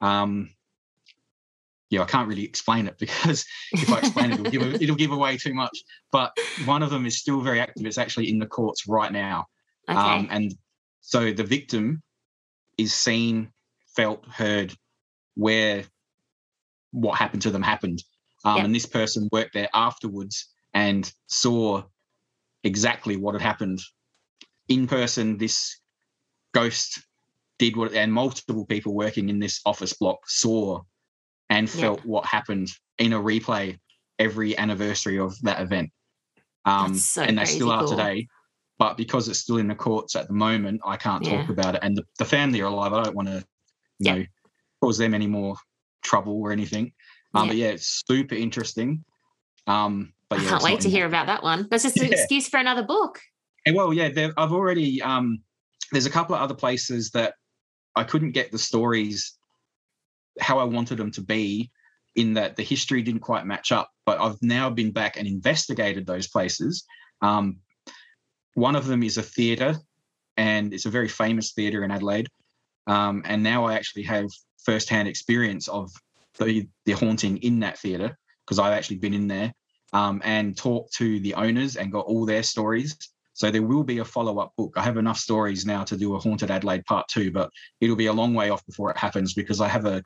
um, 0.00 0.50
yeah, 1.90 2.02
I 2.02 2.06
can't 2.06 2.28
really 2.28 2.44
explain 2.44 2.86
it 2.86 2.96
because 2.98 3.44
if 3.72 3.92
I 3.92 3.98
explain 3.98 4.32
it, 4.32 4.40
it'll 4.40 4.50
give, 4.50 4.62
it'll 4.82 4.96
give 4.96 5.12
away 5.12 5.36
too 5.36 5.54
much. 5.54 5.76
But 6.10 6.36
one 6.64 6.82
of 6.82 6.90
them 6.90 7.06
is 7.06 7.18
still 7.18 7.40
very 7.40 7.60
active. 7.60 7.86
It's 7.86 7.98
actually 7.98 8.30
in 8.30 8.38
the 8.38 8.46
courts 8.46 8.88
right 8.88 9.12
now. 9.12 9.46
Okay. 9.88 9.98
Um, 9.98 10.28
and 10.30 10.54
so 11.00 11.32
the 11.32 11.44
victim 11.44 12.02
is 12.78 12.94
seen, 12.94 13.52
felt, 13.94 14.24
heard 14.26 14.74
where 15.34 15.84
what 16.92 17.18
happened 17.18 17.42
to 17.42 17.50
them 17.50 17.62
happened. 17.62 18.02
Um, 18.44 18.56
Yep. 18.56 18.64
And 18.66 18.74
this 18.74 18.86
person 18.86 19.28
worked 19.32 19.54
there 19.54 19.68
afterwards 19.72 20.48
and 20.74 21.10
saw 21.26 21.82
exactly 22.64 23.16
what 23.16 23.34
had 23.34 23.42
happened 23.42 23.80
in 24.68 24.86
person. 24.86 25.38
This 25.38 25.80
ghost 26.54 27.02
did 27.58 27.76
what, 27.76 27.92
and 27.94 28.12
multiple 28.12 28.66
people 28.66 28.94
working 28.94 29.28
in 29.28 29.38
this 29.38 29.60
office 29.64 29.92
block 29.92 30.18
saw 30.28 30.80
and 31.50 31.68
felt 31.68 32.04
what 32.04 32.26
happened 32.26 32.68
in 32.98 33.12
a 33.12 33.20
replay 33.20 33.78
every 34.18 34.56
anniversary 34.56 35.18
of 35.18 35.38
that 35.42 35.60
event. 35.60 35.90
Um, 36.64 36.94
so 36.94 37.22
and 37.22 37.38
they 37.38 37.44
still 37.44 37.68
crazy 37.68 37.70
are 37.70 37.80
cool. 37.80 37.88
today. 37.88 38.26
But 38.78 38.96
because 38.96 39.28
it's 39.28 39.38
still 39.38 39.58
in 39.58 39.68
the 39.68 39.74
courts 39.74 40.16
at 40.16 40.26
the 40.26 40.34
moment, 40.34 40.80
I 40.84 40.96
can't 40.96 41.22
talk 41.22 41.46
Yeah. 41.46 41.52
about 41.52 41.74
it. 41.76 41.80
And 41.84 41.96
the, 41.96 42.04
the 42.18 42.24
family 42.24 42.60
are 42.62 42.66
alive. 42.66 42.92
I 42.92 43.04
don't 43.04 43.14
want 43.14 43.28
to, 43.28 43.44
you 44.00 44.12
know, 44.12 44.24
cause 44.80 44.98
them 44.98 45.14
any 45.14 45.26
more 45.26 45.56
trouble 46.02 46.40
or 46.40 46.50
anything. 46.50 46.92
Um, 47.34 47.48
But 47.48 47.56
yeah, 47.56 47.68
it's 47.68 48.02
super 48.06 48.34
interesting. 48.34 49.04
Um, 49.66 50.12
but 50.28 50.40
I 50.40 50.44
can't 50.44 50.62
wait 50.62 50.80
to 50.80 50.90
hear 50.90 51.06
about 51.06 51.26
that 51.26 51.42
one. 51.42 51.68
That's 51.70 51.82
just 51.82 51.96
an 51.98 52.08
Yeah. 52.08 52.18
excuse 52.18 52.48
for 52.48 52.58
another 52.58 52.82
book. 52.82 53.20
And 53.66 53.76
well, 53.76 53.92
yeah, 53.92 54.30
I've 54.36 54.52
already. 54.52 55.00
Um, 55.02 55.42
there's 55.92 56.06
a 56.06 56.10
couple 56.10 56.34
of 56.34 56.40
other 56.40 56.54
places 56.54 57.10
that 57.10 57.34
I 57.94 58.04
couldn't 58.04 58.32
get 58.32 58.50
the 58.50 58.58
stories 58.58 59.36
how 60.40 60.58
I 60.58 60.64
wanted 60.64 60.96
them 60.96 61.10
to 61.12 61.20
be, 61.20 61.70
in 62.16 62.34
that 62.34 62.56
the 62.56 62.62
history 62.62 63.02
didn't 63.02 63.20
quite 63.20 63.46
match 63.46 63.70
up. 63.72 63.90
But 64.06 64.20
I've 64.20 64.40
now 64.42 64.70
been 64.70 64.90
back 64.90 65.16
and 65.16 65.28
investigated 65.28 66.06
those 66.06 66.26
places. 66.26 66.84
Um, 67.20 67.58
one 68.54 68.74
of 68.74 68.86
them 68.86 69.02
is 69.02 69.18
a 69.18 69.22
theatre, 69.22 69.76
and 70.36 70.72
it's 70.74 70.86
a 70.86 70.90
very 70.90 71.08
famous 71.08 71.52
theatre 71.52 71.84
in 71.84 71.90
Adelaide. 71.90 72.28
Um, 72.86 73.22
and 73.26 73.42
now 73.42 73.64
I 73.64 73.74
actually 73.74 74.02
have 74.04 74.26
first-hand 74.64 75.08
experience 75.08 75.68
of 75.68 75.92
the 76.38 76.68
the 76.86 76.92
haunting 76.92 77.38
in 77.38 77.60
that 77.60 77.78
theatre 77.78 78.16
because 78.44 78.58
I've 78.58 78.72
actually 78.72 78.96
been 78.98 79.14
in 79.14 79.28
there 79.28 79.52
um, 79.92 80.20
and 80.24 80.56
talked 80.56 80.94
to 80.94 81.20
the 81.20 81.34
owners 81.34 81.76
and 81.76 81.92
got 81.92 82.06
all 82.06 82.26
their 82.26 82.42
stories. 82.42 82.96
So 83.34 83.50
there 83.50 83.62
will 83.62 83.82
be 83.84 83.98
a 83.98 84.04
follow-up 84.04 84.52
book. 84.58 84.74
I 84.76 84.82
have 84.82 84.98
enough 84.98 85.18
stories 85.18 85.64
now 85.64 85.84
to 85.84 85.96
do 85.96 86.14
a 86.14 86.18
haunted 86.18 86.50
Adelaide 86.50 86.84
part 86.84 87.08
two, 87.08 87.30
but 87.30 87.50
it'll 87.80 87.96
be 87.96 88.06
a 88.06 88.12
long 88.12 88.34
way 88.34 88.50
off 88.50 88.64
before 88.66 88.90
it 88.90 88.98
happens 88.98 89.32
because 89.34 89.60
I 89.60 89.68
have 89.68 89.86
a 89.86 90.02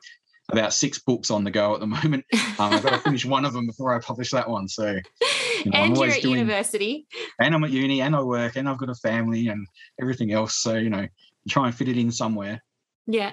about 0.53 0.73
six 0.73 1.01
books 1.01 1.29
on 1.33 1.43
the 1.43 1.51
go 1.51 1.75
at 1.75 1.81
the 1.81 1.87
moment. 1.99 2.25
Um, 2.33 2.73
I've 2.73 2.83
got 2.83 2.91
to 2.91 2.99
finish 2.99 3.25
one 3.25 3.45
of 3.45 3.53
them 3.53 3.67
before 3.67 3.93
I 3.95 3.99
publish 3.99 4.31
that 4.31 4.49
one. 4.49 4.69
So 4.69 4.85
know, 4.93 5.01
I'm 5.01 5.73
and 5.75 5.89
you're 5.89 5.97
always 5.97 6.17
at 6.17 6.23
doing- 6.23 6.35
university. 6.39 7.07
and 7.41 7.55
I'm 7.55 7.65
at 7.65 7.71
uni 7.71 8.01
and 8.01 8.15
I 8.15 8.23
work 8.23 8.55
and 8.57 8.69
I've 8.69 8.79
got 8.79 8.91
a 8.91 8.95
family 8.95 9.49
and 9.49 9.67
everything 10.01 10.33
else. 10.33 10.57
So 10.63 10.75
you 10.77 10.91
know, 10.91 11.07
try 11.49 11.67
and 11.67 11.75
fit 11.75 11.89
it 11.89 11.97
in 11.97 12.13
somewhere. 12.13 12.63
Yeah. 13.07 13.33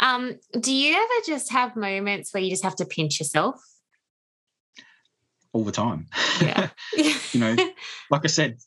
Um, 0.00 0.38
do 0.58 0.74
you 0.74 0.94
ever 0.94 1.26
just 1.26 1.52
have 1.52 1.76
moments 1.76 2.32
where 2.32 2.42
you 2.42 2.50
just 2.50 2.64
have 2.64 2.76
to 2.76 2.84
pinch 2.84 3.20
yourself? 3.20 3.60
all 5.52 5.64
the 5.64 5.72
time. 5.72 6.06
Yeah. 6.40 6.68
you 7.32 7.40
know, 7.40 7.56
like 8.10 8.22
I 8.24 8.28
said, 8.28 8.58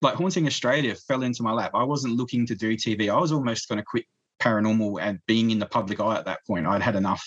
like 0.00 0.14
Haunting 0.14 0.46
Australia 0.46 0.94
fell 0.94 1.22
into 1.22 1.42
my 1.42 1.52
lap. 1.52 1.72
I 1.74 1.84
wasn't 1.84 2.14
looking 2.16 2.46
to 2.46 2.54
do 2.54 2.76
TV. 2.76 3.12
I 3.12 3.18
was 3.18 3.32
almost 3.32 3.68
going 3.68 3.78
to 3.78 3.84
quit 3.84 4.04
paranormal 4.40 5.00
and 5.00 5.18
being 5.26 5.50
in 5.50 5.58
the 5.58 5.66
public 5.66 6.00
eye 6.00 6.16
at 6.16 6.26
that 6.26 6.46
point. 6.46 6.66
I'd 6.66 6.82
had 6.82 6.96
enough. 6.96 7.26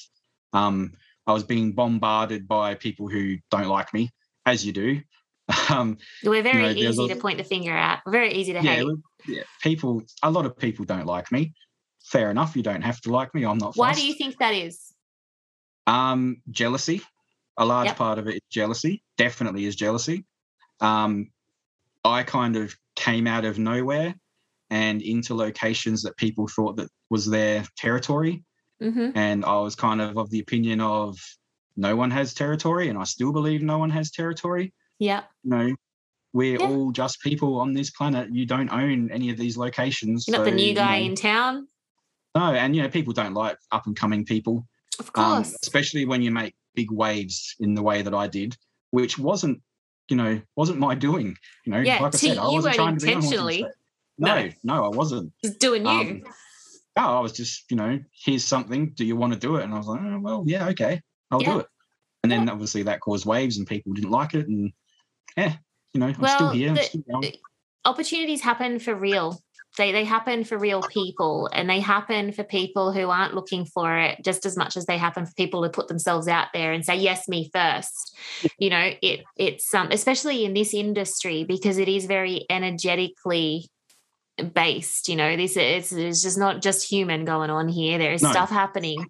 Um, 0.54 0.94
I 1.28 1.34
was 1.34 1.44
being 1.44 1.74
bombarded 1.74 2.48
by 2.48 2.76
people 2.76 3.08
who 3.08 3.38
don't 3.50 3.68
like 3.68 3.94
me, 3.94 4.10
as 4.46 4.66
you 4.66 4.74
do. 4.74 5.02
Um, 5.70 5.98
We're 6.24 6.44
very 6.44 6.62
know, 6.62 6.74
there's 6.74 6.98
easy 6.98 7.12
a- 7.12 7.16
to 7.16 7.20
point 7.20 7.38
the 7.38 7.44
finger 7.44 7.72
at. 7.72 8.04
We're 8.06 8.14
very 8.14 8.32
easy 8.32 8.54
to 8.54 8.62
yeah, 8.62 8.76
hate. 8.76 8.88
yeah, 9.28 9.44
people. 9.62 10.02
A 10.24 10.32
lot 10.32 10.46
of 10.46 10.58
people 10.58 10.86
don't 10.86 11.06
like 11.06 11.30
me. 11.30 11.54
Fair 12.04 12.30
enough. 12.32 12.56
You 12.56 12.64
don't 12.64 12.82
have 12.82 13.00
to 13.02 13.12
like 13.12 13.34
me. 13.34 13.44
I'm 13.46 13.58
not. 13.58 13.76
Why 13.76 13.90
fussed. 13.90 14.02
do 14.02 14.08
you 14.08 14.14
think 14.14 14.38
that 14.40 14.54
is? 14.54 14.94
Um, 15.88 16.42
jealousy. 16.50 17.02
A 17.58 17.66
large 17.66 17.88
Yep. 17.88 17.96
part 17.98 18.20
of 18.20 18.28
it 18.28 18.36
is 18.36 18.42
jealousy. 18.50 19.04
Definitely 19.18 19.66
is 19.66 19.76
jealousy. 19.76 20.26
Um, 20.80 21.32
I 22.04 22.24
kind 22.24 22.56
of 22.56 22.76
came 22.96 23.28
out 23.28 23.46
of 23.46 23.60
nowhere 23.60 24.16
and 24.70 25.02
into 25.02 25.36
locations 25.36 26.02
that 26.04 26.18
people 26.18 26.48
thought 26.48 26.78
that 26.78 26.90
was 27.10 27.26
their 27.30 27.66
territory, 27.78 28.44
hmm 28.80 29.12
and 29.16 29.44
I 29.46 29.60
was 29.60 29.76
kind 29.76 30.02
of 30.02 30.18
of 30.18 30.30
the 30.30 30.40
opinion 30.40 30.80
of 30.82 31.18
no 31.76 31.96
one 31.96 32.10
has 32.12 32.34
territory, 32.34 32.90
and 32.90 32.98
I 32.98 33.04
still 33.04 33.32
believe 33.32 33.62
no 33.62 33.78
one 33.78 33.90
has 33.92 34.12
territory. 34.12 34.74
Yeah. 34.98 35.24
You 35.44 35.50
know, 35.52 35.76
we're 36.34 36.60
Yeah. 36.60 36.68
all 36.68 36.92
just 36.92 37.22
people 37.22 37.60
on 37.60 37.74
this 37.74 37.92
planet. 37.92 38.34
You 38.34 38.46
don't 38.46 38.70
own 38.72 39.12
any 39.12 39.30
of 39.30 39.38
these 39.38 39.58
locations. 39.58 40.28
You're 40.28 40.38
not 40.38 40.46
the 40.46 40.52
so, 40.52 40.56
new 40.56 40.64
you 40.70 40.74
guy 40.76 41.00
know, 41.00 41.06
in 41.08 41.16
town. 41.16 41.68
No, 42.36 42.54
and 42.54 42.76
you 42.76 42.82
know, 42.82 42.90
people 42.90 43.14
don't 43.14 43.34
like 43.34 43.58
up 43.72 43.86
and 43.88 43.96
coming 43.96 44.26
people 44.26 44.66
Of 45.00 45.12
um, 45.16 45.36
course. 45.44 45.58
especially 45.62 46.06
when 46.06 46.22
you 46.22 46.32
make 46.32 46.54
big 46.76 46.92
waves 46.92 47.56
in 47.60 47.74
the 47.74 47.82
way 47.84 48.02
that 48.02 48.14
I 48.14 48.28
did, 48.28 48.56
which 48.92 49.18
wasn't, 49.20 49.62
you 50.10 50.16
know, 50.16 50.42
wasn't 50.56 50.80
my 50.80 50.96
doing. 50.96 51.36
You 51.66 51.72
know, 51.74 51.80
Yeah, 51.80 52.00
like 52.02 52.16
I 52.16 52.18
said, 52.18 52.38
I 52.38 52.48
wasn't 52.48 52.76
trying 52.76 52.98
to 52.98 53.06
be 53.06 53.12
intentionally- 53.12 53.66
No, 54.18 54.50
No. 54.64 54.86
I 54.86 54.90
wasn't. 54.90 55.34
Just 55.44 55.60
doing 55.60 55.84
you. 55.84 55.90
Um, 55.92 56.24
no, 56.98 57.04
I 57.04 57.20
was 57.20 57.32
just, 57.34 57.70
you 57.72 57.78
know, 57.78 58.00
here's 58.26 58.44
something. 58.46 58.92
Do 58.92 59.06
you 59.06 59.16
want 59.16 59.34
to 59.34 59.40
do 59.40 59.56
it? 59.56 59.64
And 59.64 59.74
I 59.74 59.78
was 59.78 59.88
like, 59.88 60.00
oh, 60.02 60.20
well, 60.20 60.44
yeah, 60.46 60.68
okay, 60.70 61.02
I'll 61.32 61.42
Yeah. 61.42 61.54
do 61.54 61.60
it. 61.60 61.68
And 62.24 62.32
then 62.32 62.50
obviously 62.50 62.84
that 62.84 63.00
caused 63.00 63.26
waves, 63.26 63.58
and 63.58 63.66
people 63.66 63.94
didn't 63.94 64.12
like 64.12 64.34
it. 64.36 64.48
And 64.48 64.72
yeah, 65.36 65.56
you 65.94 66.00
know, 66.00 66.08
I'm 66.08 66.14
still 66.14 66.24
Well, 66.24 66.50
here. 66.52 66.70
I'm 66.70 66.76
the- 66.76 66.84
still 66.84 67.22
opportunities 67.86 68.42
happen 68.42 68.78
for 68.80 68.94
real. 68.94 69.42
They 69.78 69.92
they 69.94 70.04
happen 70.04 70.44
for 70.44 70.58
real 70.58 70.82
people, 70.82 71.50
and 71.54 71.70
they 71.70 71.80
happen 71.80 72.34
for 72.34 72.44
people 72.44 72.92
who 72.92 73.10
aren't 73.10 73.34
looking 73.34 73.66
for 73.66 73.98
it 73.98 74.20
just 74.24 74.46
as 74.46 74.58
much 74.58 74.76
as 74.76 74.86
they 74.86 74.98
happen 74.98 75.26
for 75.26 75.34
people 75.36 75.64
who 75.64 75.70
put 75.70 75.88
themselves 75.88 76.28
out 76.28 76.48
there 76.54 76.74
and 76.74 76.86
say 76.86 76.98
yes, 76.98 77.28
me 77.30 77.50
first. 77.54 78.18
You 78.58 78.70
know, 78.70 78.92
it 79.02 79.22
it's 79.38 79.74
um 79.74 79.88
especially 79.92 80.44
in 80.44 80.54
this 80.54 80.74
industry 80.74 81.46
because 81.46 81.78
it 81.78 81.88
is 81.88 82.06
very 82.06 82.46
energetically 82.50 83.70
based. 84.54 85.08
You 85.08 85.16
know, 85.16 85.36
this 85.38 85.56
is 85.58 85.94
it's 85.94 86.22
just 86.22 86.38
not 86.38 86.62
just 86.62 86.90
human 86.90 87.26
going 87.26 87.50
on 87.50 87.68
here. 87.70 87.98
There 87.98 88.14
is 88.14 88.22
No. 88.24 88.32
stuff 88.32 88.50
happening. 88.50 89.06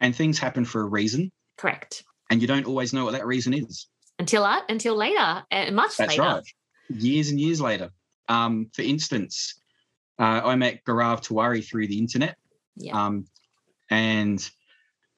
And 0.00 0.14
things 0.14 0.38
happen 0.38 0.64
for 0.64 0.80
a 0.80 0.84
reason, 0.86 1.32
Correct. 1.56 2.04
and 2.30 2.40
you 2.40 2.46
don't 2.46 2.66
always 2.66 2.92
know 2.92 3.04
what 3.04 3.12
that 3.12 3.26
reason 3.26 3.52
is. 3.52 3.88
Until 4.18 4.44
uh, 4.44 4.60
until 4.68 4.96
later, 4.96 5.44
uh, 5.52 5.70
much 5.72 5.96
That's 5.96 6.10
later. 6.16 6.22
right. 6.22 6.42
Years 6.88 7.30
and 7.30 7.40
years 7.40 7.60
later. 7.60 7.90
Um, 8.28 8.70
for 8.74 8.82
instance, 8.82 9.54
uh, 10.18 10.42
I 10.44 10.56
met 10.56 10.84
Gaurav 10.84 11.26
Tiwari 11.26 11.64
through 11.64 11.88
the 11.88 11.98
internet. 11.98 12.36
Yeah. 12.76 13.06
Um, 13.06 13.26
and 13.90 14.48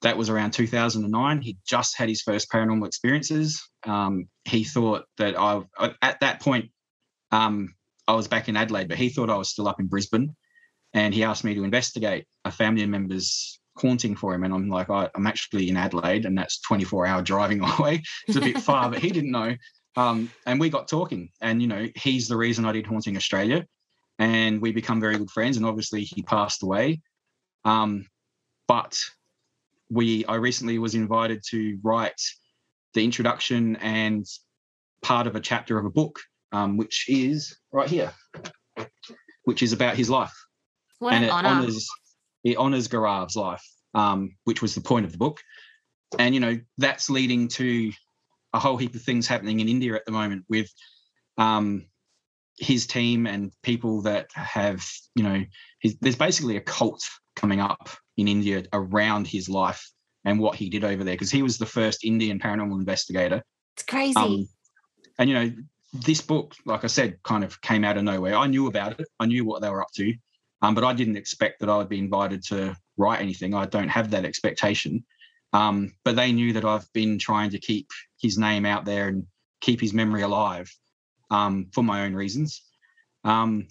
that 0.01 0.17
was 0.17 0.29
around 0.29 0.51
2009. 0.51 1.41
He 1.41 1.57
just 1.67 1.97
had 1.97 2.09
his 2.09 2.21
first 2.21 2.51
paranormal 2.51 2.87
experiences. 2.87 3.67
Um, 3.85 4.27
he 4.45 4.63
thought 4.63 5.05
that 5.17 5.37
I, 5.37 5.61
at 6.01 6.19
that 6.21 6.41
point, 6.41 6.71
um, 7.31 7.75
I 8.07 8.13
was 8.13 8.27
back 8.27 8.49
in 8.49 8.57
Adelaide, 8.57 8.87
but 8.87 8.97
he 8.97 9.09
thought 9.09 9.29
I 9.29 9.37
was 9.37 9.49
still 9.49 9.67
up 9.67 9.79
in 9.79 9.87
Brisbane. 9.87 10.35
And 10.93 11.13
he 11.13 11.23
asked 11.23 11.43
me 11.43 11.53
to 11.53 11.63
investigate 11.63 12.25
a 12.43 12.51
family 12.51 12.85
member's 12.85 13.59
haunting 13.77 14.15
for 14.15 14.33
him. 14.33 14.43
And 14.43 14.53
I'm 14.53 14.69
like, 14.69 14.89
I, 14.89 15.09
I'm 15.15 15.27
actually 15.27 15.69
in 15.69 15.77
Adelaide, 15.77 16.25
and 16.25 16.37
that's 16.37 16.59
24 16.61 17.05
hour 17.05 17.21
driving 17.21 17.61
away. 17.79 18.03
It's 18.27 18.37
a 18.37 18.41
bit 18.41 18.59
far, 18.59 18.89
but 18.89 18.99
he 18.99 19.09
didn't 19.09 19.31
know. 19.31 19.55
Um, 19.95 20.31
and 20.45 20.59
we 20.59 20.69
got 20.69 20.87
talking, 20.87 21.29
and 21.41 21.61
you 21.61 21.67
know, 21.67 21.87
he's 21.95 22.27
the 22.27 22.37
reason 22.37 22.65
I 22.65 22.71
did 22.71 22.85
Haunting 22.85 23.17
Australia, 23.17 23.65
and 24.21 24.61
we 24.61 24.71
become 24.71 25.01
very 25.01 25.17
good 25.17 25.31
friends. 25.31 25.57
And 25.57 25.65
obviously, 25.65 26.03
he 26.03 26.21
passed 26.21 26.61
away. 26.61 27.01
Um, 27.65 28.05
but 28.67 28.95
we, 29.89 30.25
I 30.25 30.35
recently 30.35 30.77
was 30.77 30.93
invited 30.93 31.41
to 31.49 31.79
write 31.83 32.21
the 32.93 33.03
introduction 33.03 33.77
and 33.77 34.23
part 35.01 35.25
of 35.25 35.35
a 35.35 35.39
chapter 35.39 35.79
of 35.79 35.85
a 35.85 35.89
book, 35.89 36.19
um, 36.51 36.77
which 36.77 37.05
is 37.09 37.57
right 37.73 37.89
here, 37.89 38.13
which 39.45 39.63
is 39.63 39.73
about 39.73 39.95
his 39.95 40.07
life, 40.09 40.33
What 40.99 41.13
and 41.13 41.23
an 41.23 41.29
it 41.29 41.33
honor. 41.33 41.49
honors 41.49 41.89
it 42.43 42.57
honors 42.57 42.87
Gaurav's 42.87 43.35
life, 43.35 43.65
um, 43.95 44.35
which 44.43 44.61
was 44.61 44.75
the 44.75 44.81
point 44.81 45.05
of 45.05 45.11
the 45.11 45.17
book. 45.17 45.39
And 46.19 46.35
you 46.35 46.41
know, 46.41 46.59
that's 46.77 47.09
leading 47.09 47.47
to 47.49 47.91
a 48.53 48.59
whole 48.59 48.77
heap 48.77 48.93
of 48.93 49.01
things 49.01 49.27
happening 49.27 49.61
in 49.61 49.67
India 49.67 49.95
at 49.95 50.05
the 50.05 50.11
moment 50.11 50.45
with 50.47 50.69
um, 51.37 51.87
his 52.57 52.87
team 52.87 53.27
and 53.27 53.51
people 53.63 54.01
that 54.03 54.29
have, 54.33 54.85
you 55.15 55.23
know, 55.23 55.43
his, 55.79 55.97
there's 56.01 56.15
basically 56.15 56.57
a 56.57 56.61
cult 56.61 57.03
coming 57.35 57.59
up 57.59 57.89
in 58.17 58.27
India 58.27 58.63
around 58.73 59.27
his 59.27 59.49
life 59.49 59.89
and 60.25 60.39
what 60.39 60.55
he 60.55 60.69
did 60.69 60.83
over 60.83 61.03
there 61.03 61.15
because 61.15 61.31
he 61.31 61.41
was 61.41 61.57
the 61.57 61.65
first 61.65 62.03
Indian 62.03 62.39
paranormal 62.39 62.79
investigator. 62.79 63.41
It's 63.75 63.83
crazy. 63.83 64.15
Um, 64.15 64.47
and 65.17 65.29
you 65.29 65.35
know, 65.35 65.51
this 65.93 66.21
book, 66.21 66.55
like 66.65 66.83
I 66.83 66.87
said, 66.87 67.21
kind 67.23 67.43
of 67.43 67.59
came 67.61 67.83
out 67.83 67.97
of 67.97 68.03
nowhere. 68.03 68.35
I 68.35 68.47
knew 68.47 68.67
about 68.67 68.99
it. 68.99 69.07
I 69.19 69.25
knew 69.25 69.43
what 69.43 69.61
they 69.61 69.69
were 69.69 69.81
up 69.81 69.91
to, 69.95 70.13
um, 70.61 70.75
but 70.75 70.83
I 70.83 70.93
didn't 70.93 71.17
expect 71.17 71.59
that 71.59 71.69
I 71.69 71.77
would 71.77 71.89
be 71.89 71.99
invited 71.99 72.43
to 72.45 72.75
write 72.97 73.21
anything. 73.21 73.53
I 73.53 73.65
don't 73.65 73.89
have 73.89 74.11
that 74.11 74.25
expectation. 74.25 75.03
Um, 75.53 75.93
but 76.05 76.15
they 76.15 76.31
knew 76.31 76.53
that 76.53 76.63
I've 76.63 76.91
been 76.93 77.19
trying 77.19 77.49
to 77.49 77.59
keep 77.59 77.89
his 78.21 78.37
name 78.37 78.65
out 78.65 78.85
there 78.85 79.09
and 79.09 79.25
keep 79.59 79.81
his 79.81 79.93
memory 79.93 80.21
alive 80.21 80.71
um, 81.31 81.67
for 81.73 81.83
my 81.83 82.03
own 82.05 82.13
reasons. 82.13 82.61
Um, 83.23 83.67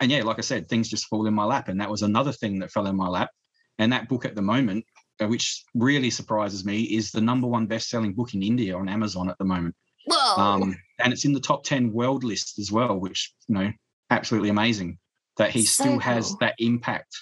and 0.00 0.10
yeah, 0.10 0.22
like 0.22 0.38
I 0.38 0.42
said, 0.42 0.68
things 0.68 0.88
just 0.88 1.06
fall 1.08 1.26
in 1.26 1.34
my 1.34 1.44
lap, 1.44 1.68
and 1.68 1.80
that 1.80 1.90
was 1.90 2.02
another 2.02 2.32
thing 2.32 2.60
that 2.60 2.70
fell 2.70 2.86
in 2.86 2.96
my 2.96 3.08
lap. 3.08 3.30
And 3.78 3.92
that 3.92 4.08
book 4.08 4.24
at 4.24 4.34
the 4.34 4.42
moment, 4.42 4.84
uh, 5.20 5.26
which 5.26 5.64
really 5.74 6.10
surprises 6.10 6.64
me, 6.64 6.82
is 6.82 7.10
the 7.10 7.20
number 7.20 7.46
one 7.46 7.66
best-selling 7.66 8.14
book 8.14 8.32
in 8.34 8.42
India 8.42 8.76
on 8.76 8.88
Amazon 8.88 9.28
at 9.28 9.36
the 9.38 9.44
moment. 9.44 9.74
Whoa! 10.06 10.42
Um, 10.42 10.76
and 10.98 11.12
it's 11.12 11.24
in 11.24 11.32
the 11.32 11.40
top 11.40 11.64
ten 11.64 11.92
world 11.92 12.24
list 12.24 12.58
as 12.58 12.70
well, 12.72 12.98
which 12.98 13.34
you 13.48 13.54
know, 13.54 13.72
absolutely 14.10 14.48
amazing 14.50 14.98
that 15.36 15.50
he 15.50 15.62
So 15.62 15.82
still 15.82 15.98
has 15.98 16.28
cool. 16.28 16.38
that 16.40 16.54
impact 16.58 17.14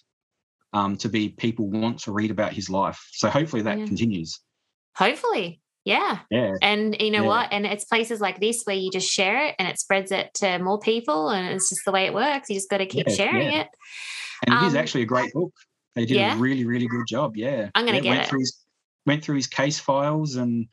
um, 0.73 0.97
to 0.99 1.09
be 1.09 1.31
people 1.31 1.69
want 1.69 1.99
to 2.01 2.13
read 2.13 2.31
about 2.31 2.53
his 2.53 2.71
life. 2.71 3.01
So 3.13 3.29
hopefully 3.29 3.63
that 3.63 3.79
Yeah. 3.79 3.87
continues. 3.87 4.41
Hopefully, 4.97 5.61
yeah. 5.85 6.21
Yeah, 6.31 6.53
And 6.63 6.97
you 7.01 7.11
know 7.11 7.23
Yeah. 7.23 7.29
what? 7.29 7.49
And 7.53 7.67
it's 7.67 7.85
places 7.85 8.21
like 8.21 8.41
this 8.41 8.63
where 8.65 8.77
you 8.77 8.91
just 8.91 9.11
share 9.11 9.47
it 9.47 9.55
and 9.59 9.69
it 9.69 9.79
spreads 9.79 10.11
it 10.13 10.33
to 10.35 10.59
more 10.59 10.79
people, 10.79 11.29
and 11.31 11.49
it's 11.55 11.69
just 11.69 11.83
the 11.85 11.93
way 11.93 12.07
it 12.07 12.15
works. 12.15 12.49
You 12.49 12.57
just 12.57 12.71
got 12.71 12.79
to 12.79 12.87
keep 12.87 13.07
Yeah, 13.09 13.15
sharing 13.15 13.53
it. 13.53 13.69
and 14.47 14.55
it 14.63 14.67
is 14.67 14.75
Um, 14.75 14.79
actually 14.79 15.03
a 15.03 15.07
great 15.07 15.33
book. 15.33 15.53
They 15.95 16.07
did 16.07 16.17
a 16.35 16.37
really, 16.39 16.65
really 16.65 16.89
good 16.89 17.07
job. 17.07 17.37
Yeah, 17.37 17.71
I'm 17.75 17.85
gonna 17.85 17.99
yeah, 17.99 18.03
get 18.03 18.09
went 18.11 18.23
it. 18.23 18.29
Through 18.29 18.41
his, 18.41 18.59
went 19.07 19.23
through 19.25 19.37
his 19.37 19.47
case 19.47 19.79
files, 19.79 20.37
and 20.37 20.67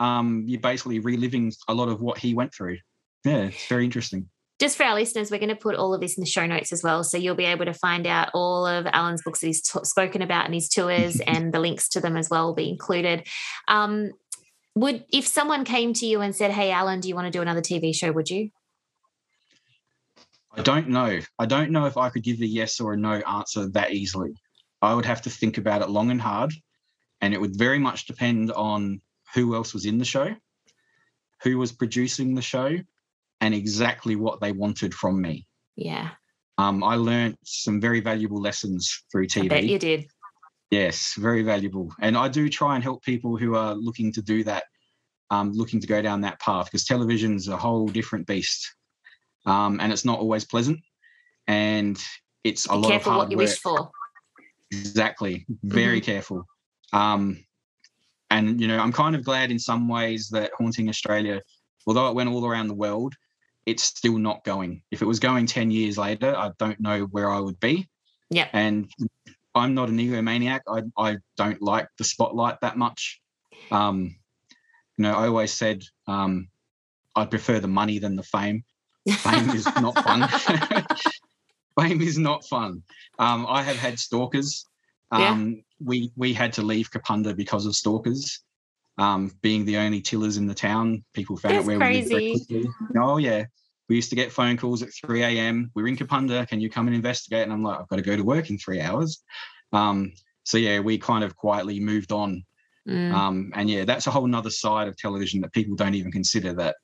um, 0.00 0.44
you're 0.46 0.60
basically 0.60 0.98
reliving 0.98 1.52
a 1.68 1.74
lot 1.74 1.88
of 1.88 2.00
what 2.00 2.18
he 2.18 2.34
went 2.34 2.52
through. 2.52 2.78
Yeah, 3.24 3.44
it's 3.44 3.66
very 3.68 3.84
interesting. 3.84 4.28
Just 4.60 4.76
for 4.76 4.84
our 4.84 4.94
listeners, 4.94 5.30
we're 5.32 5.38
going 5.38 5.48
to 5.48 5.56
put 5.56 5.74
all 5.74 5.92
of 5.94 6.00
this 6.00 6.16
in 6.16 6.22
the 6.22 6.30
show 6.30 6.46
notes 6.46 6.72
as 6.72 6.82
well. 6.82 7.02
So 7.02 7.18
you'll 7.18 7.34
be 7.34 7.44
able 7.44 7.64
to 7.64 7.74
find 7.74 8.06
out 8.06 8.30
all 8.34 8.66
of 8.66 8.86
Alan's 8.86 9.20
books 9.24 9.40
that 9.40 9.48
he's 9.48 9.60
t- 9.62 9.80
spoken 9.82 10.22
about 10.22 10.44
and 10.44 10.54
his 10.54 10.68
tours, 10.68 11.20
and 11.26 11.52
the 11.52 11.58
links 11.60 11.88
to 11.90 12.00
them 12.00 12.16
as 12.16 12.30
well 12.30 12.46
will 12.46 12.54
be 12.54 12.68
included. 12.68 13.26
Um, 13.68 14.12
would 14.74 15.04
if 15.12 15.26
someone 15.26 15.64
came 15.64 15.92
to 15.94 16.06
you 16.06 16.20
and 16.20 16.34
said, 16.34 16.50
"Hey, 16.50 16.70
Alan, 16.70 17.00
do 17.00 17.08
you 17.08 17.14
want 17.14 17.26
to 17.26 17.30
do 17.30 17.42
another 17.42 17.60
TV 17.60 17.94
show?" 17.94 18.12
Would 18.12 18.30
you? 18.30 18.50
I 20.56 20.62
don't 20.62 20.88
know. 20.88 21.20
I 21.38 21.46
don't 21.46 21.70
know 21.70 21.86
if 21.86 21.96
I 21.96 22.10
could 22.10 22.22
give 22.22 22.40
a 22.40 22.46
yes 22.46 22.80
or 22.80 22.92
a 22.92 22.96
no 22.96 23.14
answer 23.14 23.68
that 23.70 23.92
easily. 23.92 24.32
I 24.82 24.94
would 24.94 25.06
have 25.06 25.22
to 25.22 25.30
think 25.30 25.58
about 25.58 25.82
it 25.82 25.90
long 25.90 26.10
and 26.10 26.20
hard, 26.20 26.52
and 27.20 27.34
it 27.34 27.40
would 27.40 27.56
very 27.56 27.78
much 27.78 28.06
depend 28.06 28.52
on 28.52 29.00
who 29.34 29.54
else 29.54 29.74
was 29.74 29.84
in 29.84 29.98
the 29.98 30.04
show, 30.04 30.34
who 31.42 31.58
was 31.58 31.72
producing 31.72 32.34
the 32.34 32.42
show, 32.42 32.76
and 33.40 33.54
exactly 33.54 34.14
what 34.14 34.40
they 34.40 34.52
wanted 34.52 34.94
from 34.94 35.20
me. 35.20 35.46
Yeah, 35.76 36.10
Um, 36.56 36.84
I 36.84 36.94
learned 36.94 37.36
some 37.44 37.80
very 37.80 37.98
valuable 38.00 38.40
lessons 38.40 39.02
through 39.10 39.26
I 39.36 39.48
bet 39.48 39.64
TV. 39.64 39.68
you 39.70 39.78
did. 39.78 40.06
Yes, 40.74 41.14
very 41.16 41.42
valuable. 41.42 41.92
And 42.00 42.16
I 42.16 42.26
do 42.26 42.48
try 42.48 42.74
and 42.74 42.82
help 42.82 43.04
people 43.04 43.36
who 43.36 43.54
are 43.54 43.74
looking 43.74 44.10
to 44.14 44.22
do 44.22 44.42
that, 44.42 44.64
um, 45.30 45.52
looking 45.52 45.80
to 45.80 45.86
go 45.86 46.02
down 46.02 46.22
that 46.22 46.40
path, 46.40 46.66
because 46.66 46.84
television 46.84 47.36
is 47.36 47.46
a 47.46 47.56
whole 47.56 47.86
different 47.86 48.26
beast. 48.26 48.74
Um, 49.46 49.78
and 49.80 49.92
it's 49.92 50.04
not 50.04 50.18
always 50.18 50.44
pleasant. 50.44 50.80
And 51.46 51.96
it's 52.42 52.66
a 52.66 52.70
Be 52.70 52.74
lot 52.74 52.84
of 52.86 52.90
careful 52.90 53.12
hard 53.12 53.22
what 53.24 53.30
you 53.30 53.36
work. 53.36 53.46
wish 53.46 53.58
for. 53.60 53.90
Exactly. 54.72 55.46
Very 55.62 56.00
Mm-hmm. 56.00 56.04
careful. 56.12 56.44
Um, 56.92 57.44
and, 58.30 58.60
you 58.60 58.66
know, 58.66 58.78
I'm 58.78 58.92
kind 58.92 59.14
of 59.14 59.22
glad 59.24 59.52
in 59.52 59.60
some 59.60 59.86
ways 59.86 60.28
that 60.30 60.50
Haunting 60.58 60.88
Australia, 60.88 61.40
although 61.86 62.08
it 62.08 62.16
went 62.16 62.30
all 62.30 62.44
around 62.44 62.66
the 62.66 62.74
world, 62.74 63.14
it's 63.64 63.84
still 63.84 64.18
not 64.18 64.42
going. 64.42 64.82
If 64.90 65.02
it 65.02 65.06
was 65.06 65.20
going 65.20 65.46
10 65.46 65.70
years 65.70 65.96
later, 65.98 66.34
I 66.36 66.50
don't 66.58 66.80
know 66.80 67.04
where 67.12 67.30
I 67.30 67.38
would 67.38 67.60
be. 67.60 67.88
Yeah. 68.30 68.48
And 68.52 68.90
I'm 69.54 69.74
not 69.74 69.88
an 69.88 69.98
egomaniac. 69.98 70.60
I, 70.68 70.82
I 70.96 71.18
don't 71.36 71.62
like 71.62 71.88
the 71.98 72.04
spotlight 72.04 72.60
that 72.60 72.76
much. 72.76 73.20
Um, 73.70 74.16
you 74.96 75.02
know, 75.02 75.12
I 75.12 75.26
always 75.26 75.52
said 75.52 75.82
um, 76.06 76.48
I 77.14 77.24
prefer 77.24 77.60
the 77.60 77.68
money 77.68 77.98
than 77.98 78.16
the 78.16 78.22
fame. 78.22 78.64
Fame 79.08 79.50
is 79.50 79.66
not 79.80 79.94
fun. 80.02 80.28
fame 81.80 82.00
is 82.00 82.18
not 82.18 82.44
fun. 82.46 82.82
Um, 83.18 83.46
I 83.48 83.62
have 83.62 83.76
had 83.76 83.98
stalkers. 83.98 84.66
Yeah. 85.12 85.30
Um, 85.30 85.62
we 85.82 86.10
we 86.16 86.32
had 86.32 86.52
to 86.54 86.62
leave 86.62 86.90
Kapunda 86.90 87.36
because 87.36 87.66
of 87.66 87.76
stalkers. 87.76 88.40
Um, 88.96 89.32
being 89.42 89.64
the 89.64 89.76
only 89.76 90.00
tillers 90.00 90.36
in 90.36 90.46
the 90.46 90.54
town, 90.54 91.04
people 91.12 91.36
found 91.36 91.56
That's 91.56 91.68
out 91.68 91.78
where 91.78 91.90
we 91.90 92.02
lived. 92.02 92.68
Oh 92.96 93.18
yeah, 93.18 93.44
we 93.88 93.96
used 93.96 94.10
to 94.10 94.16
get 94.16 94.32
phone 94.32 94.56
calls 94.56 94.82
at 94.82 94.94
3 94.94 95.22
a.m. 95.22 95.70
We're 95.74 95.88
in 95.88 95.96
Kapunda. 95.96 96.48
Can 96.48 96.60
you 96.60 96.70
come 96.70 96.86
and 96.86 96.96
investigate? 96.96 97.42
And 97.42 97.52
I'm 97.52 97.62
like, 97.62 97.78
I've 97.78 97.88
got 97.88 97.96
to 97.96 98.02
go 98.02 98.16
to 98.16 98.24
work 98.24 98.50
in 98.50 98.58
three 98.58 98.80
hours. 98.80 99.22
Um, 99.72 100.12
so 100.44 100.58
yeah, 100.58 100.80
we 100.80 100.98
kind 100.98 101.24
of 101.24 101.36
quietly 101.36 101.80
moved 101.80 102.12
on. 102.12 102.44
Mm, 102.88 103.12
Um, 103.12 103.52
and 103.54 103.68
yeah, 103.68 103.84
that's 103.84 104.06
a 104.06 104.10
whole 104.10 104.26
nother 104.26 104.50
side 104.50 104.88
of 104.88 104.96
television 104.96 105.40
that 105.40 105.52
people 105.52 105.76
don't 105.76 105.94
even 105.94 106.12
consider 106.12 106.52
that, 106.54 106.76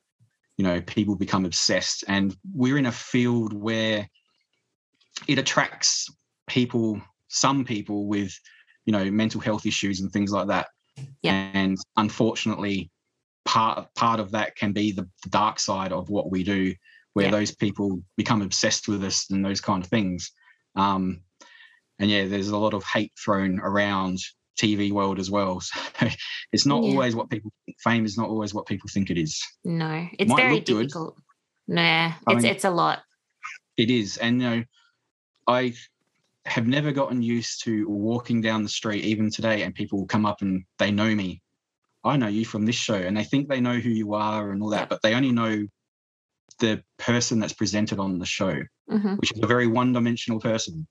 you 0.57 0.63
know, 0.63 0.81
people 0.81 1.15
become 1.15 1.45
obsessed. 1.45 2.03
And 2.07 2.35
we're 2.53 2.77
in 2.77 2.87
a 2.87 2.91
field 2.91 3.53
where 3.53 4.07
it 5.27 5.37
attracts 5.37 6.07
people, 6.47 7.01
some 7.27 7.63
people 7.65 8.07
with, 8.07 8.33
you 8.85 8.93
know, 8.93 9.09
mental 9.11 9.41
health 9.41 9.65
issues 9.65 10.01
and 10.01 10.11
things 10.11 10.31
like 10.31 10.47
that. 10.47 10.67
Yeah. 11.21 11.49
And 11.53 11.77
unfortunately, 11.97 12.89
part 13.45 13.87
part 13.95 14.19
of 14.19 14.31
that 14.31 14.55
can 14.55 14.71
be 14.71 14.91
the, 14.91 15.07
the 15.23 15.29
dark 15.29 15.59
side 15.59 15.91
of 15.91 16.09
what 16.09 16.31
we 16.31 16.43
do, 16.43 16.73
where 17.13 17.25
Yeah. 17.25 17.31
those 17.31 17.53
people 17.53 18.01
become 18.17 18.41
obsessed 18.41 18.87
with 18.87 19.03
us 19.03 19.29
and 19.31 19.43
those 19.43 19.61
kind 19.61 19.83
of 19.83 19.89
things. 19.89 20.31
Um, 20.75 21.21
and 21.99 22.09
yeah, 22.09 22.25
there's 22.27 22.49
a 22.49 22.57
lot 22.57 22.73
of 22.73 22.83
hate 22.83 23.11
thrown 23.23 23.59
around 23.59 24.17
TV 24.59 24.91
world 24.91 25.19
as 25.19 25.29
well. 25.29 25.61
So 25.99 26.07
it's 26.53 26.65
not 26.65 26.83
Yeah. 26.83 26.89
always 26.91 27.15
what 27.15 27.29
people 27.29 27.51
think. 27.65 27.77
Fame 27.81 28.05
is 28.05 28.17
not 28.17 28.27
always 28.29 28.53
what 28.53 28.65
people 28.65 28.89
think 28.93 29.09
it 29.09 29.17
is. 29.17 29.41
no, 29.63 30.07
it's 30.19 30.29
might 30.29 30.37
very 30.41 30.55
look 30.55 30.65
good. 30.65 30.81
difficult. 30.87 31.15
Nah, 31.67 32.13
I 32.27 32.33
it's 32.33 32.43
mean- 32.43 32.51
it's 32.51 32.65
a 32.65 32.71
lot. 32.71 33.03
It 33.77 33.89
is. 33.89 34.17
And 34.17 34.41
you 34.41 34.49
know, 34.49 34.63
I 35.47 35.73
have 36.45 36.67
never 36.67 36.91
gotten 36.91 37.21
used 37.21 37.63
to 37.63 37.87
walking 37.87 38.41
down 38.41 38.63
the 38.63 38.69
street, 38.69 39.05
even 39.05 39.29
today, 39.31 39.63
and 39.63 39.73
people 39.75 39.99
will 39.99 40.07
come 40.07 40.25
up 40.25 40.41
and 40.41 40.63
they 40.79 40.91
know 40.91 41.13
me. 41.15 41.41
I 42.03 42.17
know 42.17 42.27
you 42.27 42.45
from 42.45 42.65
this 42.65 42.75
show, 42.75 42.95
and 42.95 43.15
they 43.15 43.23
think 43.23 43.47
they 43.47 43.61
know 43.61 43.77
who 43.79 43.89
you 43.89 44.13
are 44.15 44.51
and 44.51 44.61
all 44.61 44.69
that, 44.71 44.89
but 44.89 45.01
they 45.03 45.13
only 45.13 45.31
know 45.31 45.65
the 46.61 46.81
person 46.97 47.39
that's 47.39 47.51
presented 47.53 47.99
on 47.99 48.17
the 48.19 48.25
show, 48.25 48.53
Mhm. 48.89 49.17
which 49.19 49.33
is 49.33 49.39
a 49.43 49.47
very 49.47 49.67
one-dimensional 49.67 50.39
person. 50.39 50.87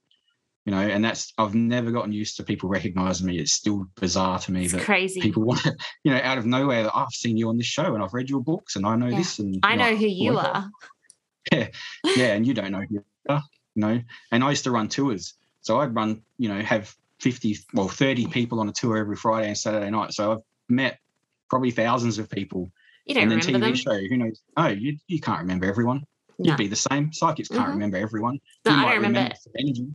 You 0.65 0.71
know, 0.73 0.77
and 0.79 1.03
that's 1.03 1.33
I've 1.39 1.55
never 1.55 1.89
gotten 1.89 2.11
used 2.13 2.37
to 2.37 2.43
people 2.43 2.69
recognizing 2.69 3.25
me. 3.25 3.39
It's 3.39 3.53
still 3.53 3.87
bizarre 3.99 4.37
to 4.37 4.51
me 4.51 4.65
It's 4.65 4.73
that 4.73 4.83
crazy. 4.83 5.19
people 5.19 5.41
want 5.49 5.61
to, 5.63 5.75
you 6.03 6.11
know, 6.11 6.19
out 6.21 6.37
of 6.37 6.45
nowhere 6.45 6.83
that 6.83 6.91
"Oh, 6.93 6.99
I've 6.99 7.09
seen 7.09 7.35
you 7.35 7.49
on 7.49 7.57
this 7.57 7.65
show 7.65 7.95
and 7.95 8.03
I've 8.03 8.13
read 8.13 8.29
your 8.29 8.43
books 8.43 8.75
and 8.75 8.85
I 8.85 8.95
know 8.95 9.07
Yeah. 9.07 9.17
this 9.17 9.39
and 9.39 9.57
I 9.63 9.75
know 9.75 9.95
who 9.95 10.05
you 10.05 10.37
are. 10.37 10.69
Yeah, 11.51 11.69
yeah, 12.15 12.33
and 12.35 12.45
you 12.45 12.53
don't 12.53 12.71
know 12.71 12.81
who 12.87 12.93
you 12.95 13.05
are, 13.27 13.41
you 13.73 13.81
know. 13.81 14.01
And 14.31 14.43
I 14.43 14.49
used 14.51 14.63
to 14.65 14.71
run 14.71 14.87
tours, 14.87 15.33
so 15.61 15.79
I'd 15.79 15.95
run, 15.95 16.21
you 16.37 16.47
know, 16.49 16.61
have 16.61 16.95
fifty, 17.19 17.57
well, 17.73 17.87
thirty 17.87 18.27
people 18.27 18.59
on 18.59 18.69
a 18.69 18.71
tour 18.71 18.97
every 18.97 19.15
Friday 19.15 19.47
and 19.47 19.57
Saturday 19.57 19.89
night. 19.89 20.13
So 20.13 20.33
I've 20.33 20.43
met 20.69 20.99
probably 21.49 21.71
thousands 21.71 22.19
of 22.19 22.29
people, 22.29 22.71
You 23.05 23.15
don't 23.15 23.23
and 23.23 23.31
then 23.31 23.39
remember 23.39 23.67
TV 23.67 23.69
them. 23.69 23.75
show. 23.75 24.07
Who 24.09 24.17
knows? 24.17 24.41
Oh, 24.57 24.67
you 24.67 24.97
you 25.07 25.19
can't 25.19 25.39
remember 25.41 25.65
everyone. 25.65 26.01
No. 26.39 26.49
You'd 26.51 26.57
be 26.57 26.67
the 26.67 26.75
same. 26.75 27.11
Psychics 27.13 27.49
can't 27.49 27.67
Mhm. 27.69 27.73
remember 27.73 27.97
everyone. 27.97 28.39
No, 28.65 28.75
You 28.75 28.85
I 28.87 28.93
remember. 28.95 29.29
energy. 29.59 29.87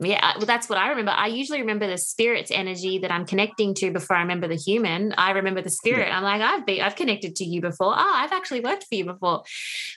Yeah, 0.00 0.32
well, 0.36 0.44
that's 0.46 0.68
what 0.68 0.76
I 0.76 0.88
remember. 0.88 1.12
I 1.12 1.28
usually 1.28 1.60
remember 1.60 1.86
the 1.86 1.96
spirit's 1.96 2.50
energy 2.50 2.98
that 2.98 3.12
I'm 3.12 3.24
connecting 3.24 3.74
to 3.74 3.92
before 3.92 4.16
I 4.16 4.22
remember 4.22 4.48
the 4.48 4.56
human. 4.56 5.14
I 5.16 5.30
remember 5.30 5.62
the 5.62 5.70
spirit. 5.70 6.12
I'm 6.12 6.24
like, 6.24 6.42
I've 6.42 6.66
been, 6.66 6.80
I've 6.80 6.96
connected 6.96 7.36
to 7.36 7.44
you 7.44 7.60
before. 7.60 7.94
Oh, 7.96 8.12
I've 8.14 8.32
actually 8.32 8.58
worked 8.60 8.84
for 8.88 8.96
you 8.96 9.04
before. 9.04 9.44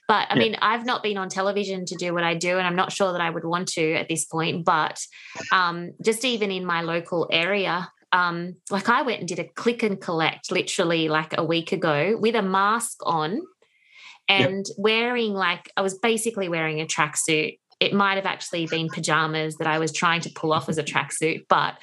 But 0.07 0.27
I 0.29 0.35
Yeah. 0.35 0.39
mean, 0.39 0.55
I've 0.61 0.85
not 0.85 1.01
been 1.01 1.17
on 1.17 1.29
television 1.29 1.83
to 1.87 1.95
do 1.95 2.13
what 2.13 2.23
I 2.23 2.35
do, 2.35 2.59
and 2.59 2.67
I'm 2.67 2.75
not 2.75 2.91
sure 2.91 3.11
that 3.11 3.21
I 3.21 3.29
would 3.31 3.43
want 3.43 3.69
to 3.69 3.93
at 3.95 4.07
this 4.07 4.23
point. 4.25 4.65
But 4.65 4.99
um, 5.51 5.91
just 6.05 6.23
even 6.23 6.51
in 6.51 6.63
my 6.63 6.81
local 6.83 7.27
area, 7.31 7.91
um, 8.11 8.55
like 8.69 8.89
I 8.89 9.01
went 9.01 9.19
and 9.19 9.27
did 9.27 9.39
a 9.39 9.43
click 9.43 9.83
and 9.83 9.99
collect 9.99 10.51
literally 10.51 11.09
like 11.09 11.37
a 11.37 11.43
week 11.43 11.71
ago 11.71 12.17
with 12.19 12.35
a 12.35 12.41
mask 12.41 12.97
on 13.03 13.41
and 14.29 14.65
wearing 14.77 15.33
like 15.33 15.71
I 15.77 15.81
was 15.81 15.97
basically 15.97 16.49
wearing 16.49 16.81
a 16.81 16.85
tracksuit. 16.85 17.59
It 17.79 17.93
might 17.93 18.15
have 18.15 18.25
actually 18.25 18.65
been 18.65 18.89
pajamas 18.89 19.57
that 19.57 19.67
I 19.67 19.79
was 19.79 19.91
trying 19.91 20.21
to 20.21 20.29
pull 20.29 20.51
off 20.51 20.69
as 20.69 20.77
a 20.77 20.83
tracksuit, 20.83 21.45
but 21.47 21.75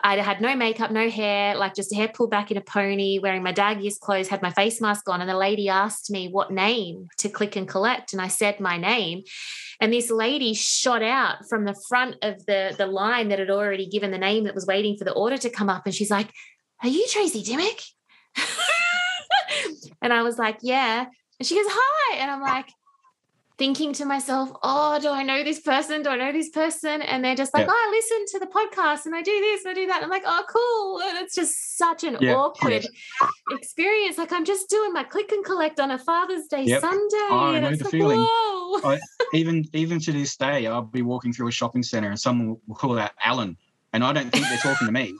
I 0.00 0.16
had 0.16 0.40
no 0.40 0.54
makeup, 0.54 0.90
no 0.90 1.08
hair, 1.08 1.56
like 1.56 1.74
just 1.74 1.92
a 1.92 1.96
hair 1.96 2.08
pulled 2.08 2.30
back 2.30 2.50
in 2.50 2.56
a 2.56 2.60
pony, 2.60 3.18
wearing 3.18 3.42
my 3.42 3.54
years 3.78 3.98
clothes, 3.98 4.28
had 4.28 4.42
my 4.42 4.50
face 4.50 4.80
mask 4.80 5.08
on. 5.08 5.20
And 5.20 5.28
the 5.28 5.36
lady 5.36 5.68
asked 5.68 6.10
me 6.10 6.28
what 6.28 6.50
name 6.50 7.08
to 7.18 7.28
click 7.28 7.56
and 7.56 7.68
collect. 7.68 8.12
And 8.12 8.22
I 8.22 8.28
said 8.28 8.60
my 8.60 8.76
name. 8.76 9.22
And 9.80 9.92
this 9.92 10.10
lady 10.10 10.54
shot 10.54 11.02
out 11.02 11.48
from 11.48 11.64
the 11.64 11.76
front 11.88 12.16
of 12.22 12.44
the, 12.46 12.74
the 12.76 12.86
line 12.86 13.28
that 13.28 13.38
had 13.38 13.50
already 13.50 13.86
given 13.86 14.10
the 14.10 14.18
name 14.18 14.44
that 14.44 14.54
was 14.54 14.66
waiting 14.66 14.96
for 14.96 15.04
the 15.04 15.12
order 15.12 15.36
to 15.38 15.50
come 15.50 15.68
up. 15.68 15.86
And 15.86 15.94
she's 15.94 16.10
like, 16.10 16.30
Are 16.82 16.88
you 16.88 17.06
Tracy 17.10 17.42
Dimmick? 17.42 17.82
and 20.02 20.12
I 20.12 20.22
was 20.22 20.38
like, 20.38 20.58
Yeah. 20.62 21.06
And 21.38 21.46
she 21.46 21.54
goes, 21.54 21.66
Hi. 21.68 22.16
And 22.16 22.30
I'm 22.30 22.40
like, 22.40 22.68
thinking 23.58 23.92
to 23.94 24.04
myself, 24.04 24.50
oh, 24.62 24.98
do 25.00 25.08
I 25.08 25.22
know 25.22 25.42
this 25.42 25.60
person? 25.60 26.02
Do 26.02 26.10
I 26.10 26.16
know 26.16 26.32
this 26.32 26.50
person? 26.50 27.00
And 27.00 27.24
they're 27.24 27.34
just 27.34 27.54
like, 27.54 27.66
yeah. 27.66 27.72
oh, 27.72 27.86
I 27.86 27.90
listen 27.90 28.24
to 28.32 28.38
the 28.38 28.52
podcast 28.52 29.06
and 29.06 29.14
I 29.14 29.22
do 29.22 29.32
this 29.32 29.64
and 29.64 29.70
I 29.70 29.74
do 29.74 29.86
that. 29.86 29.96
And 29.96 30.04
I'm 30.04 30.10
like, 30.10 30.24
oh, 30.26 30.44
cool. 30.48 31.08
And 31.08 31.18
it's 31.24 31.34
just 31.34 31.78
such 31.78 32.04
an 32.04 32.18
yeah. 32.20 32.34
awkward 32.34 32.84
yeah. 32.84 33.28
experience. 33.52 34.18
Like 34.18 34.32
I'm 34.32 34.44
just 34.44 34.68
doing 34.68 34.92
my 34.92 35.04
click 35.04 35.32
and 35.32 35.44
collect 35.44 35.80
on 35.80 35.90
a 35.90 35.98
Father's 35.98 36.46
Day 36.48 36.64
yep. 36.64 36.82
Sunday. 36.82 37.16
Oh, 37.30 37.52
I 37.54 37.60
know 37.60 37.74
the 37.74 37.84
like, 37.84 37.90
feeling. 37.90 38.20
I, 38.20 38.98
even 39.32 39.64
even 39.72 40.00
to 40.00 40.12
this 40.12 40.36
day, 40.36 40.66
I'll 40.66 40.82
be 40.82 41.02
walking 41.02 41.32
through 41.32 41.48
a 41.48 41.52
shopping 41.52 41.82
center 41.82 42.10
and 42.10 42.20
someone 42.20 42.56
will 42.66 42.76
call 42.76 42.98
out 42.98 43.12
Alan, 43.24 43.56
and 43.92 44.04
I 44.04 44.12
don't 44.12 44.30
think 44.30 44.46
they're 44.48 44.58
talking 44.58 44.86
to 44.86 44.92
me. 44.92 45.14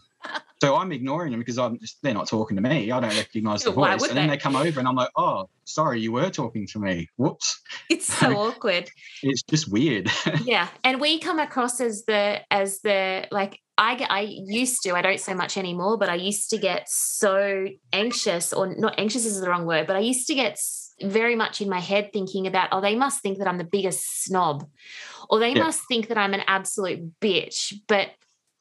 So 0.62 0.74
I'm 0.74 0.90
ignoring 0.90 1.32
them 1.32 1.40
because 1.40 1.58
I'm 1.58 1.78
just, 1.78 1.98
they're 2.02 2.14
not 2.14 2.28
talking 2.28 2.56
to 2.56 2.62
me. 2.62 2.90
I 2.90 3.00
don't 3.00 3.14
recognize 3.14 3.62
the 3.62 3.70
voice. 3.72 4.02
And 4.08 4.16
then 4.16 4.28
they? 4.28 4.34
they 4.34 4.38
come 4.38 4.56
over 4.56 4.78
and 4.78 4.88
I'm 4.88 4.94
like, 4.94 5.10
oh, 5.14 5.48
sorry, 5.64 6.00
you 6.00 6.12
were 6.12 6.30
talking 6.30 6.66
to 6.68 6.78
me. 6.78 7.08
Whoops. 7.16 7.62
It's 7.88 8.06
so 8.06 8.36
awkward. 8.36 8.90
It's 9.22 9.42
just 9.42 9.70
weird. 9.70 10.10
yeah. 10.44 10.68
And 10.82 11.00
we 11.00 11.20
come 11.20 11.38
across 11.38 11.80
as 11.80 12.04
the 12.04 12.40
as 12.50 12.80
the 12.80 13.28
like 13.30 13.60
I 13.78 13.94
get 13.94 14.10
I 14.10 14.22
used 14.22 14.82
to, 14.82 14.94
I 14.94 15.02
don't 15.02 15.20
so 15.20 15.34
much 15.34 15.56
anymore, 15.56 15.98
but 15.98 16.08
I 16.08 16.14
used 16.14 16.50
to 16.50 16.58
get 16.58 16.88
so 16.88 17.66
anxious, 17.92 18.52
or 18.52 18.74
not 18.74 18.98
anxious 18.98 19.24
is 19.24 19.40
the 19.40 19.48
wrong 19.48 19.66
word, 19.66 19.86
but 19.86 19.94
I 19.94 20.00
used 20.00 20.26
to 20.28 20.34
get 20.34 20.58
very 21.02 21.36
much 21.36 21.60
in 21.60 21.68
my 21.68 21.80
head 21.80 22.10
thinking 22.12 22.46
about, 22.46 22.70
oh, 22.72 22.80
they 22.80 22.96
must 22.96 23.20
think 23.20 23.38
that 23.38 23.46
I'm 23.46 23.58
the 23.58 23.64
biggest 23.64 24.24
snob, 24.24 24.66
or 25.30 25.38
they 25.38 25.52
yeah. 25.52 25.62
must 25.62 25.82
think 25.86 26.08
that 26.08 26.18
I'm 26.18 26.34
an 26.34 26.42
absolute 26.46 27.20
bitch. 27.20 27.74
But 27.86 28.08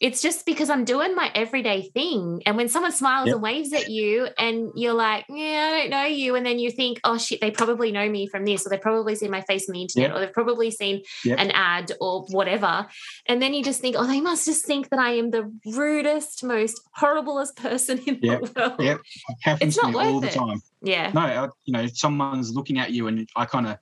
it's 0.02 0.22
just 0.22 0.46
because 0.46 0.70
I'm 0.70 0.84
doing 0.84 1.16
my 1.16 1.32
everyday 1.34 1.84
thing. 1.84 2.42
And 2.46 2.58
when 2.58 2.68
someone 2.68 2.92
smiles 2.92 3.28
yep. 3.28 3.36
and 3.36 3.44
waves 3.44 3.72
at 3.72 3.90
you 3.90 4.28
and 4.38 4.72
you're 4.76 4.94
like, 4.94 5.26
yeah, 5.30 5.72
I 5.72 5.78
don't 5.82 5.90
know 5.90 6.04
you. 6.04 6.36
And 6.36 6.46
then 6.46 6.60
you 6.60 6.70
think, 6.70 7.00
oh 7.06 7.18
shit, 7.18 7.40
they 7.40 7.50
probably 7.50 7.92
know 7.94 8.10
me 8.10 8.28
from 8.28 8.44
this, 8.44 8.66
or 8.66 8.70
they've 8.70 8.82
probably 8.82 9.16
seen 9.16 9.32
my 9.32 9.42
face 9.42 9.70
on 9.70 9.74
the 9.74 9.82
internet, 9.82 10.10
yep. 10.10 10.18
or 10.18 10.20
they've 10.20 10.34
probably 10.34 10.70
seen 10.70 11.02
yep. 11.24 11.40
an 11.40 11.52
ad 11.52 11.94
or 12.02 12.26
whatever. 12.26 12.88
And 13.26 13.42
then 13.42 13.54
you 13.54 13.64
just 13.64 13.80
think, 13.80 13.96
oh, 13.98 14.06
they 14.06 14.20
must 14.20 14.46
just 14.46 14.66
think 14.66 14.90
that 14.90 15.00
I 15.00 15.12
am 15.12 15.32
the 15.32 15.50
rudest, 15.66 16.44
most 16.44 16.80
horriblest 17.00 17.56
person 17.56 18.00
in 18.00 18.20
the 18.20 18.52
world. 18.56 18.76
Yep. 18.80 19.00
It 19.00 19.38
happens 19.42 19.78
it's 19.78 19.84
not 19.84 19.96
all 19.96 20.20
the 20.20 20.30
time. 20.30 20.62
Yeah. 20.82 21.12
No, 21.14 21.22
I, 21.22 21.48
you 21.64 21.72
know, 21.72 21.88
someone's 21.88 22.54
looking 22.54 22.80
at 22.80 22.92
you 22.92 23.08
and 23.08 23.30
I 23.36 23.46
kind 23.46 23.68
of 23.68 23.78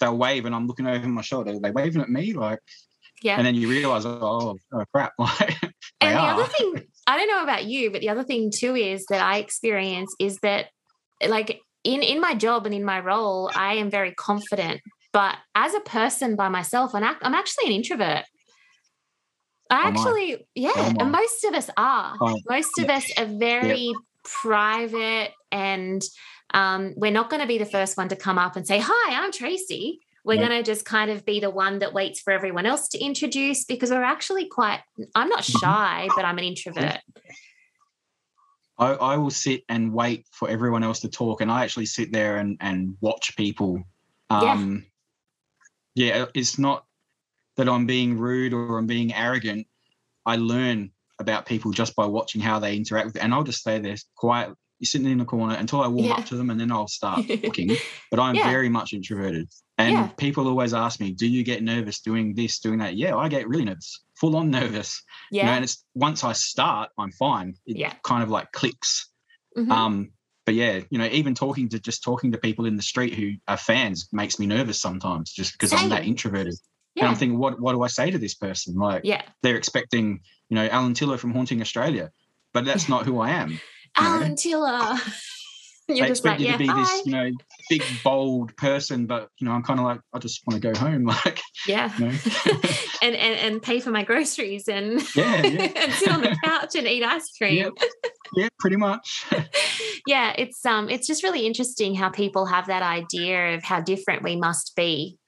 they'll 0.00 0.18
wave 0.18 0.44
and 0.44 0.54
I'm 0.54 0.66
looking 0.66 0.88
over 0.88 1.06
my 1.06 1.22
shoulder. 1.22 1.52
Are 1.52 1.60
they 1.60 1.70
waving 1.70 2.02
at 2.02 2.10
me? 2.10 2.32
Like 2.32 2.58
yeah. 3.22 3.36
And 3.36 3.46
then 3.46 3.54
you 3.54 3.68
realize, 3.68 4.04
oh, 4.06 4.56
oh 4.72 4.84
crap. 4.92 5.12
and 5.18 5.72
the 6.00 6.18
are. 6.18 6.34
other 6.34 6.44
thing, 6.44 6.82
I 7.06 7.16
don't 7.16 7.28
know 7.28 7.42
about 7.42 7.64
you, 7.64 7.90
but 7.90 8.00
the 8.00 8.08
other 8.08 8.24
thing 8.24 8.50
too 8.54 8.74
is 8.74 9.04
that 9.06 9.22
I 9.22 9.38
experience 9.38 10.14
is 10.18 10.38
that 10.38 10.66
like 11.26 11.60
in 11.84 12.02
in 12.02 12.20
my 12.20 12.34
job 12.34 12.66
and 12.66 12.74
in 12.74 12.84
my 12.84 13.00
role, 13.00 13.50
I 13.54 13.74
am 13.74 13.90
very 13.90 14.12
confident. 14.12 14.80
But 15.12 15.36
as 15.54 15.74
a 15.74 15.80
person 15.80 16.36
by 16.36 16.48
myself, 16.48 16.94
I'm, 16.94 17.04
I'm 17.04 17.34
actually 17.34 17.66
an 17.66 17.72
introvert. 17.72 18.24
I 19.70 19.88
actually, 19.88 20.36
yeah, 20.54 20.72
oh 20.74 20.94
and 21.00 21.12
most 21.12 21.44
of 21.44 21.54
us 21.54 21.70
are. 21.76 22.16
Oh, 22.20 22.36
most 22.48 22.78
of 22.78 22.90
us 22.90 23.10
are 23.16 23.26
very 23.26 23.86
yeah. 23.86 23.92
private 24.24 25.30
and 25.50 26.02
um, 26.52 26.92
we're 26.96 27.10
not 27.10 27.30
going 27.30 27.40
to 27.40 27.48
be 27.48 27.58
the 27.58 27.66
first 27.66 27.96
one 27.96 28.08
to 28.08 28.16
come 28.16 28.38
up 28.38 28.56
and 28.56 28.66
say, 28.66 28.78
Hi, 28.82 29.22
I'm 29.22 29.32
Tracy. 29.32 30.00
We're 30.24 30.34
yeah. 30.34 30.48
going 30.48 30.62
to 30.64 30.70
just 30.70 30.84
kind 30.84 31.10
of 31.10 31.24
be 31.24 31.40
the 31.40 31.50
one 31.50 31.80
that 31.80 31.92
waits 31.92 32.20
for 32.20 32.32
everyone 32.32 32.64
else 32.64 32.88
to 32.88 32.98
introduce 32.98 33.64
because 33.64 33.90
we're 33.90 34.04
actually 34.04 34.46
quite, 34.46 34.80
I'm 35.14 35.28
not 35.28 35.40
mm-hmm. 35.40 35.58
shy, 35.58 36.08
but 36.14 36.24
I'm 36.24 36.38
an 36.38 36.44
introvert. 36.44 37.00
I, 38.78 38.92
I, 38.92 39.16
will 39.16 39.30
sit 39.30 39.62
and 39.68 39.92
wait 39.92 40.26
for 40.30 40.48
everyone 40.48 40.82
else 40.82 41.00
to 41.00 41.08
talk. 41.08 41.40
And 41.40 41.50
I 41.50 41.64
actually 41.64 41.86
sit 41.86 42.12
there 42.12 42.36
and, 42.36 42.56
and 42.60 42.96
watch 43.00 43.36
people. 43.36 43.82
Um, 44.30 44.86
yeah. 45.94 46.16
yeah, 46.16 46.24
it's 46.34 46.58
not 46.58 46.84
that 47.56 47.68
I'm 47.68 47.86
being 47.86 48.16
rude 48.16 48.52
or 48.52 48.78
I'm 48.78 48.86
being 48.86 49.12
arrogant. 49.12 49.66
I 50.24 50.36
learn 50.36 50.90
about 51.18 51.46
people 51.46 51.72
just 51.72 51.96
by 51.96 52.06
watching 52.06 52.40
how 52.40 52.58
they 52.58 52.76
interact 52.76 53.06
with 53.06 53.16
it. 53.16 53.24
And 53.24 53.34
I'll 53.34 53.44
just 53.44 53.60
stay 53.60 53.78
there 53.78 53.96
quiet, 54.16 54.50
sitting 54.82 55.10
in 55.10 55.18
the 55.18 55.24
corner 55.24 55.54
until 55.54 55.82
I 55.82 55.88
warm 55.88 56.06
yeah. 56.06 56.14
up 56.14 56.26
to 56.26 56.36
them 56.36 56.50
and 56.50 56.58
then 56.58 56.70
I'll 56.72 56.88
start 56.88 57.26
talking. 57.42 57.76
but 58.10 58.20
I'm 58.20 58.34
yeah. 58.34 58.50
very 58.50 58.68
much 58.68 58.92
introverted. 58.92 59.48
And 59.78 59.92
yeah. 59.92 60.06
people 60.16 60.48
always 60.48 60.74
ask 60.74 61.00
me, 61.00 61.12
"Do 61.12 61.26
you 61.26 61.42
get 61.42 61.62
nervous 61.62 62.00
doing 62.00 62.34
this, 62.34 62.58
doing 62.58 62.78
that?" 62.80 62.94
Yeah, 62.94 63.16
I 63.16 63.28
get 63.28 63.48
really 63.48 63.64
nervous, 63.64 64.04
full 64.14 64.36
on 64.36 64.50
nervous. 64.60 65.02
Yeah. 65.30 65.42
You 65.42 65.46
know, 65.46 65.52
and 65.54 65.64
it's 65.64 65.84
once 65.94 66.24
I 66.24 66.32
start, 66.32 66.90
I'm 66.98 67.12
fine. 67.12 67.54
It 67.66 67.76
yeah. 67.76 67.94
kind 68.02 68.22
of 68.22 68.30
like 68.30 68.52
clicks. 68.52 69.10
Mm-hmm. 69.56 69.72
Um, 69.72 70.10
but 70.44 70.54
yeah, 70.54 70.80
you 70.90 70.98
know, 70.98 71.06
even 71.06 71.34
talking 71.34 71.68
to 71.70 71.78
just 71.78 72.02
talking 72.02 72.32
to 72.32 72.38
people 72.38 72.66
in 72.66 72.76
the 72.76 72.82
street 72.82 73.14
who 73.14 73.32
are 73.48 73.56
fans 73.56 74.08
makes 74.12 74.38
me 74.38 74.46
nervous 74.46 74.80
sometimes, 74.80 75.32
just 75.32 75.52
because 75.52 75.72
I'm 75.72 75.88
that 75.90 76.04
introverted. 76.04 76.54
Yeah. 76.94 77.04
And 77.04 77.10
I'm 77.10 77.16
thinking, 77.16 77.38
what 77.38 77.60
what 77.60 77.72
do 77.72 77.82
I 77.82 77.86
say 77.86 78.10
to 78.10 78.18
this 78.18 78.34
person? 78.34 78.74
Like, 78.74 79.02
yeah, 79.04 79.22
they're 79.42 79.56
expecting, 79.56 80.20
you 80.48 80.56
know, 80.56 80.66
Alan 80.66 80.94
Tiller 80.94 81.16
from 81.16 81.32
Haunting 81.32 81.60
Australia, 81.60 82.10
but 82.52 82.64
that's 82.64 82.88
not 82.88 83.06
who 83.06 83.20
I 83.20 83.30
am. 83.30 83.60
Alan 83.96 84.36
Tiller. 84.36 84.96
You're 85.96 86.06
they 86.06 86.10
expect 86.10 86.32
like, 86.32 86.40
you 86.40 86.46
yeah, 86.46 86.52
to 86.52 86.58
be 86.58 86.66
hi. 86.66 86.80
this, 86.80 87.06
you 87.06 87.12
know, 87.12 87.30
big 87.68 87.82
bold 88.04 88.56
person, 88.56 89.06
but 89.06 89.28
you 89.38 89.46
know, 89.46 89.52
I'm 89.52 89.62
kind 89.62 89.80
of 89.80 89.86
like, 89.86 90.00
I 90.12 90.18
just 90.18 90.42
want 90.46 90.62
to 90.62 90.72
go 90.72 90.78
home, 90.78 91.04
like, 91.24 91.40
yeah, 91.66 91.92
you 91.98 92.06
know? 92.06 92.12
and, 93.02 93.14
and 93.14 93.34
and 93.38 93.62
pay 93.62 93.80
for 93.80 93.90
my 93.90 94.04
groceries 94.04 94.68
and 94.68 95.00
yeah, 95.14 95.42
yeah. 95.42 95.72
and 95.76 95.92
sit 95.92 96.10
on 96.10 96.20
the 96.20 96.36
couch 96.44 96.74
and 96.74 96.86
eat 96.86 97.02
ice 97.02 97.30
cream. 97.36 97.56
Yeah, 97.56 97.86
yeah 98.36 98.48
pretty 98.58 98.76
much. 98.76 99.24
yeah, 100.06 100.34
it's 100.36 100.64
um, 100.66 100.88
it's 100.88 101.06
just 101.06 101.22
really 101.22 101.46
interesting 101.46 101.94
how 101.94 102.10
people 102.10 102.46
have 102.46 102.66
that 102.66 102.82
idea 102.82 103.54
of 103.54 103.62
how 103.62 103.80
different 103.80 104.22
we 104.22 104.36
must 104.36 104.74
be 104.76 105.18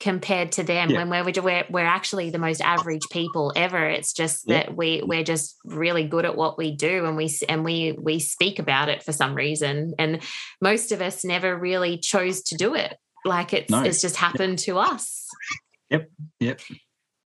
compared 0.00 0.52
to 0.52 0.62
them 0.62 0.90
yeah. 0.90 1.04
when 1.04 1.10
we're, 1.10 1.42
we're 1.42 1.64
we're 1.68 1.84
actually 1.84 2.30
the 2.30 2.38
most 2.38 2.60
average 2.60 3.02
people 3.10 3.52
ever. 3.56 3.88
It's 3.88 4.12
just 4.12 4.46
that 4.46 4.68
yeah. 4.68 4.74
we 4.74 5.02
we're 5.04 5.24
just 5.24 5.56
really 5.64 6.04
good 6.04 6.24
at 6.24 6.36
what 6.36 6.56
we 6.56 6.74
do 6.74 7.04
and 7.04 7.16
we 7.16 7.30
and 7.48 7.64
we 7.64 7.92
we 7.92 8.20
speak 8.20 8.58
about 8.58 8.88
it 8.88 9.02
for 9.02 9.12
some 9.12 9.34
reason. 9.34 9.94
And 9.98 10.20
most 10.60 10.92
of 10.92 11.00
us 11.00 11.24
never 11.24 11.56
really 11.56 11.98
chose 11.98 12.42
to 12.44 12.56
do 12.56 12.74
it. 12.74 12.96
Like 13.24 13.52
it's 13.52 13.70
no. 13.70 13.82
it's 13.82 14.00
just 14.00 14.16
happened 14.16 14.60
to 14.60 14.78
us. 14.78 15.26
Yep. 15.90 16.10
Yep. 16.40 16.60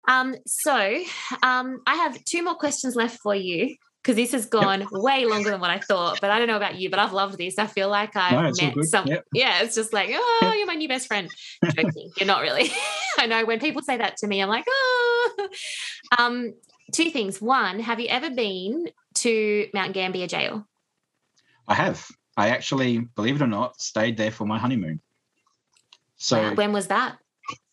Um 0.09 0.35
so 0.47 1.03
um 1.43 1.81
i 1.87 1.95
have 1.95 2.23
two 2.25 2.43
more 2.43 2.57
questions 2.57 2.97
left 2.97 3.21
for 3.21 3.37
you 3.37 3.77
because 4.03 4.17
this 4.17 4.33
has 4.33 4.47
gone 4.47 4.81
yep. 4.81 4.89
way 4.91 5.27
longer 5.27 5.51
than 5.51 5.61
what 5.61 5.71
I 5.71 5.79
thought. 5.79 6.21
But 6.21 6.31
I 6.31 6.39
don't 6.39 6.49
know 6.49 6.57
about 6.57 6.75
you, 6.75 6.91
but 6.91 6.99
I've 6.99 7.13
loved 7.13 7.39
this. 7.39 7.59
I 7.59 7.67
feel 7.67 7.89
like 7.89 8.17
I've 8.17 8.33
no, 8.33 8.67
met 8.67 8.85
some. 8.85 9.07
Yep. 9.07 9.27
Yeah, 9.33 9.63
it's 9.63 9.77
just 9.77 9.93
like, 9.93 10.11
oh, 10.13 10.55
you're 10.57 10.67
my 10.67 10.75
new 10.75 10.89
best 10.89 11.07
friend. 11.07 11.31
you're 12.17 12.27
not 12.27 12.41
really. 12.41 12.71
I 13.19 13.27
know 13.27 13.45
when 13.45 13.61
people 13.61 13.83
say 13.83 13.97
that 13.97 14.17
to 14.19 14.27
me, 14.27 14.43
I'm 14.43 14.49
like, 14.49 14.65
oh. 14.69 15.49
Um, 16.19 16.55
two 16.93 17.11
things. 17.11 17.41
One, 17.41 17.79
have 17.79 18.01
you 18.01 18.09
ever 18.09 18.31
been 18.31 18.89
to 19.15 19.69
Mount 19.73 19.93
Gambier 19.93 20.27
Jail? 20.27 20.67
I 21.69 21.75
have. 21.75 22.09
I 22.37 22.49
actually, 22.49 22.99
believe 22.99 23.37
it 23.37 23.43
or 23.43 23.47
not, 23.47 23.81
stayed 23.81 24.17
there 24.17 24.31
for 24.33 24.47
my 24.47 24.59
honeymoon. 24.59 25.01
So 26.17 26.41
wow. 26.41 26.55
when 26.55 26.73
was 26.73 26.89
that? 26.89 27.19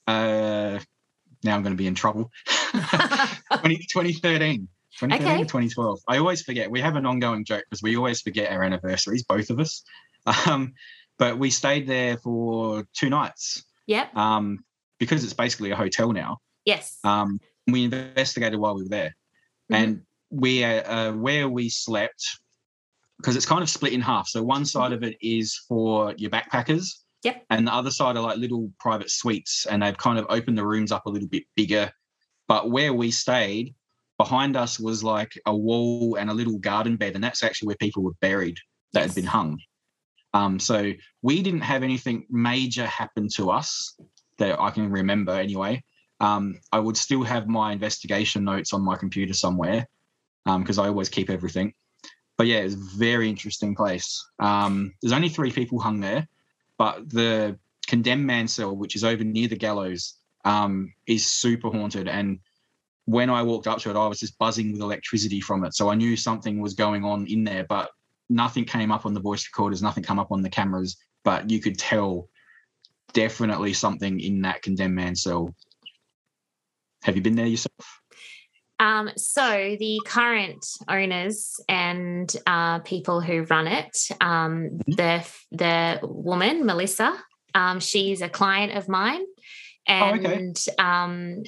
Uh, 0.06 0.80
now 1.44 1.56
I'm 1.56 1.64
going 1.64 1.74
to 1.74 1.78
be 1.78 1.88
in 1.88 1.96
trouble. 1.96 2.30
20, 2.72 3.78
2013. 3.90 4.68
2013 5.00 5.28
okay. 5.28 5.44
2012. 5.44 6.00
I 6.08 6.18
always 6.18 6.42
forget. 6.42 6.70
We 6.70 6.82
have 6.82 6.96
an 6.96 7.06
ongoing 7.06 7.46
joke 7.46 7.64
because 7.70 7.82
we 7.82 7.96
always 7.96 8.22
forget 8.22 8.52
our 8.52 8.64
anniversaries, 8.64 9.24
both 9.24 9.50
of 9.50 9.60
us. 9.60 9.84
Um, 10.46 10.74
but 11.18 11.40
we 11.40 11.50
stayed 11.50 11.88
there 11.88 12.18
for 12.18 12.86
two 12.94 13.10
nights. 13.10 13.64
Yep. 13.88 14.16
Um, 14.16 14.60
because 15.00 15.24
it's 15.24 15.34
basically 15.34 15.72
a 15.72 15.76
hotel 15.76 16.12
now. 16.12 16.38
Yes. 16.66 17.00
Um, 17.04 17.40
we 17.68 17.86
investigated 17.86 18.60
while 18.60 18.76
we 18.76 18.84
were 18.84 18.90
there, 18.90 19.16
mm-hmm. 19.72 19.76
and 19.76 20.02
we 20.30 20.64
uh, 20.64 21.14
where 21.14 21.50
we 21.50 21.70
slept 21.70 22.24
because 23.18 23.36
it's 23.36 23.46
kind 23.46 23.62
of 23.62 23.70
split 23.70 23.94
in 23.94 24.02
half. 24.02 24.28
So 24.28 24.44
one 24.44 24.66
side 24.66 24.92
mm-hmm. 24.92 25.04
of 25.04 25.04
it 25.04 25.18
is 25.22 25.56
for 25.68 26.14
your 26.18 26.30
backpackers. 26.30 26.88
Yep. 27.24 27.46
And 27.50 27.68
the 27.68 27.74
other 27.74 27.92
side 27.92 28.16
are 28.16 28.24
like 28.24 28.38
little 28.38 28.72
private 28.80 29.10
suites, 29.10 29.66
and 29.66 29.82
they've 29.82 29.98
kind 29.98 30.20
of 30.20 30.26
opened 30.30 30.58
the 30.58 30.66
rooms 30.66 30.92
up 30.92 31.06
a 31.06 31.10
little 31.10 31.28
bit 31.28 31.44
bigger. 31.56 31.92
But 32.48 32.72
where 32.72 32.94
we 32.94 33.12
stayed, 33.12 33.76
behind 34.20 34.58
us 34.58 34.80
was 34.80 35.02
like 35.02 35.32
a 35.46 35.56
wall 35.56 36.16
and 36.20 36.30
a 36.30 36.34
little 36.34 36.60
garden 36.60 36.98
bed, 36.98 37.16
and 37.16 37.24
that's 37.24 37.42
actually 37.42 37.68
where 37.68 37.78
people 37.78 38.04
were 38.04 38.14
buried 38.20 38.58
that 38.94 39.00
yes. 39.00 39.10
had 39.10 39.16
been 39.16 39.26
hung. 39.26 39.60
Um, 40.34 40.60
so 40.60 40.92
we 41.24 41.42
didn't 41.42 41.62
have 41.62 41.82
anything 41.82 42.28
major 42.30 42.86
happen 42.86 43.30
to 43.36 43.50
us 43.50 43.98
that 44.38 44.60
I 44.60 44.70
can 44.72 44.92
remember 44.92 45.32
anyway. 45.32 45.82
Um, 46.20 46.60
I 46.72 46.80
would 46.80 46.98
still 46.98 47.24
have 47.24 47.48
my 47.48 47.72
investigation 47.72 48.44
notes 48.44 48.74
on 48.74 48.84
my 48.84 48.98
computer 48.98 49.34
somewhere. 49.34 49.88
because 50.46 50.78
um, 50.78 50.86
I 50.86 50.90
always 50.90 51.10
keep 51.10 51.30
everything. 51.30 51.74
But 52.38 52.48
yeah, 52.48 52.60
it's 52.60 52.76
a 52.76 52.98
very 52.98 53.30
interesting 53.30 53.74
place. 53.74 54.26
Um, 54.40 54.94
there's 55.02 55.14
only 55.14 55.30
three 55.30 55.52
people 55.52 55.80
hung 55.80 56.02
there, 56.02 56.28
but 56.78 57.10
the 57.10 57.58
condemned 57.88 58.26
man 58.26 58.48
cell, 58.50 58.76
which 58.76 58.96
is 58.96 59.04
over 59.04 59.24
near 59.24 59.48
the 59.48 59.56
gallows, 59.56 60.16
um, 60.46 60.94
is 61.08 61.26
super 61.26 61.70
haunted. 61.70 62.08
And 62.08 62.40
when 63.10 63.32
I 63.32 63.42
walked 63.42 63.66
up 63.66 63.80
to 63.80 63.90
it, 63.90 63.96
I 63.96 64.08
was 64.08 64.20
just 64.20 64.38
buzzing 64.38 64.72
with 64.72 64.82
electricity 64.82 65.42
from 65.42 65.66
it. 65.66 65.74
So 65.74 65.90
I 65.90 65.96
knew 65.96 66.16
something 66.16 66.62
was 66.62 66.76
going 66.76 67.04
on 67.04 67.26
in 67.26 67.44
there, 67.44 67.66
but 67.68 67.90
nothing 68.30 68.66
came 68.66 68.92
up 68.92 69.04
on 69.04 69.16
the 69.16 69.20
voice 69.20 69.48
recorders, 69.48 69.82
nothing 69.82 70.04
came 70.04 70.20
up 70.20 70.32
on 70.32 70.44
the 70.44 70.50
cameras. 70.50 70.96
But 71.24 71.50
you 71.50 71.60
could 71.60 71.80
tell 71.80 72.30
definitely 73.14 73.74
something 73.74 74.20
in 74.20 74.44
that 74.44 74.62
condemned 74.62 74.94
man 74.94 75.16
cell. 75.16 75.56
Have 77.02 77.16
you 77.16 77.24
been 77.24 77.36
there 77.36 77.48
yourself? 77.48 78.02
Um, 78.80 79.10
so 79.18 79.76
the 79.80 80.00
current 80.06 80.64
owners 80.88 81.60
and 81.68 82.32
uh, 82.46 82.80
people 82.80 83.22
who 83.22 83.42
run 83.42 83.66
it, 83.66 83.98
um, 84.22 84.70
mm-hmm. 84.70 84.92
the 84.92 85.26
the 85.52 86.00
woman 86.04 86.64
Melissa, 86.64 87.18
um, 87.56 87.80
she's 87.80 88.22
a 88.22 88.30
client 88.30 88.74
of 88.74 88.88
mine, 88.88 89.26
and 89.88 90.56
oh, 90.68 90.80
okay. 90.80 91.44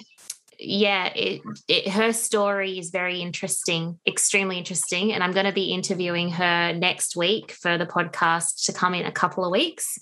Yeah, 0.64 1.08
it, 1.16 1.42
it, 1.68 1.90
her 1.90 2.14
story 2.14 2.78
is 2.78 2.92
very 2.92 3.20
interesting, 3.20 4.00
extremely 4.08 4.60
interesting. 4.60 5.12
And 5.12 5.24
I'm 5.24 5.32
going 5.32 5.48
to 5.48 5.52
be 5.52 5.74
interviewing 5.74 6.30
her 6.30 6.72
next 6.72 7.16
week 7.16 7.52
for 7.52 7.80
the 7.80 7.88
podcast 7.88 8.66
to 8.66 8.74
come 8.74 8.94
in 8.94 9.08
a 9.08 9.12
couple 9.12 9.44
of 9.44 9.52
weeks. 9.52 9.98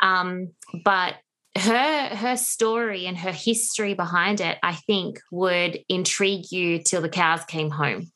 Um, 0.00 0.50
but 0.84 1.14
her 1.56 2.14
her 2.14 2.36
story 2.36 3.06
and 3.06 3.16
her 3.16 3.32
history 3.32 3.94
behind 3.94 4.42
it, 4.42 4.58
I 4.62 4.74
think, 4.74 5.20
would 5.32 5.80
intrigue 5.88 6.52
you 6.52 6.82
till 6.82 7.00
the 7.00 7.08
cows 7.08 7.44
came 7.46 7.70
home. 7.70 8.12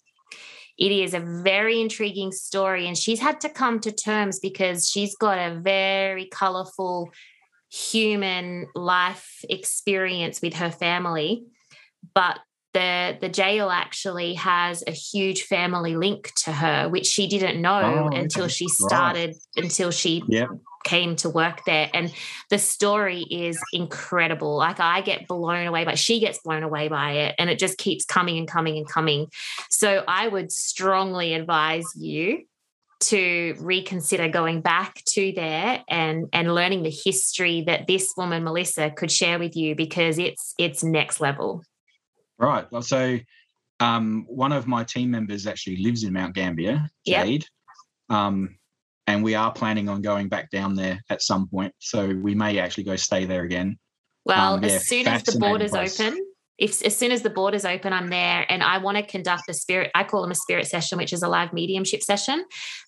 It 0.78 0.92
is 0.92 1.14
a 1.14 1.20
very 1.20 1.80
intriguing 1.80 2.32
story, 2.32 2.86
and 2.86 2.98
she's 2.98 3.20
had 3.20 3.40
to 3.40 3.48
come 3.48 3.80
to 3.80 3.92
terms 3.92 4.40
because 4.40 4.90
she's 4.90 5.16
got 5.16 5.38
a 5.38 5.58
very 5.58 6.26
colorful 6.26 7.10
human 7.70 8.66
life 8.74 9.42
experience 9.48 10.42
with 10.42 10.52
her 10.54 10.70
family 10.70 11.46
but 12.14 12.38
the 12.72 13.18
the 13.20 13.28
jail 13.28 13.70
actually 13.70 14.34
has 14.34 14.82
a 14.86 14.90
huge 14.90 15.42
family 15.42 15.96
link 15.96 16.32
to 16.34 16.53
her 16.53 16.88
which 16.88 17.07
she 17.07 17.26
didn't 17.26 17.61
know 17.61 18.09
oh, 18.11 18.16
until 18.16 18.48
she 18.48 18.68
started 18.68 19.30
right. 19.30 19.64
until 19.64 19.90
she 19.90 20.22
yep. 20.26 20.48
came 20.84 21.14
to 21.16 21.28
work 21.28 21.64
there. 21.64 21.90
And 21.92 22.12
the 22.50 22.59
story 22.59 23.22
is 23.30 23.61
incredible. 23.72 24.57
Like 24.57 24.80
i 24.80 25.00
get 25.03 25.28
blown 25.28 25.66
away 25.66 25.84
but 25.84 25.98
she 25.98 26.20
gets 26.20 26.38
blown 26.38 26.62
away 26.62 26.88
by 26.88 27.12
it 27.12 27.34
and 27.38 27.50
it 27.50 27.59
just 27.59 27.78
keeps 27.78 28.05
coming 28.05 28.38
and 28.38 28.48
coming 28.48 28.78
and 28.78 28.88
coming. 28.88 29.28
So 29.70 30.05
i 30.09 30.26
would 30.28 30.50
strongly 30.50 31.34
advise 31.34 31.86
you 31.96 32.44
to 33.00 33.57
reconsider 33.59 34.28
going 34.28 34.61
back 34.61 35.03
to 35.05 35.32
there 35.32 35.82
and 35.88 36.28
and 36.32 36.55
learning 36.55 36.84
the 36.84 36.90
history 37.05 37.62
that 37.62 37.88
this 37.88 38.14
woman 38.16 38.44
Melissa 38.44 38.90
could 38.90 39.11
share 39.11 39.40
with 39.40 39.57
you 39.57 39.74
because 39.74 40.18
it's 40.18 40.55
it's 40.57 40.84
next 40.84 41.20
level 41.20 41.64
Right. 42.39 42.70
Well, 42.70 42.83
so 42.83 43.18
um, 43.80 44.24
one 44.28 44.53
of 44.53 44.66
my 44.66 44.85
team 44.85 45.11
members 45.11 45.47
actually 45.47 45.76
lives 45.78 46.05
in 46.05 46.12
Mount 46.12 46.35
Gambier, 46.35 46.89
Jade. 47.07 47.45
Yep. 48.11 48.18
Um, 48.18 48.59
and 49.07 49.24
we 49.24 49.35
are 49.35 49.53
planning 49.53 49.89
on 49.89 50.01
going 50.01 50.28
back 50.28 50.51
down 50.51 50.74
there 50.74 51.01
at 51.11 51.22
some 51.22 51.49
point. 51.49 51.74
So 51.78 52.09
we 52.09 52.35
may 52.35 52.59
actually 52.59 52.85
go 52.85 52.97
stay 52.97 53.24
there 53.24 53.43
again. 53.43 53.78
Well, 54.24 54.55
um, 54.55 54.62
yeah, 54.62 54.70
as 54.70 54.87
soon 54.87 55.09
as 55.09 55.24
the 55.24 55.39
borders 55.39 55.72
place. 55.72 55.99
open, 55.99 56.24
if 56.62 56.80
as 56.86 56.96
soon 56.96 57.10
as 57.10 57.22
the 57.22 57.30
borders 57.30 57.64
open, 57.64 57.92
I'm 57.92 58.08
there 58.08 58.46
and 58.48 58.62
I 58.62 58.78
want 58.78 58.96
to 58.96 59.02
conduct 59.02 59.48
a 59.48 59.52
spirit, 59.52 59.90
I 59.96 60.04
call 60.04 60.22
them 60.22 60.30
a 60.30 60.36
spirit 60.36 60.68
session, 60.68 60.96
which 60.96 61.12
is 61.12 61.24
a 61.24 61.28
live 61.28 61.52
mediumship 61.52 62.04
session, 62.04 62.44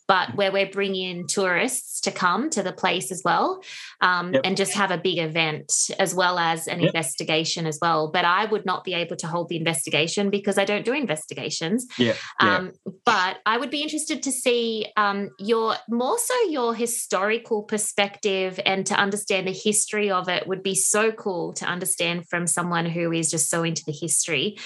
but 0.07 0.29
mm-hmm. 0.29 0.37
where 0.37 0.53
we're 0.53 0.70
bringing 0.70 1.27
tourists 1.27 2.01
to 2.03 2.12
come 2.12 2.51
to 2.51 2.62
the 2.62 2.72
place 2.72 3.11
as 3.11 3.22
well 3.25 3.62
um, 4.01 4.33
yep. 4.33 4.43
and 4.45 4.57
just 4.57 4.75
have 4.75 4.93
a 4.93 4.99
big 4.99 5.18
event 5.18 5.72
as 5.99 6.14
well 6.14 6.39
as 6.39 6.68
an 6.68 6.79
yep. 6.79 6.91
investigation 6.91 7.66
as 7.66 7.81
well. 7.83 8.12
But 8.12 8.25
I 8.25 8.45
would 8.45 8.64
not 8.64 8.85
be 8.85 8.95
able 8.95 9.16
to 9.16 9.27
hold 9.27 9.49
the 9.49 9.57
investigation 9.57 10.31
because 10.31 10.57
I 10.57 10.64
don't 10.64 10.85
do 10.85 10.93
investigations. 10.93 11.87
Yeah. 11.99 12.14
Um, 12.39 12.75
but 13.05 13.39
I 13.45 13.59
would 13.59 13.70
be 13.70 13.83
interested 13.83 14.22
to 14.22 14.31
see 14.31 14.87
um, 14.97 15.31
your 15.41 15.75
more 15.89 16.18
so 16.18 16.35
your 16.49 16.77
historical 16.77 17.64
perspective 17.64 18.61
and 18.64 18.87
to 18.87 18.95
understand 18.95 19.49
the 19.49 19.53
history 19.53 20.12
of 20.12 20.29
it 20.29 20.47
would 20.47 20.62
be 20.62 20.77
so 20.77 21.11
cool 21.11 21.55
to 21.55 21.64
understand 21.64 22.29
from 22.29 22.47
someone 22.47 22.87
who 22.87 23.11
is 23.11 23.31
just 23.31 23.51
so 23.51 23.64
into 23.65 23.83
the 23.87 23.93
history, 23.93 24.59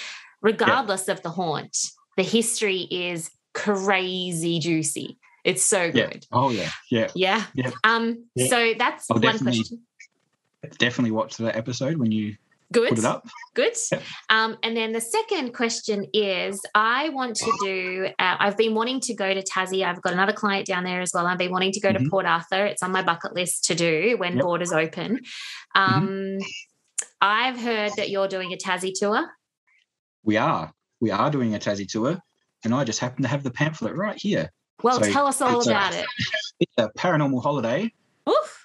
regardless 0.42 1.08
of 1.08 1.22
the 1.22 1.30
haunt. 1.30 1.76
The 2.16 2.22
history 2.22 2.88
is 2.90 3.30
crazy 3.54 4.58
juicy. 4.58 5.18
It's 5.44 5.62
so 5.62 5.90
good. 5.90 6.26
Yeah. 6.30 6.38
Oh 6.38 6.50
yeah. 6.50 6.70
Yeah. 6.90 7.08
Yeah. 7.14 7.44
yeah. 7.54 7.70
Um. 7.84 8.26
Yeah. 8.34 8.46
So 8.48 8.74
that's 8.78 9.10
I'll 9.10 9.20
one 9.20 9.38
question. 9.38 9.82
Definitely 10.78 11.12
watch 11.12 11.36
that 11.36 11.56
episode 11.56 11.96
when 11.96 12.10
you 12.10 12.36
Good. 12.70 12.90
Put 12.90 12.98
it 12.98 13.04
up. 13.04 13.26
Good. 13.54 13.72
Yep. 13.90 14.02
Um, 14.28 14.58
and 14.62 14.76
then 14.76 14.92
the 14.92 15.00
second 15.00 15.54
question 15.54 16.06
is 16.12 16.60
I 16.74 17.08
want 17.08 17.36
to 17.36 17.52
do, 17.62 18.08
uh, 18.18 18.36
I've 18.38 18.58
been 18.58 18.74
wanting 18.74 19.00
to 19.00 19.14
go 19.14 19.32
to 19.32 19.42
Tassie. 19.42 19.84
I've 19.84 20.02
got 20.02 20.12
another 20.12 20.34
client 20.34 20.66
down 20.66 20.84
there 20.84 21.00
as 21.00 21.12
well. 21.14 21.26
I've 21.26 21.38
been 21.38 21.50
wanting 21.50 21.72
to 21.72 21.80
go 21.80 21.88
mm-hmm. 21.88 22.04
to 22.04 22.10
Port 22.10 22.26
Arthur. 22.26 22.66
It's 22.66 22.82
on 22.82 22.92
my 22.92 23.02
bucket 23.02 23.34
list 23.34 23.64
to 23.66 23.74
do 23.74 24.16
when 24.18 24.34
yep. 24.34 24.44
borders 24.44 24.72
open. 24.72 25.20
Mm-hmm. 25.76 25.94
Um, 25.94 26.08
mm-hmm. 26.08 26.38
I've 27.20 27.60
heard 27.60 27.92
that 27.96 28.10
you're 28.10 28.28
doing 28.28 28.52
a 28.52 28.56
Tassie 28.56 28.92
tour. 28.94 29.28
We 30.22 30.36
are. 30.36 30.72
We 31.00 31.10
are 31.10 31.30
doing 31.30 31.54
a 31.54 31.58
Tassie 31.58 31.90
tour. 31.90 32.18
And 32.64 32.74
I 32.74 32.84
just 32.84 33.00
happen 33.00 33.22
to 33.22 33.28
have 33.28 33.42
the 33.42 33.50
pamphlet 33.50 33.94
right 33.94 34.18
here. 34.20 34.50
Well, 34.82 35.02
so 35.02 35.10
tell 35.10 35.26
us 35.26 35.40
all 35.40 35.60
about 35.60 35.94
a, 35.94 36.00
it. 36.00 36.06
It's 36.60 36.74
a 36.76 36.90
paranormal 36.98 37.40
holiday 37.40 37.92
Oof. 38.28 38.64